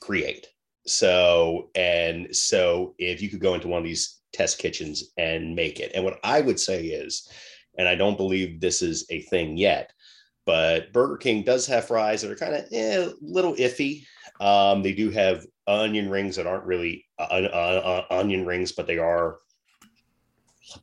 create? 0.01 0.47
So, 0.85 1.69
and 1.75 2.35
so 2.35 2.93
if 2.97 3.21
you 3.21 3.29
could 3.29 3.39
go 3.39 3.53
into 3.53 3.69
one 3.69 3.77
of 3.77 3.85
these 3.85 4.19
test 4.33 4.57
kitchens 4.57 5.11
and 5.17 5.55
make 5.55 5.79
it, 5.79 5.93
and 5.95 6.03
what 6.03 6.19
I 6.25 6.41
would 6.41 6.59
say 6.59 6.87
is, 6.87 7.29
and 7.77 7.87
I 7.87 7.95
don't 7.95 8.17
believe 8.17 8.59
this 8.59 8.81
is 8.81 9.05
a 9.09 9.21
thing 9.21 9.55
yet, 9.55 9.93
but 10.45 10.91
Burger 10.91 11.15
King 11.15 11.43
does 11.43 11.65
have 11.67 11.87
fries 11.87 12.21
that 12.21 12.31
are 12.31 12.35
kind 12.35 12.55
of 12.55 12.65
eh, 12.73 12.97
a 12.97 13.13
little 13.21 13.55
iffy. 13.55 14.03
Um, 14.41 14.83
they 14.83 14.93
do 14.93 15.09
have 15.11 15.45
onion 15.67 16.09
rings 16.09 16.35
that 16.35 16.47
aren't 16.47 16.65
really 16.65 17.05
uh, 17.17 17.23
uh, 17.31 18.03
uh, 18.09 18.13
onion 18.13 18.45
rings, 18.45 18.73
but 18.73 18.87
they 18.87 18.97
are 18.97 19.37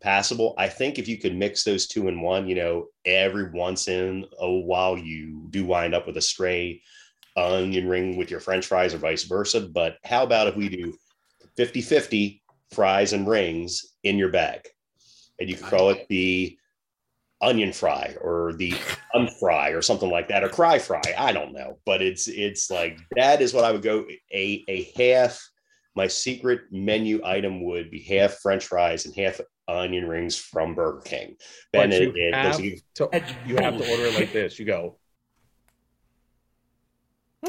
passable. 0.00 0.54
I 0.58 0.68
think 0.68 0.98
if 0.98 1.08
you 1.08 1.18
could 1.18 1.34
mix 1.34 1.64
those 1.64 1.86
two 1.86 2.08
in 2.08 2.20
one, 2.20 2.48
you 2.48 2.54
know, 2.54 2.86
every 3.04 3.50
once 3.50 3.88
in 3.88 4.26
a 4.38 4.50
while 4.50 4.96
you 4.96 5.46
do 5.50 5.64
wind 5.64 5.94
up 5.94 6.06
with 6.06 6.16
a 6.16 6.22
stray 6.22 6.82
onion 7.36 7.88
ring 7.88 8.16
with 8.16 8.30
your 8.30 8.40
french 8.40 8.66
fries 8.66 8.94
or 8.94 8.98
vice 8.98 9.24
versa. 9.24 9.60
But 9.60 9.96
how 10.04 10.22
about 10.22 10.48
if 10.48 10.56
we 10.56 10.68
do 10.68 10.94
50 11.56 11.80
50 11.80 12.42
fries 12.70 13.12
and 13.12 13.26
rings 13.26 13.94
in 14.04 14.18
your 14.18 14.30
bag? 14.30 14.60
And 15.40 15.48
you 15.48 15.56
could 15.56 15.66
call 15.66 15.90
it 15.90 16.06
the 16.08 16.56
onion 17.40 17.72
fry 17.72 18.14
or 18.20 18.52
the 18.54 18.70
unfry 19.14 19.76
or 19.76 19.82
something 19.82 20.10
like 20.10 20.28
that 20.28 20.44
or 20.44 20.48
cry 20.48 20.78
fry 20.78 21.02
i 21.18 21.32
don't 21.32 21.52
know 21.52 21.76
but 21.84 22.00
it's 22.00 22.28
it's 22.28 22.70
like 22.70 22.98
that 23.16 23.42
is 23.42 23.52
what 23.52 23.64
i 23.64 23.72
would 23.72 23.82
go 23.82 24.06
a 24.32 24.64
a 24.68 24.92
half 24.96 25.44
my 25.96 26.06
secret 26.06 26.60
menu 26.70 27.20
item 27.24 27.64
would 27.64 27.90
be 27.90 28.00
half 28.00 28.34
french 28.34 28.64
fries 28.64 29.04
and 29.04 29.14
half 29.16 29.40
onion 29.72 30.06
rings 30.08 30.36
from 30.36 30.74
burger 30.74 31.00
king 31.04 31.36
But 31.72 31.90
Ben, 31.90 32.02
you, 32.02 32.08
it- 32.10 32.16
it 32.16 32.34
have 32.34 32.52
doesn't- 32.52 32.82
to, 32.96 33.24
you 33.46 33.56
have 33.56 33.76
to 33.78 33.90
order 33.90 34.04
it 34.06 34.14
like 34.14 34.32
this. 34.32 34.58
You 34.58 34.64
go. 34.66 34.96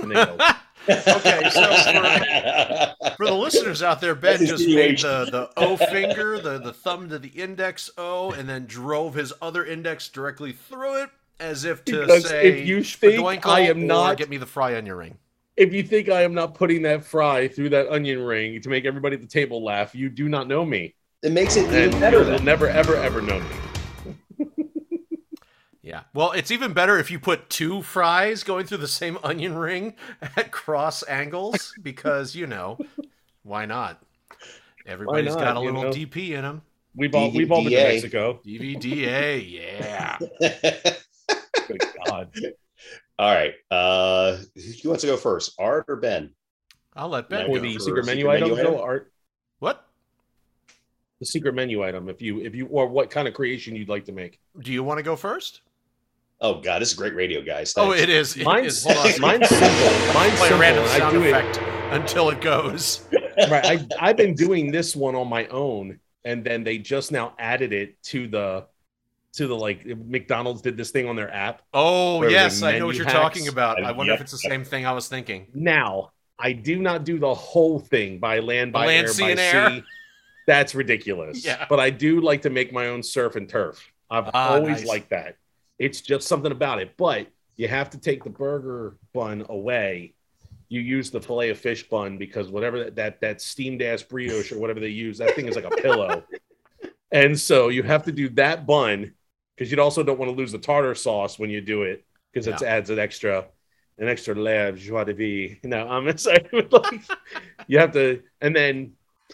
Go. 0.01 0.37
Okay, 0.89 1.49
so 1.49 1.63
for, 1.63 3.11
for 3.17 3.25
the 3.25 3.33
listeners 3.33 3.81
out 3.81 4.01
there, 4.01 4.15
Ben 4.15 4.37
That's 4.39 4.49
just 4.51 4.67
made 4.67 4.99
the, 4.99 5.29
the 5.31 5.49
O 5.55 5.77
finger, 5.77 6.39
the, 6.39 6.59
the 6.59 6.73
thumb 6.73 7.07
to 7.07 7.17
the 7.19 7.29
index 7.29 7.89
O, 7.97 8.31
and 8.33 8.49
then 8.49 8.65
drove 8.65 9.13
his 9.13 9.31
other 9.41 9.63
index 9.65 10.09
directly 10.09 10.51
through 10.51 11.03
it 11.03 11.09
as 11.39 11.63
if 11.63 11.85
to 11.85 12.01
Because 12.01 12.27
say, 12.27 12.49
if 12.59 12.67
you 12.67 12.83
think 12.83 13.45
I 13.47 13.61
am 13.61 13.87
not- 13.87 14.17
get 14.17 14.29
me 14.29 14.35
the 14.35 14.45
fry 14.45 14.75
on 14.75 14.85
your 14.85 14.97
ring. 14.97 15.17
if 15.55 15.71
you 15.71 15.83
think 15.83 16.09
I 16.09 16.23
am 16.23 16.33
not 16.33 16.53
putting 16.55 16.81
that 16.81 17.05
fry 17.05 17.47
through 17.47 17.69
that 17.69 17.87
onion 17.87 18.21
ring 18.21 18.59
to 18.61 18.67
make 18.67 18.83
everybody 18.83 19.15
at 19.15 19.21
the 19.21 19.27
table 19.27 19.63
laugh, 19.63 19.95
you 19.95 20.09
do 20.09 20.27
not 20.27 20.49
know 20.49 20.65
me. 20.65 20.95
It 21.23 21.31
makes 21.31 21.55
it 21.55 21.65
And 21.65 21.75
even 21.75 21.91
you 21.93 21.99
better 21.99 22.19
will 22.19 22.25
then. 22.25 22.45
never, 22.45 22.67
ever, 22.67 22.95
ever 22.95 23.21
know 23.21 23.39
me. 23.39 24.15
Yeah. 25.85 26.03
Well, 26.13 26.31
it's 26.31 26.49
even 26.49 26.71
better 26.71 26.97
if 26.97 27.11
you 27.11 27.19
put 27.19 27.49
two 27.49 27.81
fries 27.81 28.43
going 28.43 28.65
through 28.65 28.77
the 28.77 28.87
same 28.87 29.17
onion 29.23 29.57
ring 29.57 29.95
at 30.37 30.49
cross 30.49 31.03
angles 31.09 31.73
because, 31.83 32.35
you 32.35 32.47
know, 32.47 32.77
why 33.43 33.65
not? 33.65 34.01
Everybody's 34.85 35.35
not, 35.35 35.43
got 35.43 35.57
a 35.57 35.59
little 35.59 35.83
know? 35.83 35.89
DP 35.91 36.29
in 36.31 36.43
them. 36.43 36.61
We've 36.95 37.13
all 37.13 37.31
we've 37.31 37.51
all 37.51 37.63
been 37.63 37.71
to 37.73 37.83
Mexico. 37.83 38.39
DVDA, 38.45 39.51
yeah. 39.51 40.17
Good 41.67 41.81
God. 42.05 42.31
all 43.19 43.33
right 43.33 43.53
uh 43.69 44.37
who 44.81 44.89
wants 44.89 45.01
to 45.01 45.07
go 45.07 45.15
first 45.17 45.53
art 45.59 45.85
or 45.87 45.97
ben 45.97 46.31
I'll 46.95 47.09
let 47.09 47.29
Ben 47.29 47.45
For 47.45 47.59
the 47.59 47.77
secret 47.77 48.05
menu 48.05 48.23
secret 48.23 48.29
menu 48.29 48.29
items, 48.31 48.59
item? 48.59 48.73
though, 48.73 48.81
Art. 48.83 49.11
What? 49.59 49.85
The 51.23 51.27
secret 51.27 51.55
menu 51.55 51.85
item, 51.85 52.09
if 52.09 52.21
you 52.21 52.41
if 52.41 52.53
you 52.53 52.65
or 52.67 52.85
what 52.85 53.09
kind 53.09 53.29
of 53.29 53.33
creation 53.33 53.77
you'd 53.77 53.87
like 53.87 54.03
to 54.05 54.11
make. 54.11 54.41
Do 54.59 54.73
you 54.73 54.83
want 54.83 54.97
to 54.97 55.03
go 55.03 55.15
first? 55.15 55.61
oh 56.41 56.59
god 56.59 56.81
this 56.81 56.89
is 56.91 56.95
great 56.95 57.15
radio 57.15 57.41
guys 57.41 57.73
Oh, 57.77 57.93
it 57.93 58.09
is. 58.09 58.35
It 58.35 58.43
Mine's, 58.43 58.85
is. 58.85 59.19
Mine's 59.21 59.47
simple. 59.47 60.13
Mine's 60.13 60.37
Play 60.37 60.47
a 60.47 60.49
simple. 60.49 60.59
random 60.59 60.83
and 60.83 60.91
I 60.91 60.97
sound 60.97 61.13
do 61.13 61.23
it 61.23 61.57
until 61.93 62.29
it 62.29 62.41
goes. 62.41 63.07
right. 63.49 63.65
I, 63.65 63.87
I've 64.01 64.17
been 64.17 64.33
doing 64.33 64.69
this 64.69 64.97
one 64.97 65.15
on 65.15 65.29
my 65.29 65.47
own, 65.47 65.97
and 66.25 66.43
then 66.43 66.65
they 66.65 66.77
just 66.77 67.13
now 67.13 67.35
added 67.39 67.71
it 67.71 67.95
to 68.11 68.27
the 68.27 68.65
to 69.35 69.47
the 69.47 69.55
like 69.55 69.85
McDonald's 69.85 70.61
did 70.61 70.75
this 70.75 70.91
thing 70.91 71.07
on 71.07 71.15
their 71.15 71.33
app. 71.33 71.61
Oh, 71.73 72.27
yes, 72.27 72.61
I 72.63 72.77
know 72.79 72.87
what 72.87 72.97
you're 72.97 73.05
hacks- 73.05 73.17
talking 73.17 73.47
about. 73.47 73.81
I 73.81 73.93
wonder 73.93 74.11
if 74.11 74.19
it's 74.19 74.33
the 74.33 74.37
same 74.39 74.65
thing 74.65 74.85
I 74.85 74.91
was 74.91 75.07
thinking. 75.07 75.47
Now 75.53 76.11
I 76.37 76.51
do 76.51 76.79
not 76.79 77.05
do 77.05 77.17
the 77.17 77.33
whole 77.33 77.79
thing 77.79 78.19
by 78.19 78.39
land, 78.39 78.73
by 78.73 78.87
Land, 78.87 79.07
air, 79.07 79.13
sea, 79.13 79.23
by 79.35 79.41
and 79.41 79.75
sea. 79.75 79.83
That's 80.47 80.75
ridiculous. 80.75 81.45
Yeah. 81.45 81.65
But 81.69 81.79
I 81.79 81.89
do 81.89 82.19
like 82.21 82.41
to 82.43 82.49
make 82.49 82.73
my 82.73 82.87
own 82.87 83.01
surf 83.03 83.35
and 83.35 83.47
turf. 83.47 83.91
I've 84.09 84.29
Ah, 84.33 84.55
always 84.55 84.79
nice. 84.79 84.87
liked 84.87 85.09
that. 85.11 85.37
It's 85.79 86.01
just 86.01 86.27
something 86.27 86.51
about 86.51 86.81
it. 86.81 86.95
But 86.97 87.27
you 87.55 87.67
have 87.67 87.89
to 87.91 87.97
take 87.99 88.23
the 88.23 88.29
burger 88.29 88.97
bun 89.13 89.45
away. 89.49 90.13
You 90.69 90.81
use 90.81 91.11
the 91.11 91.21
fillet 91.21 91.49
of 91.51 91.57
fish 91.59 91.87
bun 91.87 92.17
because 92.17 92.49
whatever 92.49 92.83
that 92.85 92.95
that, 92.95 93.21
that 93.21 93.41
steamed 93.41 93.81
ass 93.81 94.01
brioche 94.03 94.51
or 94.51 94.59
whatever 94.59 94.79
they 94.79 94.87
use, 94.89 95.17
that 95.19 95.35
thing 95.35 95.47
is 95.47 95.55
like 95.55 95.65
a 95.65 95.69
pillow. 95.81 96.23
And 97.11 97.39
so 97.39 97.69
you 97.69 97.83
have 97.83 98.03
to 98.03 98.11
do 98.11 98.29
that 98.29 98.65
bun 98.65 99.13
because 99.55 99.71
you 99.71 99.79
also 99.79 100.03
don't 100.03 100.17
want 100.17 100.31
to 100.31 100.35
lose 100.37 100.51
the 100.51 100.57
tartar 100.57 100.95
sauce 100.95 101.37
when 101.37 101.49
you 101.51 101.61
do 101.61 101.83
it 101.83 102.03
because 102.31 102.47
it 102.47 102.59
Yeah. 102.61 102.67
adds 102.67 102.89
an 102.89 102.99
extra 102.99 103.45
an 103.99 104.07
extra 104.09 104.33
layer 104.33 104.69
of 104.69 104.79
joie 104.79 105.03
de 105.03 105.13
vivre. 105.13 105.57
You 105.61 105.69
know, 105.69 105.87
I'm 105.87 106.17
sorry, 106.17 106.47
like 106.71 107.01
you 107.67 107.77
have 107.77 107.91
to, 107.93 108.23
and 108.41 108.55
then 108.55 108.93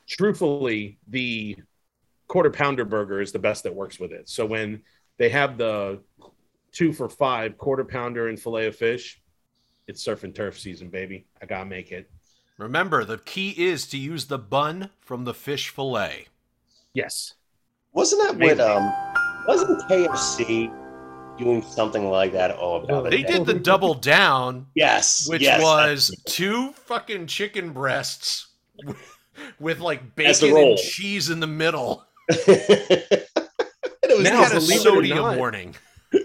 truthfully, 0.09 0.97
the 1.07 1.57
quarter 2.27 2.49
pounder 2.49 2.85
burger 2.85 3.21
is 3.21 3.31
the 3.31 3.39
best 3.39 3.63
that 3.63 3.73
works 3.73 3.99
with 3.99 4.11
it. 4.11 4.27
So 4.27 4.45
when 4.45 4.81
they 5.17 5.29
have 5.29 5.57
the 5.57 6.01
two 6.71 6.91
for 6.93 7.07
five 7.09 7.57
quarter 7.57 7.85
pounder 7.85 8.27
and 8.27 8.39
fillet 8.39 8.67
of 8.67 8.75
fish, 8.75 9.21
it's 9.87 10.01
surf 10.03 10.23
and 10.23 10.35
turf 10.35 10.59
season, 10.59 10.89
baby. 10.89 11.25
I 11.41 11.45
gotta 11.45 11.65
make 11.65 11.91
it. 11.91 12.09
Remember, 12.57 13.05
the 13.05 13.17
key 13.19 13.51
is 13.51 13.87
to 13.87 13.97
use 13.97 14.25
the 14.25 14.37
bun 14.37 14.89
from 14.99 15.23
the 15.23 15.33
fish 15.33 15.69
fillet. 15.69 16.27
Yes. 16.93 17.35
wasn't 17.93 18.21
that 18.23 18.37
what 18.37 18.59
Amazing. 18.59 18.83
um 18.83 18.93
wasn't 19.47 19.81
kfc 19.89 21.37
doing 21.37 21.61
something 21.61 22.09
like 22.09 22.33
that 22.33 22.51
oh 22.59 22.81
about 22.81 23.09
They 23.09 23.19
it 23.21 23.27
did 23.27 23.45
the 23.45 23.53
double 23.53 23.93
down, 23.93 24.67
yes 24.75 25.27
which 25.29 25.41
yes, 25.41 25.61
was 25.61 26.15
two 26.25 26.73
fucking 26.73 27.27
chicken 27.27 27.71
breasts 27.71 28.47
with, 29.59 29.59
with 29.59 29.79
like 29.79 30.01
As 30.19 30.39
the 30.39 30.47
bacon 30.47 30.69
and 30.69 30.77
cheese 30.77 31.29
in 31.29 31.39
the 31.39 31.47
middle. 31.47 32.05
it 32.29 33.27
was 34.09 34.23
Now, 34.23 34.41
It 34.41 34.47
had 34.47 34.51
a 34.51 34.55
believe 34.55 34.71
it 34.71 34.79
or 34.79 34.79
sodium 34.79 35.17
not- 35.17 35.37
warning. 35.37 35.75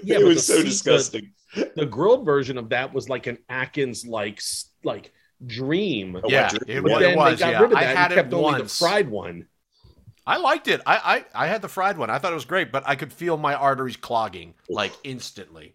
Yeah, 0.03 0.19
it 0.21 0.25
was 0.25 0.47
so 0.47 0.59
the- 0.59 0.65
disgusting 0.65 1.33
The 1.77 1.87
grilled 1.87 2.25
version 2.25 2.57
of 2.59 2.71
that 2.71 2.93
was 2.95 3.09
like 3.09 3.27
an 3.27 3.39
Atkins 3.49 4.07
like 4.07 4.41
like 4.83 5.13
dream. 5.47 6.17
Oh, 6.23 6.29
Yeah, 6.29 6.51
what, 6.53 6.63
it, 6.69 6.83
But 6.83 6.99
then 7.01 7.11
it 7.13 7.17
was. 7.17 7.39
they 7.39 7.45
got 7.45 7.53
Yeah, 7.53 7.61
rid 7.61 7.73
of 7.73 7.77
I 7.79 7.85
that 7.85 7.97
had 7.97 8.13
and 8.13 8.15
kept 8.15 8.33
it 8.33 8.37
only 8.37 8.63
the 8.63 8.69
fried 8.69 9.09
one. 9.11 9.47
I 10.27 10.39
liked 10.39 10.69
it. 10.69 10.81
I, 10.87 11.25
I 11.35 11.45
I 11.45 11.47
had 11.49 11.61
the 11.61 11.69
fried 11.69 11.99
one. 11.99 12.09
I 12.09 12.19
thought 12.19 12.33
it 12.33 12.35
was 12.35 12.47
great, 12.47 12.73
but 12.73 12.83
I 12.87 12.97
could 12.97 13.13
feel 13.13 13.37
my 13.37 13.55
arteries 13.55 13.97
clogging 13.97 14.55
like 14.71 14.93
instantly. 15.05 15.75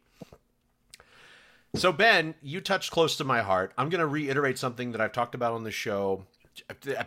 So 1.76 1.92
Ben, 1.94 2.34
you 2.42 2.62
touched 2.62 2.90
close 2.92 3.16
to 3.18 3.24
my 3.24 3.42
heart. 3.44 3.74
I'm 3.78 3.90
going 3.90 4.00
to 4.00 4.08
reiterate 4.08 4.58
something 4.58 4.92
that 4.94 5.02
I've 5.02 5.12
talked 5.12 5.36
about 5.36 5.54
on 5.54 5.64
the 5.64 5.70
show. 5.72 6.26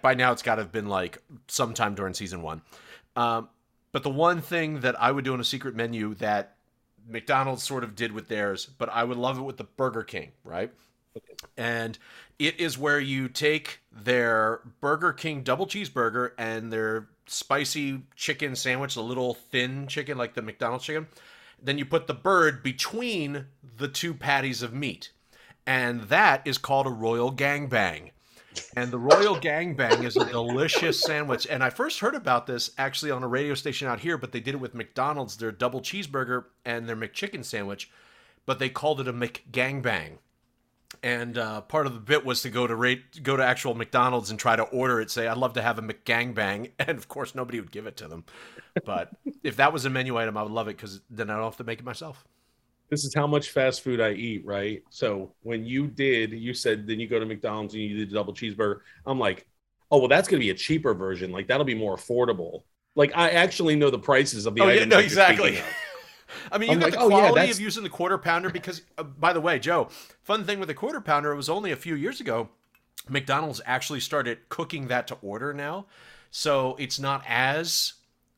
By 0.02 0.14
now, 0.14 0.32
it's 0.32 0.42
got 0.42 0.56
to 0.56 0.62
have 0.62 0.72
been 0.72 0.88
like 0.88 1.18
sometime 1.48 1.94
during 1.94 2.14
season 2.14 2.42
one. 2.42 2.62
Um, 3.16 3.48
but 3.92 4.02
the 4.02 4.10
one 4.10 4.40
thing 4.40 4.80
that 4.80 5.00
I 5.00 5.12
would 5.12 5.24
do 5.24 5.34
on 5.34 5.40
a 5.40 5.44
secret 5.44 5.74
menu 5.74 6.14
that 6.14 6.56
McDonald's 7.08 7.62
sort 7.62 7.84
of 7.84 7.94
did 7.94 8.12
with 8.12 8.28
theirs, 8.28 8.66
but 8.66 8.88
I 8.88 9.04
would 9.04 9.18
love 9.18 9.38
it 9.38 9.42
with 9.42 9.56
the 9.56 9.64
Burger 9.64 10.02
King, 10.02 10.32
right? 10.44 10.72
And 11.56 11.98
it 12.38 12.58
is 12.58 12.78
where 12.78 12.98
you 12.98 13.28
take 13.28 13.80
their 13.90 14.60
Burger 14.80 15.12
King 15.12 15.42
double 15.42 15.66
cheeseburger 15.66 16.32
and 16.38 16.72
their 16.72 17.08
spicy 17.26 18.02
chicken 18.16 18.56
sandwich, 18.56 18.94
the 18.94 19.02
little 19.02 19.34
thin 19.34 19.86
chicken 19.86 20.16
like 20.16 20.34
the 20.34 20.42
McDonald's 20.42 20.84
chicken. 20.84 21.08
Then 21.62 21.78
you 21.78 21.84
put 21.84 22.06
the 22.06 22.14
bird 22.14 22.62
between 22.62 23.46
the 23.76 23.88
two 23.88 24.14
patties 24.14 24.62
of 24.62 24.72
meat. 24.72 25.10
And 25.66 26.02
that 26.04 26.44
is 26.46 26.58
called 26.58 26.86
a 26.86 26.90
Royal 26.90 27.32
Gangbang. 27.32 28.10
And 28.76 28.90
the 28.90 28.98
Royal 28.98 29.36
Gangbang 29.36 30.04
is 30.04 30.16
a 30.16 30.24
delicious 30.24 31.00
sandwich. 31.00 31.46
And 31.48 31.62
I 31.62 31.70
first 31.70 32.00
heard 32.00 32.14
about 32.14 32.46
this 32.46 32.70
actually 32.78 33.10
on 33.10 33.22
a 33.22 33.28
radio 33.28 33.54
station 33.54 33.88
out 33.88 34.00
here, 34.00 34.16
but 34.16 34.32
they 34.32 34.40
did 34.40 34.54
it 34.54 34.60
with 34.60 34.74
McDonald's, 34.74 35.36
their 35.36 35.52
double 35.52 35.80
cheeseburger 35.80 36.44
and 36.64 36.88
their 36.88 36.96
McChicken 36.96 37.44
sandwich, 37.44 37.90
but 38.46 38.58
they 38.58 38.68
called 38.68 39.00
it 39.00 39.08
a 39.08 39.12
McGangbang. 39.12 40.18
And 41.02 41.38
uh, 41.38 41.62
part 41.62 41.86
of 41.86 41.94
the 41.94 42.00
bit 42.00 42.24
was 42.24 42.42
to 42.42 42.50
go 42.50 42.66
to 42.66 42.74
rate, 42.74 43.22
go 43.22 43.36
to 43.36 43.44
actual 43.44 43.74
McDonald's 43.74 44.30
and 44.30 44.38
try 44.38 44.56
to 44.56 44.62
order 44.64 45.00
it. 45.00 45.10
Say, 45.10 45.26
I'd 45.26 45.38
love 45.38 45.54
to 45.54 45.62
have 45.62 45.78
a 45.78 45.82
McGangbang, 45.82 46.70
and 46.78 46.98
of 46.98 47.08
course, 47.08 47.34
nobody 47.34 47.60
would 47.60 47.72
give 47.72 47.86
it 47.86 47.96
to 47.98 48.08
them. 48.08 48.24
But 48.84 49.10
if 49.42 49.56
that 49.56 49.72
was 49.72 49.84
a 49.84 49.90
menu 49.90 50.18
item, 50.18 50.36
I 50.36 50.42
would 50.42 50.52
love 50.52 50.68
it 50.68 50.76
because 50.76 51.00
then 51.10 51.30
I 51.30 51.34
don't 51.34 51.44
have 51.44 51.56
to 51.56 51.64
make 51.64 51.80
it 51.80 51.84
myself. 51.84 52.24
This 52.92 53.06
is 53.06 53.14
how 53.14 53.26
much 53.26 53.52
fast 53.52 53.80
food 53.80 54.02
I 54.02 54.12
eat, 54.12 54.44
right? 54.44 54.82
So 54.90 55.32
when 55.44 55.64
you 55.64 55.86
did, 55.86 56.32
you 56.32 56.52
said 56.52 56.86
then 56.86 57.00
you 57.00 57.08
go 57.08 57.18
to 57.18 57.24
McDonald's 57.24 57.72
and 57.72 57.82
you 57.82 57.96
did 57.96 58.10
a 58.10 58.14
double 58.14 58.34
cheeseburger. 58.34 58.80
I'm 59.06 59.18
like, 59.18 59.46
oh 59.90 59.96
well, 59.96 60.08
that's 60.08 60.28
gonna 60.28 60.40
be 60.40 60.50
a 60.50 60.54
cheaper 60.54 60.92
version. 60.92 61.32
Like 61.32 61.46
that'll 61.46 61.64
be 61.64 61.74
more 61.74 61.96
affordable. 61.96 62.64
Like 62.94 63.12
I 63.16 63.30
actually 63.30 63.76
know 63.76 63.88
the 63.88 63.98
prices 63.98 64.44
of 64.44 64.54
the 64.54 64.62
Oh, 64.62 64.68
yeah, 64.68 64.84
no, 64.84 64.98
exactly. 64.98 65.58
I 66.52 66.58
mean, 66.58 66.68
you 66.68 66.74
I'm 66.74 66.80
got 66.80 66.90
like, 66.90 66.92
the 66.92 67.00
oh, 67.00 67.08
yeah, 67.08 67.30
quality 67.30 67.50
of 67.50 67.60
using 67.60 67.82
the 67.82 67.88
quarter 67.88 68.18
pounder 68.18 68.50
because, 68.50 68.82
uh, 68.98 69.04
by 69.04 69.32
the 69.32 69.40
way, 69.40 69.58
Joe, 69.58 69.88
fun 70.22 70.44
thing 70.44 70.58
with 70.58 70.68
the 70.68 70.74
quarter 70.74 71.00
pounder, 71.00 71.32
it 71.32 71.36
was 71.36 71.48
only 71.48 71.72
a 71.72 71.76
few 71.76 71.94
years 71.94 72.20
ago. 72.20 72.50
McDonald's 73.08 73.62
actually 73.64 74.00
started 74.00 74.50
cooking 74.50 74.88
that 74.88 75.06
to 75.06 75.14
order 75.22 75.54
now, 75.54 75.86
so 76.30 76.76
it's 76.78 76.98
not 76.98 77.24
as 77.26 77.94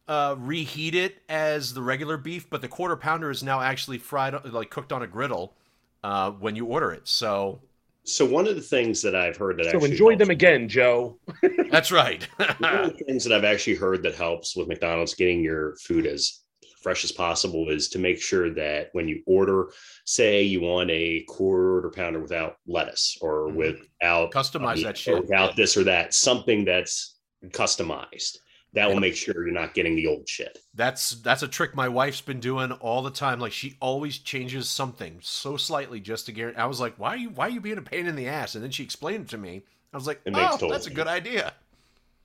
uh, 0.08 0.36
reheat 0.38 0.94
it 0.94 1.16
as 1.28 1.72
the 1.74 1.82
regular 1.82 2.16
beef, 2.16 2.48
but 2.50 2.60
the 2.60 2.68
quarter 2.68 2.96
pounder 2.96 3.30
is 3.30 3.42
now 3.42 3.60
actually 3.60 3.98
fried, 3.98 4.34
like 4.44 4.70
cooked 4.70 4.92
on 4.92 5.02
a 5.02 5.06
griddle 5.06 5.54
uh, 6.02 6.30
when 6.32 6.54
you 6.56 6.66
order 6.66 6.92
it. 6.92 7.08
So 7.08 7.60
So 8.04 8.26
one 8.26 8.46
of 8.46 8.54
the 8.56 8.60
things 8.62 9.00
that 9.02 9.14
I've 9.16 9.36
heard 9.36 9.56
that 9.58 9.64
So 9.66 9.70
actually 9.76 9.92
enjoy 9.92 10.10
helps- 10.10 10.18
them 10.20 10.30
again, 10.30 10.68
Joe. 10.68 11.18
that's 11.70 11.90
right. 11.90 12.22
one 12.58 12.74
of 12.74 12.98
the 12.98 13.04
things 13.06 13.24
that 13.24 13.32
I've 13.34 13.44
actually 13.44 13.76
heard 13.76 14.02
that 14.02 14.14
helps 14.14 14.54
with 14.56 14.68
McDonald's 14.68 15.14
getting 15.14 15.42
your 15.42 15.76
food 15.76 16.06
as 16.06 16.40
fresh 16.82 17.02
as 17.02 17.12
possible 17.12 17.70
is 17.70 17.88
to 17.88 17.98
make 17.98 18.20
sure 18.20 18.52
that 18.52 18.90
when 18.92 19.08
you 19.08 19.22
order, 19.26 19.70
say 20.04 20.42
you 20.42 20.60
want 20.60 20.90
a 20.90 21.22
quarter 21.28 21.88
pounder 21.88 22.20
without 22.20 22.58
lettuce 22.66 23.16
or 23.22 23.48
Mhm. 23.48 23.54
without 23.54 24.30
Customize 24.32 24.82
that 24.82 24.98
shit. 24.98 25.18
without 25.18 25.56
this 25.56 25.78
or 25.78 25.84
that, 25.84 26.12
something 26.12 26.62
that's 26.66 27.14
customized. 27.46 28.36
That 28.74 28.88
will 28.88 28.98
make 28.98 29.14
sure 29.14 29.34
you're 29.36 29.54
not 29.54 29.72
getting 29.72 29.94
the 29.94 30.08
old 30.08 30.28
shit. 30.28 30.58
That's 30.74 31.12
that's 31.16 31.44
a 31.44 31.48
trick 31.48 31.76
my 31.76 31.88
wife's 31.88 32.20
been 32.20 32.40
doing 32.40 32.72
all 32.72 33.02
the 33.02 33.10
time. 33.10 33.38
Like 33.38 33.52
she 33.52 33.76
always 33.80 34.18
changes 34.18 34.68
something 34.68 35.18
so 35.22 35.56
slightly 35.56 36.00
just 36.00 36.26
to 36.26 36.32
guarantee. 36.32 36.58
I 36.58 36.66
was 36.66 36.80
like, 36.80 36.94
why 36.96 37.10
are 37.10 37.16
you 37.16 37.30
why 37.30 37.46
are 37.46 37.50
you 37.50 37.60
being 37.60 37.78
a 37.78 37.82
pain 37.82 38.06
in 38.06 38.16
the 38.16 38.28
ass? 38.28 38.56
And 38.56 38.64
then 38.64 38.72
she 38.72 38.82
explained 38.82 39.26
it 39.26 39.28
to 39.30 39.38
me. 39.38 39.62
I 39.92 39.96
was 39.96 40.08
like, 40.08 40.20
It 40.24 40.32
makes 40.32 40.54
oh, 40.54 40.56
total 40.56 40.70
that's 40.70 40.88
a 40.88 40.90
good 40.90 41.06
idea. 41.06 41.52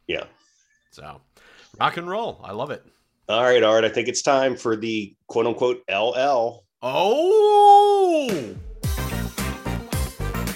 Yeah. 0.07 0.23
So, 0.89 1.21
rock 1.79 1.97
and 1.97 2.09
roll. 2.09 2.41
I 2.43 2.51
love 2.51 2.71
it. 2.71 2.83
All 3.29 3.43
right, 3.43 3.61
Art. 3.61 3.83
I 3.85 3.89
think 3.89 4.07
it's 4.07 4.23
time 4.23 4.57
for 4.57 4.75
the 4.75 5.13
quote 5.27 5.45
unquote 5.45 5.83
LL. 5.87 6.63
Oh, 6.81 8.55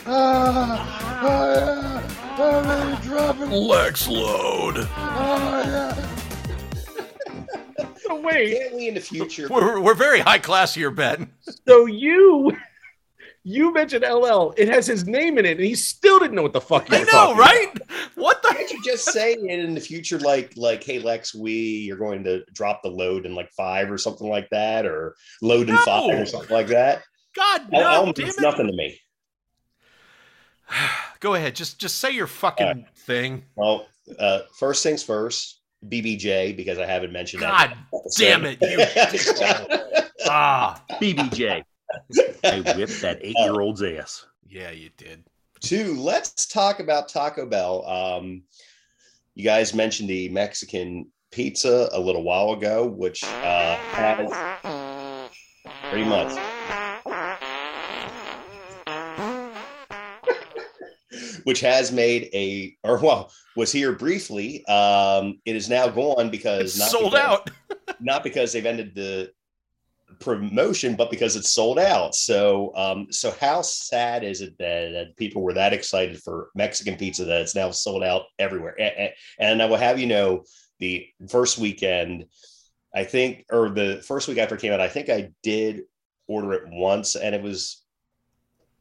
ah, 0.07 1.19
ah, 1.21 1.82
Lex 2.39 4.07
load. 4.07 4.87
So 8.05 8.19
wait, 8.19 8.57
Can't 8.57 8.75
we 8.75 8.87
in 8.89 8.95
the 8.95 8.99
future? 9.01 9.47
We're 9.49 9.79
we're 9.79 9.93
very 9.93 10.19
high 10.19 10.37
class 10.39 10.73
here, 10.73 10.91
Ben. 10.91 11.31
so 11.65 11.85
you 11.85 12.51
you 13.43 13.71
mentioned 13.73 14.03
LL. 14.03 14.53
It 14.57 14.67
has 14.67 14.85
his 14.85 15.05
name 15.07 15.37
in 15.37 15.45
it, 15.45 15.51
and 15.57 15.65
he 15.65 15.73
still 15.75 16.19
didn't 16.19 16.35
know 16.35 16.41
what 16.43 16.51
the 16.53 16.59
fuck 16.61 16.89
you 16.89 16.97
I 16.97 16.99
were 16.99 17.05
know, 17.05 17.11
talking 17.11 17.37
right? 17.37 17.71
What 18.15 18.41
the? 18.43 18.49
Can't 18.49 18.69
you 18.71 18.83
just 18.83 19.05
say 19.05 19.33
it 19.33 19.59
in 19.59 19.73
the 19.73 19.79
future, 19.79 20.19
like 20.19 20.51
like, 20.57 20.83
hey 20.83 20.99
Lex, 20.99 21.33
we 21.33 21.53
you're 21.53 21.97
going 21.97 22.23
to 22.25 22.43
drop 22.53 22.81
the 22.83 22.89
load 22.89 23.25
in 23.25 23.35
like 23.35 23.49
five 23.51 23.89
or 23.89 23.97
something 23.97 24.27
like 24.27 24.49
that, 24.49 24.85
or 24.85 25.15
load 25.41 25.69
in 25.69 25.75
No. 25.75 25.81
five 25.81 26.19
or 26.19 26.25
something 26.25 26.53
like 26.55 26.67
that? 26.67 27.03
God 27.35 27.61
LL 27.71 27.79
no! 27.79 28.05
means 28.05 28.17
Damn 28.17 28.27
it! 28.29 28.41
nothing 28.41 28.67
to 28.67 28.73
me. 28.73 28.99
Go 31.23 31.35
ahead. 31.35 31.55
Just 31.55 31.79
just 31.79 31.99
say 31.99 32.11
your 32.11 32.27
fucking 32.27 32.85
thing. 32.97 33.45
Well, 33.55 33.87
uh, 34.19 34.39
first 34.59 34.83
things 34.83 35.03
first, 35.03 35.61
BBJ 35.87 36.53
because 36.57 36.77
I 36.77 36.85
haven't 36.85 37.13
mentioned 37.13 37.39
God 37.39 37.69
that. 37.69 37.77
God 37.93 38.01
damn 38.17 38.43
it! 38.45 38.57
You 38.61 38.77
ah. 40.27 40.83
BBJ. 41.01 41.63
I 42.43 42.73
whipped 42.75 43.01
that 43.01 43.19
eight 43.21 43.37
year 43.39 43.61
old's 43.61 43.81
ass. 43.81 44.25
Yeah, 44.49 44.71
you 44.71 44.89
did. 44.97 45.23
Two, 45.61 45.95
let's 45.95 46.45
talk 46.45 46.81
about 46.81 47.07
Taco 47.07 47.45
Bell. 47.45 47.87
Um, 47.87 48.43
you 49.33 49.45
guys 49.45 49.73
mentioned 49.73 50.09
the 50.09 50.27
Mexican 50.27 51.09
pizza 51.31 51.87
a 51.93 51.99
little 52.01 52.23
while 52.23 52.51
ago, 52.51 52.85
which 52.85 53.23
uh, 53.23 53.77
has 53.77 54.29
pretty 55.89 56.03
much. 56.03 56.37
Which 61.43 61.59
has 61.61 61.91
made 61.91 62.29
a, 62.33 62.75
or 62.83 62.99
well, 62.99 63.31
was 63.55 63.71
here 63.71 63.91
briefly. 63.93 64.65
Um, 64.67 65.39
it 65.45 65.55
is 65.55 65.69
now 65.69 65.87
gone 65.87 66.29
because 66.29 66.75
It's 66.77 66.91
sold 66.91 67.11
because- 67.13 67.19
out. 67.25 67.49
not 67.99 68.23
because 68.23 68.51
they've 68.53 68.65
ended 68.65 68.95
the 68.95 69.31
promotion, 70.19 70.95
but 70.95 71.11
because 71.11 71.35
it's 71.35 71.51
sold 71.51 71.79
out. 71.79 72.15
So, 72.15 72.71
um, 72.75 73.07
so 73.11 73.33
how 73.41 73.61
sad 73.61 74.23
is 74.23 74.41
it 74.41 74.57
that, 74.59 74.91
that 74.91 75.17
people 75.17 75.41
were 75.41 75.53
that 75.53 75.73
excited 75.73 76.21
for 76.21 76.49
Mexican 76.55 76.95
pizza 76.95 77.25
that 77.25 77.41
it's 77.41 77.55
now 77.55 77.71
sold 77.71 78.03
out 78.03 78.23
everywhere? 78.39 78.75
A- 78.79 78.83
a- 79.07 79.15
And, 79.39 79.61
I 79.61 79.65
will 79.65 79.77
have 79.77 79.99
you 79.99 80.07
know, 80.07 80.43
the 80.79 81.07
first 81.29 81.57
weekend, 81.57 82.25
I 82.95 83.03
think, 83.03 83.45
or 83.49 83.69
the 83.69 84.01
first 84.05 84.27
week 84.27 84.37
after 84.37 84.55
it 84.55 84.61
came 84.61 84.71
out, 84.73 84.81
I 84.81 84.87
think 84.89 85.09
I 85.09 85.31
did 85.41 85.81
order 86.27 86.53
it 86.53 86.63
once, 86.67 87.15
and 87.15 87.35
it 87.35 87.41
was 87.41 87.82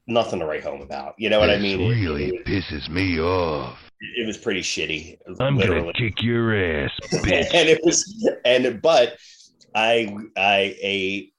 nothing 0.07 0.41
to 0.41 0.47
write 0.47 0.65
home 0.65 0.83
about. 0.83 1.15
You 1.19 1.31
know 1.31 1.41
what 1.41 1.51
I 1.51 1.59
mean? 1.59 1.81
It- 1.81 1.89
really 1.89 2.29
it, 2.29 2.45
pisses 2.47 2.89
me 2.89 3.21
off. 3.21 3.79
it 4.01 4.27
was 4.27 4.37
pretty 4.37 4.63
shitty. 4.63 5.19
I'm 5.41 5.57
literally 5.57 5.81
gonna 5.83 5.93
kick 5.93 6.23
your 6.23 6.55
ass, 6.55 6.91
bitch. 7.13 7.55
and 7.55 7.69
it 7.69 7.81
was 7.85 8.05
and 8.45 8.81
but 8.83 9.17
I 9.75 10.15
I 10.37 10.77
a 10.83 11.33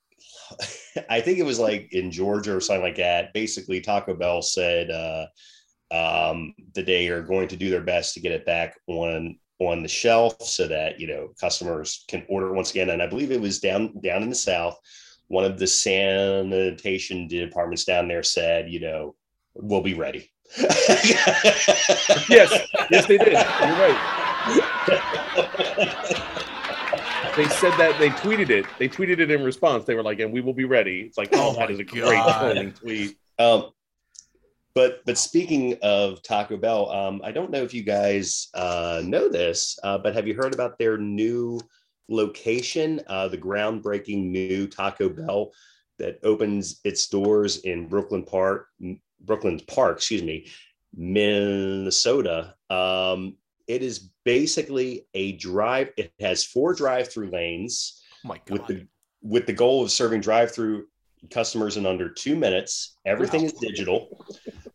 I 1.10 1.22
think 1.22 1.40
it 1.40 1.46
was 1.46 1.60
like 1.60 1.90
in 1.92 2.12
Georgia 2.12 2.56
or 2.56 2.60
something 2.60 2.84
like 2.84 2.98
that. 2.98 3.34
Basically, 3.34 3.82
Taco 3.82 4.14
Bell 4.14 4.42
said 4.42 4.92
uh, 4.92 5.26
um, 5.92 6.54
that 6.74 6.86
they 6.86 7.08
are 7.10 7.22
going 7.22 7.48
to 7.50 7.56
do 7.56 7.70
their 7.70 7.82
best 7.82 8.14
to 8.14 8.20
get 8.20 8.32
it 8.32 8.46
back 8.46 8.78
on 8.88 9.38
on 9.60 9.82
the 9.82 9.88
shelf 9.88 10.42
so 10.42 10.68
that 10.68 11.00
you 11.00 11.08
know 11.08 11.30
customers 11.40 12.06
can 12.08 12.26
order 12.30 12.54
once 12.54 12.72
again. 12.72 12.90
And 12.90 13.02
I 13.02 13.08
believe 13.08 13.32
it 13.32 13.42
was 13.42 13.60
down 13.60 13.94
down 14.02 14.24
in 14.24 14.30
the 14.30 14.36
south. 14.36 14.78
One 15.34 15.46
of 15.46 15.58
the 15.58 15.66
sanitation 15.66 17.28
departments 17.28 17.86
down 17.86 18.08
there 18.08 18.22
said, 18.22 18.70
you 18.70 18.80
know, 18.80 19.16
we'll 19.56 19.82
be 19.82 19.96
ready. 19.96 20.30
Yes, 22.30 22.54
yes, 22.92 23.08
they 23.08 23.18
did. 23.18 23.34
You're 23.34 23.80
right. 23.82 23.98
They 27.36 27.48
said 27.50 27.72
that 27.80 27.96
they 27.98 28.10
tweeted 28.12 28.52
it. 28.52 28.66
They 28.78 28.88
tweeted 28.88 29.20
it 29.20 29.32
in 29.32 29.44
response. 29.44 29.86
They 29.86 29.96
were 29.96 30.04
like, 30.04 30.20
"And 30.20 30.32
we 30.32 30.42
will 30.42 30.54
be 30.54 30.66
ready." 30.66 31.02
It's 31.02 31.18
like, 31.18 31.30
oh, 31.34 31.50
Oh 31.50 31.54
that 31.54 31.70
my 31.70 31.74
is 31.74 31.80
a 31.80 31.84
great 31.84 32.04
trolling 32.04 32.74
tweet. 32.74 33.18
Um, 33.40 33.72
but 34.76 35.02
but 35.06 35.18
speaking 35.18 35.78
of 35.82 36.22
Taco 36.22 36.58
Bell, 36.58 36.92
um, 36.92 37.22
I 37.24 37.32
don't 37.32 37.50
know 37.50 37.64
if 37.64 37.74
you 37.74 37.82
guys 37.82 38.50
uh, 38.54 39.02
know 39.04 39.30
this, 39.30 39.80
uh, 39.84 39.98
but 39.98 40.14
have 40.14 40.28
you 40.28 40.36
heard 40.36 40.54
about 40.54 40.78
their 40.78 40.98
new 40.98 41.60
location, 42.10 43.02
uh, 43.08 43.28
the 43.28 43.38
groundbreaking 43.38 44.26
new 44.26 44.68
Taco 44.68 45.10
Bell 45.10 45.52
that 46.00 46.20
opens 46.24 46.80
its 46.84 47.08
doors 47.08 47.58
in 47.60 47.88
Brooklyn 47.88 48.24
Park, 48.24 48.68
Brooklyn 49.22 49.60
Park, 49.68 49.98
excuse 49.98 50.24
me, 50.24 50.48
Minnesota. 50.96 52.56
Um, 52.70 53.38
it 53.68 53.82
is 53.82 54.10
basically 54.26 55.08
a 55.14 55.34
drive. 55.34 55.90
It 55.98 56.12
has 56.20 56.44
four 56.44 56.74
drive-through 56.74 57.30
lanes 57.30 58.02
Oh 58.26 58.30
my 58.30 58.42
with 58.50 58.66
the 58.68 58.88
with 59.22 59.46
the 59.46 59.54
goal 59.54 59.84
of 59.84 59.92
serving 59.92 60.22
drive-through 60.22 60.86
customers 61.32 61.78
in 61.78 61.86
under 61.86 62.10
two 62.10 62.36
minutes. 62.36 62.98
Everything 63.06 63.44
is 63.44 63.54
digital. 63.54 64.26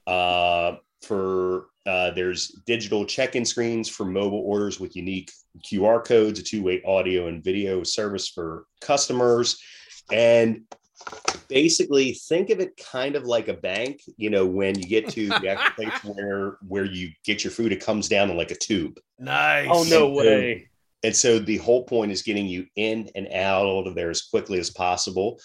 Uh, 0.06 0.76
for 1.02 1.66
uh, 1.86 2.10
there's 2.10 2.48
digital 2.66 3.04
check-in 3.04 3.44
screens 3.44 3.88
for 3.88 4.04
mobile 4.04 4.42
orders 4.44 4.78
with 4.78 4.96
unique 4.96 5.32
QR 5.64 6.04
codes, 6.04 6.38
a 6.38 6.42
two-way 6.42 6.82
audio 6.84 7.28
and 7.28 7.42
video 7.42 7.82
service 7.82 8.28
for 8.28 8.66
customers, 8.80 9.58
and 10.12 10.62
basically 11.48 12.12
think 12.12 12.50
of 12.50 12.60
it 12.60 12.76
kind 12.76 13.16
of 13.16 13.24
like 13.24 13.48
a 13.48 13.54
bank. 13.54 14.02
You 14.16 14.30
know, 14.30 14.46
when 14.46 14.78
you 14.78 14.86
get 14.86 15.08
to 15.10 15.28
the 15.28 15.48
actual 15.48 15.74
place 15.84 16.04
where 16.04 16.58
where 16.66 16.84
you 16.84 17.10
get 17.24 17.44
your 17.44 17.50
food, 17.50 17.72
it 17.72 17.84
comes 17.84 18.08
down 18.08 18.30
in 18.30 18.36
like 18.36 18.50
a 18.50 18.56
tube. 18.56 18.98
Nice. 19.18 19.68
Oh 19.70 19.84
no 19.84 20.06
And 20.06 20.16
way! 20.16 20.70
And 21.02 21.14
so 21.14 21.38
the 21.38 21.58
whole 21.58 21.84
point 21.84 22.12
is 22.12 22.22
getting 22.22 22.46
you 22.46 22.66
in 22.76 23.08
and 23.14 23.28
out 23.32 23.86
of 23.86 23.94
there 23.94 24.10
as 24.10 24.22
quickly 24.22 24.58
as 24.58 24.70
possible. 24.70 25.40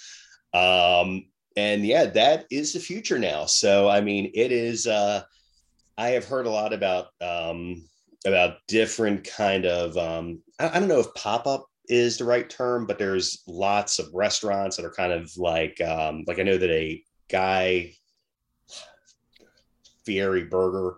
Um, 0.54 1.28
and 1.56 1.86
yeah, 1.86 2.06
that 2.06 2.46
is 2.50 2.74
the 2.74 2.80
future 2.80 3.20
now. 3.20 3.46
So 3.46 3.88
I 3.88 4.02
mean, 4.02 4.32
it 4.34 4.52
is. 4.52 4.88
Uh, 4.88 5.24
I 5.98 6.10
have 6.10 6.26
heard 6.26 6.46
a 6.46 6.52
lot 6.52 6.74
about 6.74 7.08
um, 7.22 7.84
about 8.26 8.58
different 8.68 9.26
kind 9.26 9.66
of. 9.66 9.98
Um, 9.98 10.42
I, 10.60 10.70
I 10.70 10.80
don't 10.80 10.90
know 10.90 11.00
if 11.00 11.14
pop 11.16 11.48
up 11.48 11.66
is 11.88 12.18
the 12.18 12.26
right 12.26 12.50
term, 12.50 12.86
but 12.86 12.98
there's 12.98 13.44
lots 13.48 14.00
of 14.00 14.08
restaurants 14.14 14.78
that 14.78 14.86
are 14.86 14.94
kind 14.94 15.12
of 15.12 15.32
like 15.38 15.80
um, 15.82 16.24
like 16.28 16.40
I 16.40 16.44
know 16.44 16.58
that 16.58 16.70
a 16.70 17.04
guy 17.30 17.94
Fieri 20.06 20.46
Burger 20.46 20.98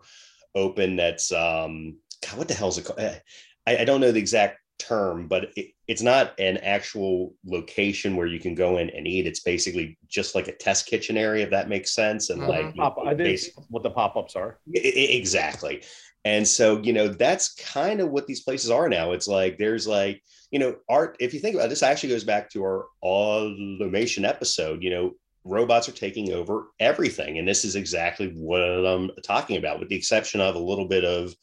open 0.56 0.96
that's 0.96 1.32
um 1.32 1.98
God, 2.26 2.38
what 2.38 2.48
the 2.48 2.54
hell's 2.54 2.78
it 2.78 2.86
called? 2.86 3.00
Eh, 3.00 3.20
I, 3.68 3.78
I 3.78 3.86
don't 3.86 4.02
know 4.02 4.12
the 4.12 4.20
exact 4.20 4.60
term, 4.80 5.28
but 5.28 5.50
it, 5.56 5.72
it's 5.88 6.02
not 6.02 6.40
an 6.40 6.58
actual 6.58 7.34
location 7.46 8.16
where 8.16 8.26
you 8.28 8.40
can 8.40 8.56
go 8.56 8.78
in 8.78 8.90
and 8.90 9.08
eat. 9.08 9.28
It's 9.28 9.42
basically 9.42 9.98
just 10.08 10.34
like 10.34 10.48
a 10.48 10.56
test 10.56 10.88
kitchen 10.88 11.16
area, 11.18 11.44
if 11.44 11.52
that 11.52 11.70
makes 11.70 11.94
sense. 11.94 12.30
And 12.30 12.42
like 12.48 12.66
Mm-hmm. 12.66 12.80
Pop, 12.80 12.98
I 13.06 13.14
did 13.14 13.28
basi- 13.28 13.52
what 13.70 13.84
the 13.84 13.92
pop 13.92 14.16
ups 14.18 14.36
are. 14.36 14.58
I- 14.76 14.80
exactly. 14.80 15.84
And 16.24 16.48
so, 16.48 16.82
you 16.82 16.92
know, 16.92 17.08
that's 17.08 17.54
kind 17.54 18.02
of 18.02 18.10
what 18.10 18.26
these 18.26 18.42
places 18.42 18.72
are 18.72 18.90
now. 18.90 19.12
It's 19.12 19.28
like 19.28 19.60
there's 19.60 19.86
like, 19.86 20.24
you 20.50 20.58
know, 20.58 20.76
art. 20.90 21.18
If 21.20 21.36
you 21.36 21.40
think 21.40 21.54
about 21.54 21.68
it, 21.68 21.70
this, 21.70 21.84
actually 21.84 22.10
goes 22.10 22.24
back 22.24 22.50
to 22.52 22.64
our 22.64 22.86
automation 23.04 24.26
episode. 24.26 24.82
You 24.82 24.90
know, 24.90 25.12
robots 25.44 25.88
are 25.88 25.92
taking 25.94 26.34
over 26.34 26.70
everything, 26.80 27.38
and 27.38 27.48
this 27.48 27.64
is 27.64 27.76
exactly 27.76 28.30
what 28.30 28.60
I'm 28.62 29.12
talking 29.24 29.58
about, 29.58 29.80
with 29.80 29.90
the 29.90 29.96
exception 29.96 30.42
of 30.42 30.56
a 30.56 30.60
little 30.60 30.88
bit 30.88 31.06
of 31.06 31.36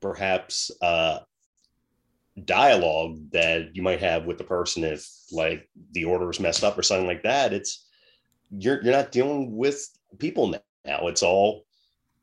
perhaps 0.00 0.70
uh, 0.80 1.20
dialogue 2.44 3.18
that 3.32 3.74
you 3.74 3.82
might 3.82 4.00
have 4.00 4.24
with 4.24 4.38
the 4.38 4.44
person 4.44 4.84
if 4.84 5.06
like 5.30 5.68
the 5.92 6.04
order 6.04 6.30
is 6.30 6.40
messed 6.40 6.64
up 6.64 6.78
or 6.78 6.82
something 6.82 7.06
like 7.06 7.22
that. 7.22 7.52
It's 7.52 7.86
you're 8.50 8.82
you're 8.82 8.92
not 8.92 9.12
dealing 9.12 9.56
with 9.56 9.88
people 10.18 10.48
now. 10.48 11.08
It's 11.08 11.22
all 11.22 11.64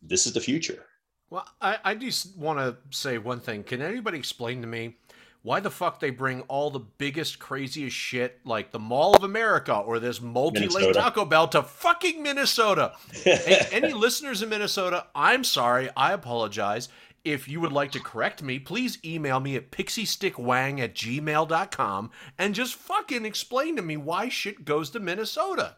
this 0.01 0.25
is 0.25 0.33
the 0.33 0.41
future. 0.41 0.85
Well, 1.29 1.47
I, 1.61 1.77
I 1.83 1.95
just 1.95 2.37
want 2.37 2.57
to 2.59 2.77
say 2.95 3.19
one 3.19 3.39
thing. 3.39 3.63
Can 3.63 3.81
anybody 3.81 4.17
explain 4.17 4.61
to 4.61 4.67
me 4.67 4.95
why 5.41 5.59
the 5.59 5.71
fuck 5.71 5.99
they 5.99 6.09
bring 6.09 6.41
all 6.43 6.69
the 6.69 6.79
biggest, 6.79 7.39
craziest 7.39 7.95
shit 7.95 8.39
like 8.45 8.71
the 8.71 8.79
Mall 8.79 9.15
of 9.15 9.23
America 9.23 9.73
or 9.73 9.99
this 9.99 10.21
Minnesota. 10.21 10.93
Taco 10.93 11.23
Bell 11.23 11.47
to 11.49 11.63
fucking 11.63 12.21
Minnesota? 12.21 12.93
Any 13.71 13.93
listeners 13.93 14.41
in 14.41 14.49
Minnesota, 14.49 15.07
I'm 15.15 15.43
sorry. 15.43 15.89
I 15.95 16.11
apologize. 16.11 16.89
If 17.23 17.47
you 17.47 17.59
would 17.61 17.71
like 17.71 17.91
to 17.91 17.99
correct 17.99 18.41
me, 18.41 18.59
please 18.59 18.97
email 19.03 19.39
me 19.39 19.55
at 19.55 19.71
pixiestickwang 19.71 20.79
at 20.79 20.95
gmail.com 20.95 22.11
and 22.37 22.55
just 22.55 22.75
fucking 22.75 23.25
explain 23.25 23.75
to 23.75 23.81
me 23.81 23.97
why 23.97 24.29
shit 24.29 24.63
goes 24.65 24.89
to 24.91 24.99
Minnesota. 24.99 25.77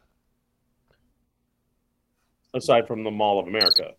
Aside 2.54 2.88
from 2.88 3.04
the 3.04 3.12
Mall 3.12 3.40
of 3.40 3.48
America, 3.48 3.94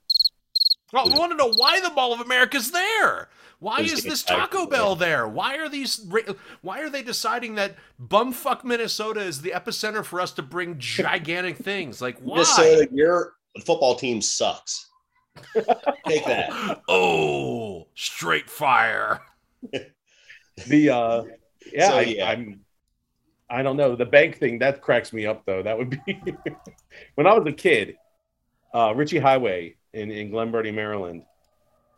Well, 0.92 1.12
I 1.12 1.18
want 1.18 1.32
to 1.32 1.36
know 1.36 1.52
why 1.56 1.80
the 1.80 1.90
Mall 1.90 2.12
of 2.12 2.20
America's 2.20 2.70
there. 2.70 3.28
Why 3.58 3.80
is 3.80 4.02
this 4.02 4.22
Taco 4.24 4.66
Bell 4.66 4.96
there? 4.96 5.26
Why 5.28 5.56
are 5.56 5.68
these? 5.68 6.04
Why 6.62 6.80
are 6.80 6.90
they 6.90 7.02
deciding 7.02 7.54
that 7.54 7.76
bumfuck 8.00 8.64
Minnesota 8.64 9.20
is 9.20 9.40
the 9.40 9.50
epicenter 9.50 10.04
for 10.04 10.20
us 10.20 10.32
to 10.32 10.42
bring 10.42 10.78
gigantic 10.78 11.58
things? 11.58 12.02
Like 12.02 12.18
why? 12.18 12.38
Minnesota, 12.38 12.88
your 12.92 13.34
football 13.64 13.94
team 13.94 14.20
sucks. 14.20 14.88
Take 16.06 16.24
that. 16.26 16.82
Oh, 16.88 17.86
straight 17.94 18.50
fire. 18.50 19.20
the 20.66 20.90
uh, 20.90 21.22
yeah, 21.72 21.88
So, 21.88 21.96
I, 21.96 22.00
yeah. 22.02 22.30
I'm. 22.30 22.60
I 23.50 23.62
don't 23.62 23.76
know 23.76 23.96
the 23.96 24.06
bank 24.06 24.38
thing 24.38 24.60
that 24.60 24.80
cracks 24.80 25.12
me 25.12 25.26
up 25.26 25.44
though. 25.44 25.62
That 25.62 25.76
would 25.76 25.90
be 25.90 26.20
when 27.16 27.26
I 27.26 27.34
was 27.34 27.46
a 27.46 27.52
kid. 27.52 27.96
Uh, 28.74 28.94
Ritchie 28.96 29.18
Highway 29.18 29.76
in 29.92 30.10
in 30.10 30.30
Glen 30.30 30.50
Burnie, 30.50 30.70
Maryland. 30.70 31.24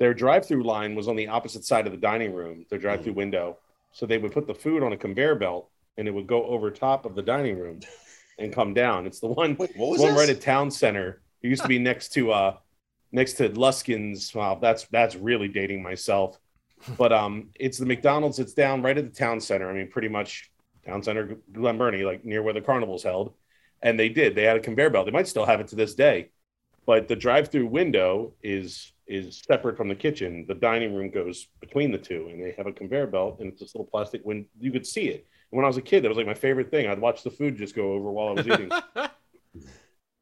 Their 0.00 0.12
drive-through 0.12 0.64
line 0.64 0.96
was 0.96 1.06
on 1.06 1.14
the 1.14 1.28
opposite 1.28 1.64
side 1.64 1.86
of 1.86 1.92
the 1.92 1.98
dining 1.98 2.34
room. 2.34 2.66
Their 2.68 2.80
drive-through 2.80 3.12
window, 3.12 3.58
so 3.92 4.06
they 4.06 4.18
would 4.18 4.32
put 4.32 4.48
the 4.48 4.54
food 4.54 4.82
on 4.82 4.92
a 4.92 4.96
conveyor 4.96 5.36
belt, 5.36 5.70
and 5.96 6.08
it 6.08 6.10
would 6.10 6.26
go 6.26 6.44
over 6.46 6.72
top 6.72 7.06
of 7.06 7.14
the 7.14 7.22
dining 7.22 7.56
room 7.56 7.78
and 8.40 8.52
come 8.52 8.74
down. 8.74 9.06
It's 9.06 9.20
the 9.20 9.28
one 9.28 9.54
what 9.54 9.70
was 9.76 10.00
one 10.00 10.14
this? 10.14 10.18
right 10.18 10.36
at 10.36 10.40
Town 10.40 10.70
Center. 10.70 11.22
It 11.42 11.48
used 11.48 11.62
to 11.62 11.68
be 11.68 11.78
next 11.78 12.08
to 12.14 12.32
uh 12.32 12.56
next 13.14 13.34
to 13.34 13.48
Luskin's. 13.48 14.34
Wow, 14.34 14.58
that's 14.60 14.84
that's 14.88 15.14
really 15.16 15.48
dating 15.48 15.82
myself. 15.82 16.38
But 16.98 17.14
um 17.14 17.48
it's 17.54 17.78
the 17.78 17.86
McDonald's 17.86 18.38
it's 18.38 18.52
down 18.52 18.82
right 18.82 18.98
at 18.98 19.10
the 19.10 19.18
town 19.18 19.40
center. 19.40 19.70
I 19.70 19.72
mean, 19.72 19.88
pretty 19.88 20.08
much 20.08 20.50
town 20.84 21.02
center 21.02 21.38
Glen 21.50 21.78
Burnie, 21.78 22.04
like 22.04 22.26
near 22.26 22.42
where 22.42 22.52
the 22.52 22.60
carnival's 22.60 23.02
held. 23.02 23.32
And 23.80 23.98
they 23.98 24.10
did. 24.10 24.34
They 24.34 24.42
had 24.42 24.58
a 24.58 24.60
conveyor 24.60 24.90
belt. 24.90 25.06
They 25.06 25.12
might 25.12 25.28
still 25.28 25.46
have 25.46 25.60
it 25.60 25.68
to 25.68 25.76
this 25.76 25.94
day. 25.94 26.30
But 26.84 27.08
the 27.08 27.16
drive-through 27.16 27.68
window 27.68 28.34
is 28.42 28.92
is 29.06 29.42
separate 29.46 29.78
from 29.78 29.88
the 29.88 29.94
kitchen. 29.94 30.44
The 30.46 30.54
dining 30.54 30.94
room 30.94 31.08
goes 31.10 31.48
between 31.60 31.90
the 31.90 31.98
two, 31.98 32.28
and 32.30 32.42
they 32.42 32.52
have 32.58 32.66
a 32.66 32.72
conveyor 32.72 33.06
belt, 33.06 33.40
and 33.40 33.50
it's 33.50 33.60
this 33.60 33.74
little 33.74 33.86
plastic 33.86 34.20
when 34.24 34.44
you 34.60 34.70
could 34.70 34.86
see 34.86 35.08
it. 35.08 35.26
And 35.50 35.56
when 35.56 35.64
I 35.64 35.68
was 35.68 35.78
a 35.78 35.82
kid, 35.82 36.02
that 36.02 36.08
was 36.10 36.18
like 36.18 36.26
my 36.26 36.34
favorite 36.34 36.70
thing. 36.70 36.86
I'd 36.86 37.00
watch 37.00 37.22
the 37.22 37.30
food 37.30 37.56
just 37.56 37.74
go 37.74 37.92
over 37.94 38.10
while 38.10 38.28
I 38.28 38.32
was 38.32 38.46
eating. 38.46 38.70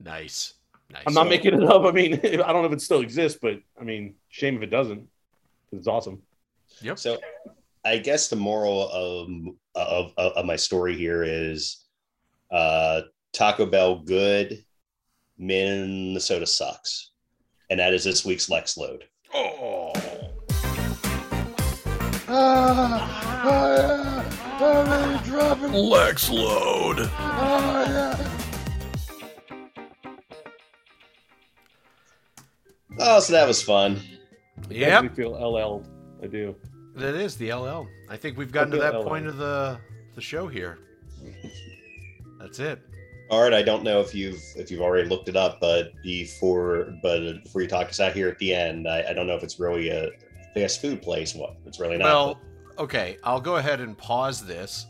Nice. 0.04 0.54
Nice. 0.92 1.02
I'm 1.06 1.14
not 1.14 1.28
making 1.28 1.54
it 1.54 1.64
up. 1.64 1.84
I 1.84 1.90
mean, 1.90 2.14
I 2.14 2.52
don't 2.52 2.62
know 2.62 2.66
if 2.66 2.72
it 2.72 2.82
still 2.82 3.00
exists, 3.00 3.38
but 3.40 3.60
I 3.80 3.84
mean, 3.84 4.14
shame 4.28 4.56
if 4.56 4.62
it 4.62 4.70
doesn't. 4.70 5.08
It's 5.72 5.88
awesome. 5.88 6.20
Yep. 6.82 6.98
So, 6.98 7.18
I 7.84 7.96
guess 7.96 8.28
the 8.28 8.36
moral 8.36 8.90
of 8.90 9.28
of, 9.74 10.12
of, 10.18 10.32
of 10.32 10.44
my 10.44 10.56
story 10.56 10.96
here 10.96 11.24
is 11.24 11.86
uh, 12.50 13.02
Taco 13.32 13.64
Bell 13.64 14.00
good, 14.00 14.62
Minnesota 15.38 16.46
sucks, 16.46 17.12
and 17.70 17.80
that 17.80 17.94
is 17.94 18.04
this 18.04 18.24
week's 18.24 18.50
Lex 18.50 18.76
Load. 18.76 19.04
Oh. 19.32 19.92
Lex 25.72 26.30
load. 26.30 27.10
Oh, 27.18 28.41
Oh, 32.98 33.20
so 33.20 33.32
that 33.32 33.46
was 33.46 33.62
fun. 33.62 34.00
Yeah, 34.68 34.88
Yep. 34.88 35.02
makes 35.04 35.16
me 35.18 35.24
feel 35.24 35.32
LL. 35.32 35.82
I 36.22 36.26
do. 36.26 36.54
That 36.94 37.14
is 37.14 37.36
the 37.36 37.52
LL. 37.52 37.86
I 38.08 38.16
think 38.16 38.36
we've 38.36 38.52
gotten 38.52 38.70
to 38.72 38.78
that 38.78 38.94
LL. 38.94 39.04
point 39.04 39.26
of 39.26 39.36
the 39.38 39.78
the 40.14 40.20
show 40.20 40.46
here. 40.46 40.78
That's 42.38 42.58
it. 42.58 42.80
All 43.30 43.40
right, 43.42 43.54
I 43.54 43.62
don't 43.62 43.82
know 43.82 44.00
if 44.00 44.14
you've 44.14 44.42
if 44.56 44.70
you've 44.70 44.82
already 44.82 45.08
looked 45.08 45.28
it 45.28 45.36
up, 45.36 45.58
but 45.60 45.92
before 46.02 46.94
but 47.02 47.42
before 47.42 47.62
you 47.62 47.68
talk 47.68 47.88
us 47.88 47.98
out 48.00 48.12
here 48.12 48.28
at 48.28 48.38
the 48.38 48.52
end, 48.54 48.86
I, 48.86 49.04
I 49.10 49.12
don't 49.14 49.26
know 49.26 49.34
if 49.36 49.42
it's 49.42 49.58
really 49.58 49.88
a 49.88 50.10
fast 50.54 50.82
food 50.82 51.00
place. 51.00 51.34
What 51.34 51.56
it's 51.64 51.80
really 51.80 51.96
not. 51.96 52.04
Well, 52.04 52.40
okay, 52.78 53.16
I'll 53.24 53.40
go 53.40 53.56
ahead 53.56 53.80
and 53.80 53.96
pause 53.96 54.44
this. 54.44 54.86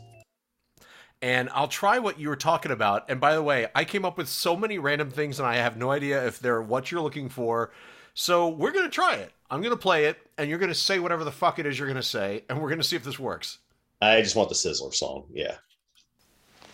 And 1.21 1.49
I'll 1.53 1.69
try 1.69 1.99
what 1.99 2.19
you 2.19 2.27
were 2.27 2.35
talking 2.35 2.73
about. 2.73 3.09
And 3.09 3.21
by 3.21 3.33
the 3.33 3.41
way, 3.41 3.67
I 3.73 3.85
came 3.85 4.03
up 4.03 4.17
with 4.17 4.27
so 4.27 4.57
many 4.57 4.77
random 4.77 5.09
things 5.09 5.39
and 5.39 5.47
I 5.47 5.55
have 5.55 5.77
no 5.77 5.89
idea 5.89 6.27
if 6.27 6.39
they're 6.39 6.61
what 6.61 6.91
you're 6.91 6.99
looking 6.99 7.29
for. 7.29 7.71
So 8.13 8.49
we're 8.49 8.71
going 8.71 8.85
to 8.85 8.91
try 8.91 9.15
it. 9.15 9.31
I'm 9.49 9.61
going 9.61 9.71
to 9.75 9.81
play 9.81 10.05
it 10.05 10.17
and 10.37 10.49
you're 10.49 10.59
going 10.59 10.71
to 10.71 10.75
say 10.77 10.99
whatever 10.99 11.23
the 11.23 11.31
fuck 11.31 11.59
it 11.59 11.65
is 11.65 11.77
you're 11.77 11.87
going 11.87 11.95
to 11.95 12.03
say 12.03 12.43
and 12.49 12.61
we're 12.61 12.69
going 12.69 12.81
to 12.81 12.83
see 12.87 12.95
if 12.95 13.03
this 13.03 13.19
works. 13.19 13.59
I 14.01 14.21
just 14.21 14.35
want 14.35 14.49
the 14.49 14.55
Sizzler 14.55 14.93
song. 14.93 15.23
Yeah. 15.31 15.55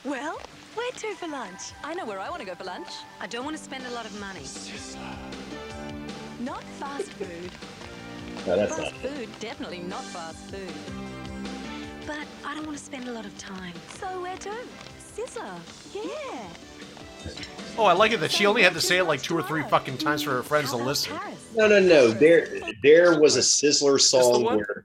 Well, 0.04 0.40
where 0.76 0.92
to 0.92 1.14
for 1.16 1.28
lunch? 1.28 1.62
I 1.84 1.94
know 1.94 2.06
where 2.06 2.20
I 2.20 2.30
want 2.30 2.42
to 2.42 2.46
go 2.46 2.56
for 2.56 2.64
lunch. 2.64 2.88
I 3.20 3.28
don't 3.28 3.46
want 3.46 3.56
to 3.58 3.64
spend 3.64 3.86
a 3.86 3.92
lot 3.92 4.06
of 4.06 4.20
money. 4.20 4.42
Sizzler. 4.42 4.98
Not 6.40 6.64
fast 6.80 7.12
food. 7.14 7.52
No, 8.48 8.56
that's 8.56 8.76
fast 8.76 8.94
not. 8.94 9.02
food, 9.02 9.30
definitely 9.40 9.80
not 9.80 10.04
fast 10.06 10.38
food. 10.50 10.74
But 12.08 12.26
I 12.46 12.56
don't 12.56 12.66
want 12.66 12.78
to 12.78 12.84
spend 12.84 13.08
a 13.08 13.12
lot 13.12 13.26
of 13.26 13.38
time. 13.38 13.74
So 14.00 14.22
where 14.22 14.38
to? 14.38 14.54
Sizzler. 15.00 15.60
Yeah. 15.94 16.48
Oh, 17.78 17.86
I 17.86 17.94
like 17.94 18.12
it 18.12 18.20
that 18.20 18.32
she 18.32 18.46
only 18.46 18.62
had 18.62 18.74
to 18.74 18.82
say 18.82 18.98
it 18.98 19.06
like 19.06 19.22
two 19.22 19.38
or 19.38 19.42
three 19.42 19.64
fucking 19.64 19.98
times 20.00 20.22
for 20.24 20.32
her 20.32 20.44
friends 20.44 20.72
to 20.72 20.76
listen. 20.76 21.16
No, 21.56 21.66
no, 21.68 21.80
no. 21.80 22.10
There, 22.10 22.50
there 22.84 23.18
was 23.20 23.38
a 23.38 23.40
Sizzler 23.40 24.02
song 24.02 24.44
one? 24.44 24.58
where 24.58 24.84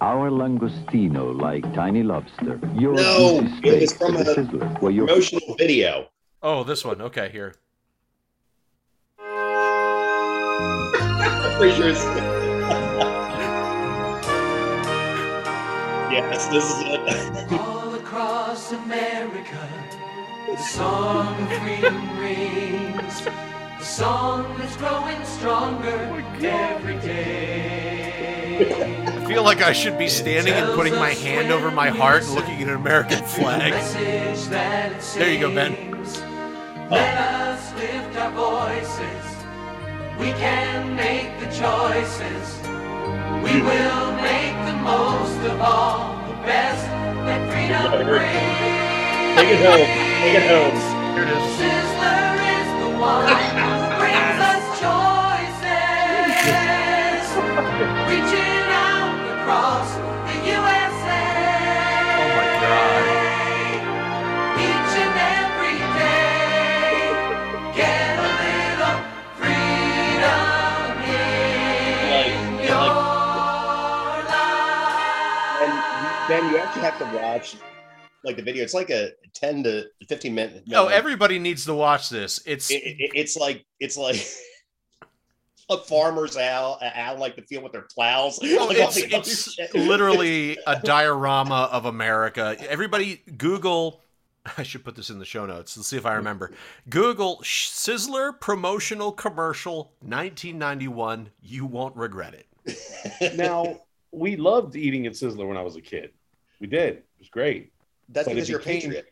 Our 0.00 0.30
langostino 0.30 1.32
like 1.40 1.62
tiny 1.74 2.02
lobster. 2.02 2.58
Your 2.74 2.94
No, 2.94 3.40
it 3.62 3.80
was 3.80 3.92
from 3.92 4.16
a 4.16 4.24
sizzler, 4.24 4.80
where 4.82 4.90
your 4.90 5.06
promotional 5.06 5.54
video. 5.56 6.08
Oh, 6.42 6.64
this 6.64 6.84
one. 6.84 7.00
Okay, 7.00 7.28
here. 7.30 7.54
Pretty 11.58 11.76
sure 11.76 11.88
it's. 11.88 12.02
yes, 16.10 16.46
this 16.48 16.64
is 16.64 16.82
it. 16.82 17.52
All 17.52 17.94
across 17.94 18.72
America, 18.72 19.68
the 20.46 20.56
song 20.56 21.40
of 21.40 21.52
freedom 21.60 22.18
rings. 22.18 23.24
The 23.24 23.84
song 23.84 24.56
that's 24.58 24.76
growing 24.76 25.24
stronger 25.24 25.96
every 26.40 26.98
day. 26.98 28.12
I 29.06 29.26
feel 29.26 29.42
like 29.44 29.62
I 29.62 29.72
should 29.72 29.98
be 29.98 30.08
standing 30.08 30.52
and 30.52 30.74
putting 30.74 30.94
my 30.94 31.10
hand 31.10 31.52
over 31.52 31.70
my 31.70 31.88
heart 31.88 32.24
and 32.24 32.34
looking 32.34 32.62
at 32.62 32.68
an 32.68 32.74
American 32.74 33.22
flag. 33.24 33.72
Message 33.72 34.48
that 34.48 34.92
it 34.92 35.18
There 35.18 35.32
you 35.32 35.40
go, 35.40 35.54
Ben. 35.54 35.92
Let 36.90 37.16
us 37.16 37.72
lift 37.74 38.16
our 38.18 38.30
voices. 38.32 39.24
We 40.18 40.32
can 40.32 40.94
make 40.96 41.38
the 41.40 41.46
choices. 41.46 42.58
We 43.42 43.62
will 43.62 44.12
make 44.16 44.54
the 44.66 44.76
most 44.82 45.38
of 45.50 45.60
all 45.60 46.16
the 46.28 46.34
best 46.44 46.86
that 47.24 47.50
freedom 47.50 48.06
brings. 48.06 48.71
Take 49.36 49.50
it 49.56 49.60
home. 49.66 49.88
Take 50.22 50.36
it 50.38 50.46
home. 50.48 50.76
Here 51.14 51.24
it 51.24 51.30
is. 51.32 51.44
Sizzler 51.58 52.36
is 52.56 52.68
the 52.82 52.90
one 53.00 53.26
who 53.26 53.70
brings 53.98 54.38
us 54.50 54.64
choices. 54.82 56.42
Reaching 58.08 58.66
out 58.70 59.16
across 59.34 59.88
the 60.28 60.36
USA. 60.52 61.24
Oh 62.20 62.28
my 62.38 62.48
god. 62.62 63.04
Each 64.68 64.92
and 65.04 65.16
every 65.40 65.78
day, 66.00 66.96
get 67.76 68.14
a 68.18 68.30
little 68.42 68.98
freedom 69.38 70.92
in 71.08 71.96
Like- 72.12 72.40
your 72.68 72.86
like- 72.86 74.28
life. 74.28 75.62
And 75.62 75.72
then 76.30 76.42
you 76.50 76.54
actually 76.58 76.82
have 76.82 76.98
to 76.98 77.06
watch 77.16 77.56
like 78.24 78.36
the 78.36 78.42
video. 78.42 78.62
It's 78.62 78.74
like 78.74 78.90
a 78.90 79.10
ten 79.34 79.62
to 79.64 79.86
fifteen 80.08 80.34
minute. 80.34 80.64
Oh, 80.72 80.88
everybody 80.88 81.38
needs 81.38 81.64
to 81.66 81.74
watch 81.74 82.08
this. 82.08 82.40
It's 82.46 82.70
It, 82.70 82.82
it, 82.82 83.10
it's 83.14 83.36
like 83.36 83.64
it's 83.80 83.96
like. 83.96 84.24
A 85.70 85.78
farmer's 85.78 86.36
out, 86.36 86.82
out 86.82 87.18
like 87.20 87.36
the 87.36 87.42
field 87.42 87.62
with 87.62 87.72
their 87.72 87.86
plows. 87.94 88.38
Oh, 88.42 88.66
Like, 88.68 88.78
it's, 88.78 89.54
the 89.56 89.62
it's 89.62 89.74
literally 89.74 90.58
a 90.66 90.78
diorama 90.80 91.70
of 91.72 91.86
America. 91.86 92.56
Everybody, 92.68 93.22
Google. 93.38 94.02
I 94.58 94.64
should 94.64 94.84
put 94.84 94.96
this 94.96 95.08
in 95.08 95.20
the 95.20 95.24
show 95.24 95.46
notes. 95.46 95.76
Let's 95.76 95.88
see 95.88 95.96
if 95.96 96.04
I 96.04 96.14
remember. 96.14 96.50
Google 96.90 97.38
Sizzler 97.44 98.38
promotional 98.38 99.12
commercial 99.12 99.92
1991. 100.00 101.30
You 101.40 101.64
won't 101.64 101.96
regret 101.96 102.34
it. 102.34 103.36
now 103.36 103.80
we 104.10 104.36
loved 104.36 104.76
eating 104.76 105.06
at 105.06 105.12
Sizzler 105.12 105.46
when 105.46 105.56
I 105.56 105.62
was 105.62 105.76
a 105.76 105.80
kid. 105.80 106.10
We 106.60 106.66
did. 106.66 106.96
It 106.96 107.04
was 107.18 107.28
great. 107.28 107.72
That's 108.08 108.26
But 108.26 108.32
it 108.32 108.34
because 108.36 108.48
you're 108.50 108.60
a 108.60 108.62
patriot. 108.62 109.06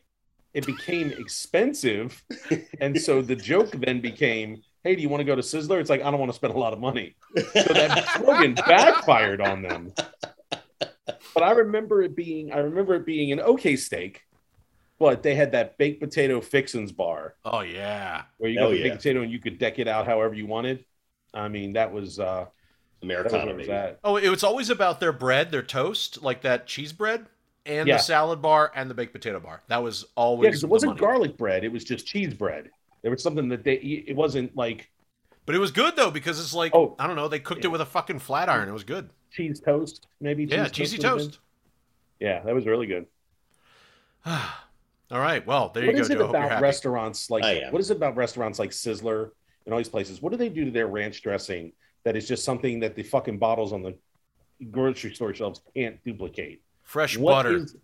It 0.53 0.67
became 0.67 1.13
expensive, 1.13 2.25
and 2.81 2.99
so 2.99 3.23
the 3.23 3.37
joke 3.37 3.71
then 3.73 4.01
became, 4.01 4.63
"Hey, 4.83 4.97
do 4.97 5.03
you 5.03 5.09
want 5.09 5.21
to 5.21 5.25
go 5.25 5.37
to 5.37 5.43
Sizzler?" 5.43 5.81
It's 5.81 5.91
like 5.91 6.03
I 6.03 6.11
don't 6.11 6.19
want 6.19 6.31
to 6.31 6.37
spend 6.37 6.55
a 6.55 6.59
lot 6.59 6.73
of 6.73 6.81
money. 6.81 7.17
So 7.55 7.73
that 7.73 8.09
slogan 8.17 8.55
backfired 8.67 9.41
on 9.41 9.63
them. 9.63 9.95
But 11.35 11.43
I 11.45 11.53
remember 11.53 12.03
it 12.03 12.17
being, 12.17 12.53
I 12.53 12.59
remember 12.59 12.95
it 12.95 13.07
being 13.07 13.33
an 13.33 13.41
okay 13.41 13.77
steak, 13.77 14.23
but 14.99 15.23
they 15.23 15.35
had 15.35 15.53
that 15.53 15.79
baked 15.79 16.01
potato 16.01 16.41
fixins 16.41 16.93
bar 16.93 17.37
Oh 17.45 17.61
yeah. 17.61 18.25
where 18.39 18.51
you 18.51 18.59
Oh, 18.59 18.65
got 18.65 18.71
the 18.71 18.79
yeah. 18.79 18.83
baked 18.85 18.97
potato 18.99 19.23
and 19.23 19.33
you 19.33 19.41
could 19.41 19.59
deck 19.59 19.79
it 19.79 19.89
out 19.89 20.07
however 20.07 20.35
you 20.35 20.47
wanted. 20.47 20.85
I 21.35 21.49
mean, 21.49 21.75
that 21.75 21.93
was 21.93 22.19
uh, 22.19 22.47
Americana, 23.03 23.47
where 23.47 23.57
was 23.57 23.67
baby. 23.67 23.73
at. 23.73 24.01
Oh, 24.05 24.17
it 24.17 24.29
was 24.31 24.45
always 24.45 24.71
about 24.71 25.01
their 25.01 25.13
bread, 25.13 25.51
their 25.51 25.63
toast, 25.63 26.23
like 26.23 26.43
that 26.43 26.67
cheese 26.67 26.93
bread, 26.93 27.27
and 27.79 27.89
Yeah. 27.89 27.97
the 27.97 28.03
salad 28.03 28.43
bar 28.43 28.73
and 28.75 28.91
the 28.91 28.95
baked 28.95 29.13
potato 29.13 29.41
bar. 29.41 29.63
That 29.69 29.83
was 29.83 30.07
always 30.17 30.45
Yeah, 30.47 30.51
because 30.51 30.65
it 30.65 30.69
wasn't 30.71 30.91
money. 30.91 31.01
garlic 31.01 31.37
bread; 31.37 31.65
it 31.65 31.73
was 31.73 31.85
just 31.85 32.07
cheese 32.07 32.35
bread. 32.35 32.71
There 33.03 33.11
was 33.11 33.23
something 33.23 33.49
that 33.49 33.65
they. 33.65 33.75
It 33.75 34.17
wasn't 34.17 34.55
like 34.57 34.91
But 35.47 35.55
it 35.55 35.59
was 35.59 35.71
good 35.71 35.97
though 35.97 36.11
because 36.11 36.39
it's 36.39 36.53
like 36.55 36.75
Oh. 36.75 36.95
I 36.99 37.07
don't 37.07 37.17
know, 37.17 37.29
they 37.29 37.41
cooked 37.41 37.65
it 37.65 37.69
with 37.69 37.81
a 37.81 37.87
fucking 37.87 38.19
flat 38.19 38.49
iron. 38.49 38.69
It 38.69 38.73
was 38.73 38.85
good. 38.85 39.11
cheese 39.31 39.61
toast, 39.61 40.07
maybe. 40.21 40.45
Yeah, 40.45 40.65
cheese 40.67 40.91
cheesy 40.91 40.97
would've 41.09 41.29
toast. 41.29 41.39
Yeah, 42.19 42.41
that 42.43 42.55
was 42.55 42.67
really 42.67 42.87
good. 42.87 43.07
All 44.27 45.19
right, 45.19 45.45
well 45.47 45.71
there 45.71 45.87
What 45.87 45.97
you 45.97 46.01
is 46.03 46.09
go, 46.09 46.15
it 46.15 46.19
Joe. 46.19 46.27
Hope 46.27 46.35
you're 46.37 46.45
about 46.45 46.63
restaurants 46.63 47.31
like? 47.31 47.45
I 47.45 47.53
am. 47.63 47.73
What 47.73 47.81
is 47.81 47.91
it 47.91 47.97
about 47.97 48.17
restaurants 48.17 48.59
like 48.59 48.71
Sizzler 48.71 49.31
and 49.65 49.73
all 49.73 49.79
these 49.79 49.89
places? 49.89 50.21
What 50.23 50.31
do 50.31 50.37
they 50.39 50.49
do 50.49 50.65
to 50.67 50.71
their 50.71 50.87
ranch 50.87 51.23
dressing 51.23 51.73
that 52.05 52.17
is 52.17 52.29
just 52.29 52.45
something 52.45 52.81
that 52.81 52.95
the 52.95 53.03
fucking 53.03 53.39
bottles 53.39 53.73
on 53.73 53.83
the 53.83 53.97
grocery 54.71 55.15
store 55.15 55.35
shelves 55.35 55.61
can't 55.75 56.03
duplicate? 56.05 56.63
Fresh 56.91 57.17
What 57.17 57.33
butter. 57.45 57.57
is- 57.59 57.77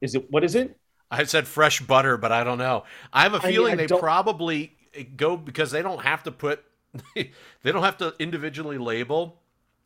Is 0.00 0.14
it 0.16 0.28
what 0.28 0.42
is 0.42 0.56
it? 0.56 0.76
I 1.08 1.22
said 1.22 1.46
fresh 1.46 1.80
butter, 1.80 2.16
but 2.16 2.32
I 2.32 2.42
don't 2.42 2.58
know. 2.58 2.82
I 3.12 3.22
have 3.22 3.34
a 3.34 3.40
feeling 3.40 3.74
I 3.74 3.76
they 3.76 3.86
don't- 3.86 4.00
probably 4.00 4.72
go 5.16 5.36
because 5.36 5.70
they 5.70 5.82
don't 5.82 6.02
have 6.02 6.24
to 6.24 6.32
put 6.32 6.64
they 7.14 7.30
don't 7.62 7.84
have 7.84 7.96
to 7.98 8.14
individually 8.18 8.76
label 8.76 9.40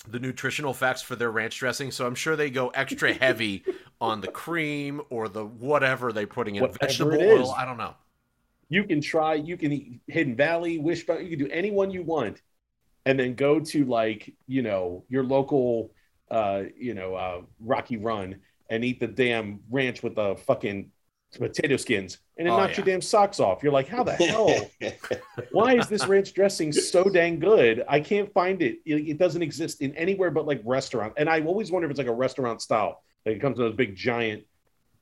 the 0.09 0.19
nutritional 0.19 0.73
facts 0.73 1.03
for 1.03 1.15
their 1.15 1.31
ranch 1.31 1.59
dressing, 1.59 1.91
so 1.91 2.07
I'm 2.07 2.15
sure 2.15 2.35
they 2.35 2.49
go 2.49 2.69
extra 2.71 3.13
heavy 3.27 3.65
on 4.01 4.23
the 4.23 4.29
cream 4.29 5.03
or 5.11 5.29
the 5.29 5.45
whatever 5.45 6.11
they're 6.11 6.27
putting 6.27 6.55
in 6.57 6.63
Whatever 6.63 6.79
vegetable 6.81 7.21
oil. 7.21 7.51
I 7.53 7.67
don't 7.67 7.77
know. 7.77 7.95
You 8.71 8.85
can 8.85 9.03
try. 9.03 9.35
You 9.35 9.59
can 9.59 9.73
eat 9.73 10.01
Hidden 10.07 10.37
Valley, 10.37 10.79
Wishbone. 10.79 11.23
You 11.23 11.37
can 11.37 11.47
do 11.47 11.53
any 11.53 11.71
one 11.71 11.91
you 11.91 12.03
want, 12.03 12.41
and 13.05 13.21
then 13.21 13.35
go 13.35 13.61
to 13.61 13.85
like 13.85 14.33
you 14.49 14.63
know 14.63 15.05
your 15.11 15.23
local, 15.23 15.93
uh, 16.33 16.65
you 16.77 16.95
know, 16.95 17.15
uh, 17.15 17.43
Rocky 17.61 17.97
Run 17.99 18.37
and 18.71 18.85
eat 18.85 18.99
the 19.01 19.07
damn 19.07 19.61
ranch 19.71 20.03
with 20.03 20.15
the 20.17 20.35
fucking 20.47 20.91
potato 21.39 21.77
skins, 21.77 22.19
and 22.37 22.47
it 22.49 22.51
Oh, 22.51 22.57
knocks 22.57 22.73
yeah. 22.73 22.77
your 22.79 22.87
damn 22.87 23.01
socks 23.03 23.39
off. 23.41 23.63
You're 23.63 23.73
like, 23.73 23.89
how 23.89 24.03
the 24.03 24.13
hell? 24.13 24.69
Why 25.53 25.77
is 25.77 25.89
this 25.89 26.07
ranch 26.07 26.33
dressing 26.35 26.73
so 26.73 27.05
dang 27.05 27.39
good? 27.39 27.85
I 27.89 28.01
can't 28.01 28.33
find 28.33 28.61
it. 28.63 28.79
It, 28.85 29.09
it 29.11 29.19
doesn't 29.19 29.43
exist 29.43 29.81
in 29.83 29.95
anywhere 29.95 30.31
but 30.31 30.47
like 30.47 30.61
restaurant. 30.65 31.15
And 31.17 31.29
I 31.29 31.41
always 31.43 31.71
wonder 31.71 31.87
if 31.87 31.91
it's 31.91 31.99
like 31.99 32.07
a 32.07 32.13
restaurant 32.15 32.61
style. 32.63 33.03
Like 33.25 33.37
it 33.37 33.39
comes 33.41 33.59
in 33.59 33.65
those 33.65 33.75
big 33.77 33.95
giant, 33.95 34.45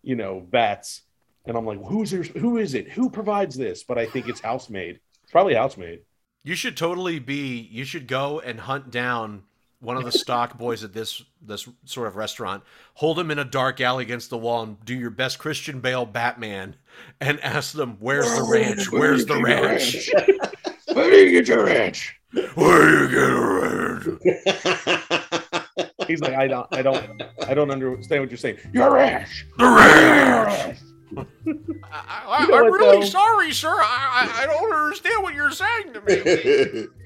you 0.03 0.15
know, 0.17 0.47
vats. 0.51 1.03
And 1.47 1.57
I'm 1.57 1.65
like, 1.65 1.83
who's 1.83 2.11
there, 2.11 2.23
who 2.23 2.59
is 2.59 2.75
it? 2.75 2.89
Who 2.91 3.09
provides 3.11 3.57
this? 3.57 3.83
But 3.83 3.99
I 3.99 4.07
think 4.07 4.29
it's 4.29 4.41
house 4.41 4.69
made. 4.69 5.01
It's 5.23 5.33
probably 5.33 5.55
house 5.55 5.77
made. 5.77 6.01
You 6.45 6.55
should 6.55 6.77
totally 6.77 7.19
be. 7.19 7.61
You 7.71 7.85
should 7.85 8.07
go 8.07 8.41
and 8.41 8.61
hunt 8.61 8.91
down 8.91 9.45
one 9.81 9.97
of 9.97 10.05
the 10.05 10.13
stock 10.13 10.57
boys 10.59 10.85
at 10.85 10.93
this 10.93 11.23
this 11.43 11.69
sort 11.85 12.07
of 12.07 12.17
restaurant. 12.17 12.63
Hold 12.95 13.19
him 13.19 13.31
in 13.31 13.39
a 13.39 13.45
dark 13.45 13.81
alley 13.81 14.05
against 14.05 14.31
the 14.31 14.39
wall 14.39 14.63
and 14.63 14.85
do 14.85 14.95
your 14.95 15.11
best 15.11 15.39
Christian 15.39 15.81
Bale 15.81 16.05
Batman, 16.07 16.77
and 17.21 17.41
ask 17.41 17.73
them, 17.73 17.97
"Where's 18.01 18.27
the 18.37 18.43
ranch? 18.43 18.91
Where's 18.93 19.27
the 19.27 19.41
ranch? 19.43 20.11
Where 20.93 21.11
do 21.11 21.17
you 21.17 21.31
get 21.31 21.49
your 21.49 21.65
ranch? 21.65 22.17
Where 22.55 22.89
do 22.89 22.99
you 23.03 23.09
get 23.09 23.31
a 23.31 23.41
ranch?" 23.41 25.21
He's 26.07 26.21
like, 26.21 26.35
I 26.35 26.49
don't, 26.49 26.67
I 26.73 26.83
don't, 26.83 27.23
I 27.47 27.55
don't 27.55 27.71
understand 27.71 28.23
what 28.23 28.31
you're 28.31 28.37
saying. 28.39 28.59
Your 28.73 28.93
ranch. 28.95 29.47
The 29.59 29.65
ranch. 29.65 30.79
I, 31.93 32.39
You 32.41 32.49
know 32.49 32.57
am 32.59 32.71
what, 32.71 32.81
really 32.81 33.01
though? 33.01 33.07
sorry, 33.07 33.53
sir. 33.53 33.69
I, 33.71 34.29
I 34.37 34.43
I 34.43 34.47
don't 34.47 34.73
understand 34.73 35.23
what 35.23 35.35
you're 35.35 35.51
saying 35.53 35.93
to 35.93 36.01
me. 36.03 36.87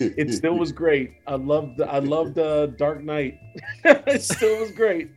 It 0.00 0.32
still 0.32 0.56
was 0.56 0.72
great. 0.72 1.14
I 1.26 1.34
loved, 1.34 1.80
I 1.80 1.98
loved 1.98 2.38
uh, 2.38 2.66
Dark 2.66 3.02
Knight. 3.02 3.38
it 3.84 4.22
still 4.22 4.60
was 4.60 4.70
great. 4.70 5.10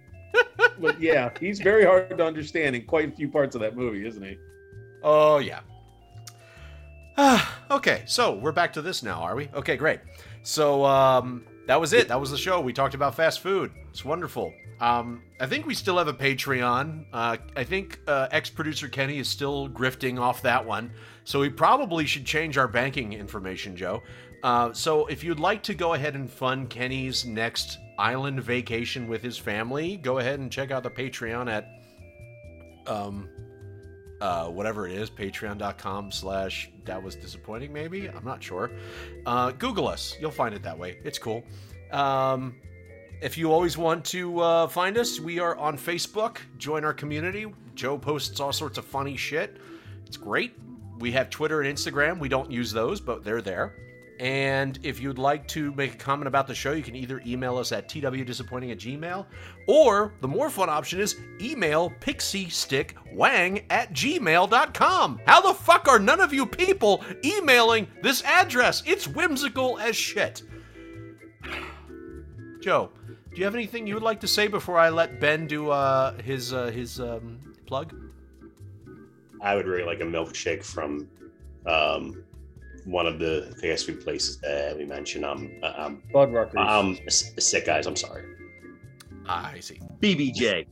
But 0.80 1.00
yeah, 1.00 1.32
he's 1.40 1.60
very 1.60 1.86
hard 1.86 2.18
to 2.18 2.26
understand 2.26 2.76
in 2.76 2.86
quite 2.86 3.10
a 3.10 3.12
few 3.12 3.30
parts 3.30 3.56
of 3.56 3.62
that 3.62 3.76
movie, 3.76 4.08
isn't 4.08 4.24
he? 4.24 4.38
Oh 5.04 5.38
yeah. 5.40 5.60
Ah, 7.18 7.60
okay, 7.70 8.04
so 8.06 8.36
we're 8.36 8.52
back 8.52 8.74
to 8.74 8.82
this 8.82 9.04
now, 9.04 9.22
are 9.22 9.36
we? 9.36 9.50
Okay, 9.54 9.76
great. 9.76 10.00
So 10.44 10.86
um, 10.86 11.46
that 11.68 11.80
was 11.80 11.94
it. 11.94 12.08
That 12.08 12.20
was 12.20 12.32
the 12.32 12.38
show. 12.38 12.62
We 12.62 12.74
talked 12.74 12.96
about 12.96 13.16
fast 13.16 13.42
food. 13.42 13.72
It's 13.90 14.06
wonderful. 14.06 14.54
Um, 14.80 15.22
I 15.40 15.46
think 15.46 15.68
we 15.68 15.76
still 15.76 15.98
have 15.98 16.08
a 16.08 16.14
Patreon. 16.14 17.06
Uh, 17.14 17.38
I 17.56 17.64
think 17.64 18.00
uh, 18.08 18.28
ex-producer 18.32 18.88
Kenny 18.88 19.20
is 19.20 19.28
still 19.28 19.70
grifting 19.70 20.20
off 20.20 20.42
that 20.42 20.66
one, 20.66 20.92
so 21.24 21.40
we 21.40 21.50
probably 21.50 22.08
should 22.08 22.26
change 22.26 22.58
our 22.58 22.68
banking 22.68 23.14
information, 23.14 23.76
Joe. 23.76 24.02
Uh, 24.44 24.74
so 24.74 25.06
if 25.06 25.24
you'd 25.24 25.40
like 25.40 25.62
to 25.64 25.74
go 25.74 25.94
ahead 25.94 26.16
and 26.16 26.30
fund 26.30 26.70
Kenny's 26.70 27.26
next 27.26 27.78
island 28.00 28.42
vacation 28.42 29.08
with 29.08 29.22
his 29.22 29.38
family, 29.38 29.98
go 29.98 30.18
ahead 30.18 30.40
and 30.40 30.52
check 30.52 30.72
out 30.72 30.82
the 30.84 30.90
Patreon 30.90 31.50
at 31.52 31.68
um, 32.88 33.30
uh, 34.20 34.48
whatever 34.48 34.88
it 34.88 34.94
is, 34.94 35.10
patreon.com 35.10 36.12
slash 36.12 36.72
that 36.86 37.02
was 37.02 37.16
disappointing, 37.16 37.72
maybe? 37.72 38.08
I'm 38.08 38.26
not 38.26 38.42
sure. 38.42 38.72
Uh, 39.26 39.52
Google 39.52 39.88
us. 39.88 40.16
You'll 40.20 40.32
find 40.32 40.56
it 40.56 40.64
that 40.64 40.78
way. 40.78 40.98
It's 41.04 41.20
cool. 41.20 41.44
Um, 41.92 42.56
if 43.22 43.38
you 43.38 43.52
always 43.52 43.78
want 43.78 44.04
to 44.06 44.40
uh, 44.40 44.68
find 44.68 44.98
us, 44.98 45.20
we 45.20 45.40
are 45.40 45.56
on 45.58 45.78
Facebook. 45.78 46.38
Join 46.58 46.84
our 46.84 46.94
community. 46.94 47.46
Joe 47.76 47.98
posts 47.98 48.40
all 48.40 48.52
sorts 48.52 48.80
of 48.80 48.86
funny 48.86 49.16
shit. 49.16 49.58
It's 50.08 50.18
great. 50.18 50.54
we 51.02 51.12
have 51.12 51.30
Twitter 51.30 51.62
and 51.62 51.78
Instagram. 51.78 52.20
We 52.20 52.30
don't 52.30 52.50
use 52.52 52.72
those, 52.72 53.02
but 53.02 53.24
they're 53.24 53.42
there. 53.42 53.76
And 54.22 54.78
if 54.84 55.02
you'd 55.02 55.18
like 55.18 55.48
to 55.48 55.74
make 55.74 55.96
a 55.96 55.98
comment 55.98 56.28
about 56.28 56.46
the 56.46 56.54
show, 56.54 56.74
you 56.74 56.84
can 56.84 56.96
either 56.96 57.24
email 57.26 57.58
us 57.58 57.72
at 57.72 57.90
twdisappointing 57.90 58.72
at 58.72 58.78
gmail, 58.78 59.26
or 59.66 60.14
the 60.22 60.28
more 60.28 60.52
fun 60.52 60.70
option 60.70 61.00
is 61.00 61.16
email 61.42 61.92
pixiestickwang 62.02 63.64
at 63.72 63.92
gmail.com. 63.94 65.22
How 65.26 65.42
the 65.42 65.56
fuck 65.56 65.88
are 65.88 65.98
none 65.98 66.20
of 66.20 66.32
you 66.32 66.46
people 66.46 67.04
emailing 67.26 67.88
this 68.04 68.22
address? 68.22 68.84
It's 68.86 69.08
whimsical 69.08 69.80
as 69.80 69.96
shit. 69.96 70.44
Joe, 72.62 72.92
do 73.34 73.40
you 73.40 73.44
have 73.46 73.56
anything 73.56 73.88
you 73.88 73.96
would 73.96 74.04
like 74.04 74.20
to 74.20 74.28
say 74.28 74.48
before 74.48 74.78
I 74.78 74.90
let 74.90 75.20
Ben 75.20 75.48
do 75.48 75.72
uh, 75.72 76.14
his 76.22 76.54
uh, 76.54 76.68
his 76.68 77.00
um, 77.00 77.40
plug? 77.66 77.96
I 79.42 79.56
would 79.56 79.66
really 79.66 79.84
like 79.84 80.02
a 80.02 80.04
milkshake 80.04 80.64
from 80.64 81.10
um, 81.66 82.24
one 82.86 83.06
of 83.08 83.20
the 83.20 83.56
fast 83.62 83.86
food 83.86 84.02
places 84.02 84.38
that 84.42 84.78
we 84.78 84.86
mentioned. 84.86 85.26
Um, 85.26 85.52
um, 85.64 86.02
Fuddruckers. 86.14 86.58
um, 86.58 86.98
s- 87.08 87.32
sick 87.40 87.66
guys. 87.66 87.86
I'm 87.88 87.96
sorry. 87.96 88.24
I 89.28 89.60
see. 89.60 89.80
BBJ. 90.02 90.66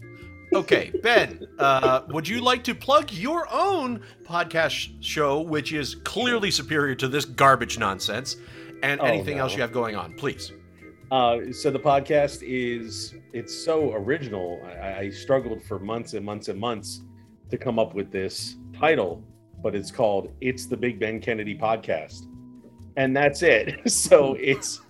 Okay, 0.51 0.91
Ben, 1.03 1.45
uh, 1.59 2.01
would 2.09 2.27
you 2.27 2.41
like 2.41 2.63
to 2.63 2.73
plug 2.73 3.11
your 3.11 3.47
own 3.51 4.01
podcast 4.23 4.89
show, 4.99 5.41
which 5.41 5.71
is 5.73 5.93
clearly 6.03 6.49
superior 6.49 6.95
to 6.95 7.07
this 7.07 7.23
garbage 7.23 7.77
nonsense, 7.77 8.35
and 8.81 8.99
Oh, 8.99 9.03
anything 9.03 9.37
else 9.37 9.53
you 9.53 9.61
have 9.61 9.71
going 9.71 9.95
on, 9.95 10.13
please? 10.15 10.51
Uh, 11.11 11.51
so 11.51 11.69
the 11.69 11.79
podcast 11.79 12.39
is 12.41 13.13
it's 13.31 13.53
so 13.55 13.93
original. 13.93 14.59
I, 14.65 14.93
I 15.01 15.09
struggled 15.11 15.61
for 15.63 15.77
months 15.77 16.15
and 16.15 16.25
months 16.25 16.47
and 16.47 16.59
months 16.59 17.01
to 17.51 17.57
come 17.57 17.77
up 17.77 17.93
with 17.93 18.11
this 18.11 18.55
title, 18.75 19.23
but 19.61 19.75
it's 19.75 19.91
called 19.91 20.31
"It's 20.41 20.65
the 20.65 20.77
Big 20.77 20.99
Ben 20.99 21.19
Kennedy 21.19 21.57
Podcast," 21.57 22.25
and 22.97 23.15
that's 23.15 23.41
it. 23.43 23.81
So 23.89 24.35
it's 24.39 24.81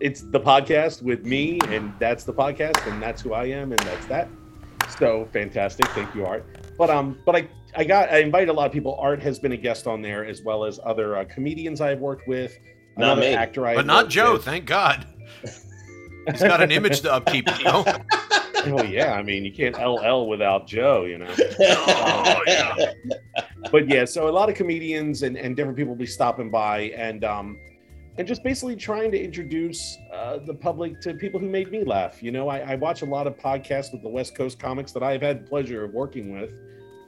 it's 0.00 0.22
the 0.22 0.40
podcast 0.40 1.02
with 1.02 1.24
me, 1.24 1.58
and 1.68 1.92
that's 1.98 2.24
the 2.24 2.32
podcast, 2.32 2.90
and 2.90 3.02
that's 3.02 3.22
who 3.22 3.32
I 3.32 3.44
am, 3.46 3.72
and 3.72 3.80
that's 3.80 4.06
that. 4.06 4.28
So 4.98 5.28
fantastic, 5.32 5.86
thank 5.88 6.14
you, 6.14 6.26
Art. 6.26 6.44
But 6.76 6.90
um, 6.90 7.18
but 7.24 7.36
I 7.36 7.48
I 7.76 7.84
got 7.84 8.10
I 8.10 8.18
invited 8.18 8.48
a 8.48 8.52
lot 8.52 8.66
of 8.66 8.72
people. 8.72 8.96
Art 9.00 9.22
has 9.22 9.38
been 9.38 9.52
a 9.52 9.56
guest 9.56 9.86
on 9.86 10.02
there 10.02 10.24
as 10.24 10.42
well 10.42 10.64
as 10.64 10.80
other 10.84 11.16
uh, 11.16 11.24
comedians 11.24 11.80
I've 11.80 12.00
worked 12.00 12.28
with. 12.28 12.58
Not 12.96 13.18
me. 13.18 13.34
actor 13.34 13.66
I 13.66 13.74
But 13.74 13.86
not 13.86 14.08
Joe, 14.08 14.38
thank 14.38 14.66
God. 14.66 15.06
He's 16.30 16.40
got 16.40 16.62
an 16.62 16.70
image 16.70 17.00
to 17.02 17.12
upkeep, 17.12 17.46
you 17.58 17.64
know? 17.64 17.84
Well, 18.66 18.84
yeah, 18.88 19.12
I 19.14 19.22
mean, 19.22 19.44
you 19.44 19.52
can't 19.52 19.76
LL 19.76 20.26
without 20.26 20.66
Joe, 20.66 21.04
you 21.04 21.18
know. 21.18 21.34
Oh, 21.60 22.40
yeah. 22.46 22.92
But 23.70 23.88
yeah, 23.88 24.04
so 24.04 24.28
a 24.28 24.30
lot 24.30 24.48
of 24.48 24.54
comedians 24.54 25.22
and, 25.22 25.36
and 25.36 25.56
different 25.56 25.76
people 25.76 25.92
will 25.92 25.98
be 25.98 26.06
stopping 26.06 26.50
by 26.50 26.92
and 26.96 27.24
um 27.24 27.58
and 28.16 28.28
just 28.28 28.44
basically 28.44 28.76
trying 28.76 29.10
to 29.10 29.20
introduce 29.20 29.98
uh, 30.12 30.38
the 30.38 30.54
public 30.54 31.00
to 31.00 31.14
people 31.14 31.40
who 31.40 31.48
made 31.48 31.72
me 31.72 31.82
laugh. 31.82 32.22
You 32.22 32.30
know, 32.30 32.48
I, 32.48 32.58
I 32.58 32.74
watch 32.76 33.02
a 33.02 33.06
lot 33.06 33.26
of 33.26 33.36
podcasts 33.36 33.92
with 33.92 34.02
the 34.02 34.08
West 34.08 34.36
Coast 34.36 34.58
comics 34.58 34.92
that 34.92 35.02
I've 35.02 35.22
had 35.22 35.44
the 35.44 35.48
pleasure 35.48 35.84
of 35.84 35.92
working 35.92 36.32
with, 36.32 36.52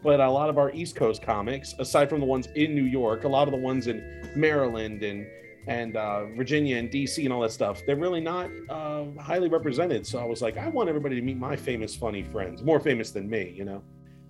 but 0.03 0.19
a 0.19 0.29
lot 0.29 0.51
of 0.51 0.59
our 0.59 0.73
East 0.73 0.97
Coast 0.97 1.23
comics, 1.23 1.75
aside 1.79 2.09
from 2.09 2.19
the 2.19 2.27
ones 2.27 2.49
in 2.57 2.75
New 2.75 2.85
York, 2.85 3.23
a 3.23 3.29
lot 3.29 3.47
of 3.47 3.53
the 3.53 3.61
ones 3.61 3.87
in 3.87 4.33
Maryland 4.35 5.03
and 5.03 5.27
and 5.69 5.97
uh, 5.97 6.27
Virginia 6.37 6.77
and 6.77 6.91
DC 6.91 7.25
and 7.25 7.33
all 7.33 7.41
that 7.41 7.51
stuff, 7.51 7.83
they're 7.87 7.97
really 7.97 8.21
not 8.21 8.49
uh, 8.69 9.05
highly 9.21 9.49
represented. 9.49 10.07
So 10.07 10.21
I 10.21 10.25
was 10.25 10.41
like, 10.41 10.57
I 10.57 10.69
want 10.69 10.89
everybody 10.89 11.17
to 11.17 11.23
meet 11.23 11.39
my 11.39 11.57
famous, 11.57 11.95
funny 11.97 12.23
friends, 12.23 12.63
more 12.63 12.79
famous 12.79 13.11
than 13.11 13.29
me, 13.29 13.53
you 13.57 13.65
know. 13.65 13.83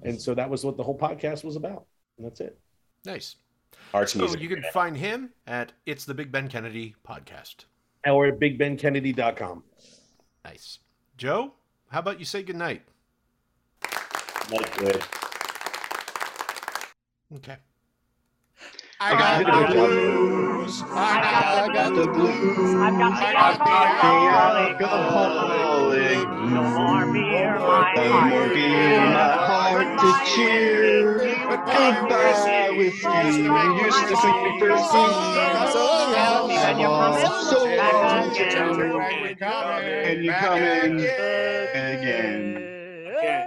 And 0.03 0.21
so 0.21 0.35
that 0.35 0.49
was 0.49 0.65
what 0.65 0.79
the 0.79 0.83
whole 0.83 0.97
podcast 0.97 1.45
was 1.45 1.57
about. 1.57 1.85
And 2.19 2.27
that's 2.27 2.41
it. 2.41 2.59
Nice. 3.05 3.37
Arts 3.93 4.13
So 4.13 4.21
music. 4.21 4.41
you 4.41 4.49
can 4.49 4.63
find 4.73 4.97
him 4.97 5.31
at 5.47 5.73
It's 5.85 6.05
the 6.05 6.15
Big 6.15 6.33
Ben 6.33 6.49
Kennedy 6.49 6.95
podcast. 7.07 7.67
Or 8.07 8.27
at 8.27 8.39
bigbenkennedy.com. 8.41 9.65
Nice. 10.45 10.79
Joe, 11.17 11.53
how 11.91 11.99
about 12.01 12.19
you 12.19 12.25
say 12.25 12.43
goodnight? 12.43 12.83
Not 14.51 14.79
good. 14.79 15.03
Okay. 17.37 17.57
I 19.01 19.13
got 19.19 19.45
the 19.45 19.75
blues. 19.75 20.83
I 20.85 21.21
got, 21.21 21.71
I 21.71 21.75
got 21.75 21.95
the 21.95 22.07
blues. 22.13 22.75
I've 22.77 22.99
got 22.99 23.19
the 23.19 23.27
alcoholic. 23.37 24.81
alcoholic. 24.81 26.29
No 26.51 26.63
more 26.63 27.13
beer, 27.13 27.59
my 27.59 27.93
No 27.97 28.21
more 28.31 28.49
beer, 28.49 29.01
my 29.01 29.33
heart 29.47 29.99
to 29.99 30.35
cheer. 30.35 31.26
Goodbye 31.67 32.71
with 32.79 33.03
you. 33.03 33.11
You 33.11 33.75
used 33.85 34.09
to 34.09 34.17
sing 34.17 34.39
me 34.45 34.61
first 34.61 34.91
sing. 34.91 35.11
So 35.73 35.83
long, 36.15 36.49
Then 36.49 36.79
you 36.79 36.87
come 36.87 37.19
so 37.45 37.59
long. 37.65 38.31
again. 38.31 39.41
And 40.07 40.25
you 40.25 40.33
coming 40.33 41.01
again. 41.75 42.45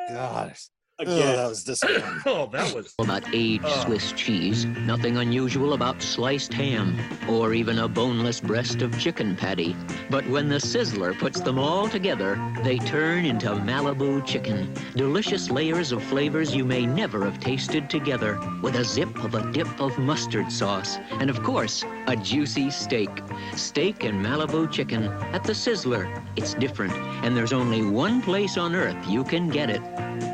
God. 0.09 0.53
Again. 0.99 1.09
Oh, 1.29 1.35
that 1.35 1.47
was 1.49 1.63
disappointing. 1.65 2.21
Oh, 2.25 2.47
that 2.47 2.75
was. 2.75 2.93
About 2.99 3.23
aged 3.33 3.67
Swiss 3.83 4.11
cheese, 4.13 4.65
nothing 4.65 5.17
unusual 5.17 5.73
about 5.73 6.01
sliced 6.01 6.53
ham, 6.53 6.99
or 7.29 7.53
even 7.53 7.79
a 7.79 7.87
boneless 7.87 8.41
breast 8.41 8.81
of 8.81 8.97
chicken 8.99 9.35
patty. 9.35 9.75
But 10.09 10.27
when 10.27 10.49
the 10.49 10.57
sizzler 10.57 11.17
puts 11.17 11.39
them 11.39 11.57
all 11.57 11.87
together, 11.87 12.37
they 12.63 12.77
turn 12.79 13.25
into 13.25 13.47
Malibu 13.49 14.25
chicken. 14.25 14.73
Delicious 14.95 15.49
layers 15.49 15.91
of 15.93 16.03
flavors 16.03 16.53
you 16.53 16.65
may 16.65 16.85
never 16.85 17.23
have 17.23 17.39
tasted 17.39 17.89
together, 17.89 18.37
with 18.61 18.75
a 18.75 18.83
zip 18.83 19.23
of 19.23 19.35
a 19.35 19.51
dip 19.53 19.69
of 19.79 19.97
mustard 19.97 20.51
sauce, 20.51 20.97
and 21.19 21.29
of 21.29 21.41
course, 21.43 21.85
a 22.07 22.15
juicy 22.17 22.69
steak. 22.69 23.09
Steak 23.55 24.03
and 24.03 24.23
Malibu 24.25 24.69
chicken 24.69 25.05
at 25.33 25.43
the 25.45 25.53
sizzler. 25.53 26.05
It's 26.35 26.53
different, 26.55 26.93
and 27.23 27.37
there's 27.37 27.53
only 27.53 27.83
one 27.83 28.21
place 28.21 28.57
on 28.57 28.75
earth 28.75 28.97
you 29.07 29.23
can 29.23 29.49
get 29.49 29.69
it. 29.69 29.81
Yeah, 29.81 30.19
yeah, 30.19 30.28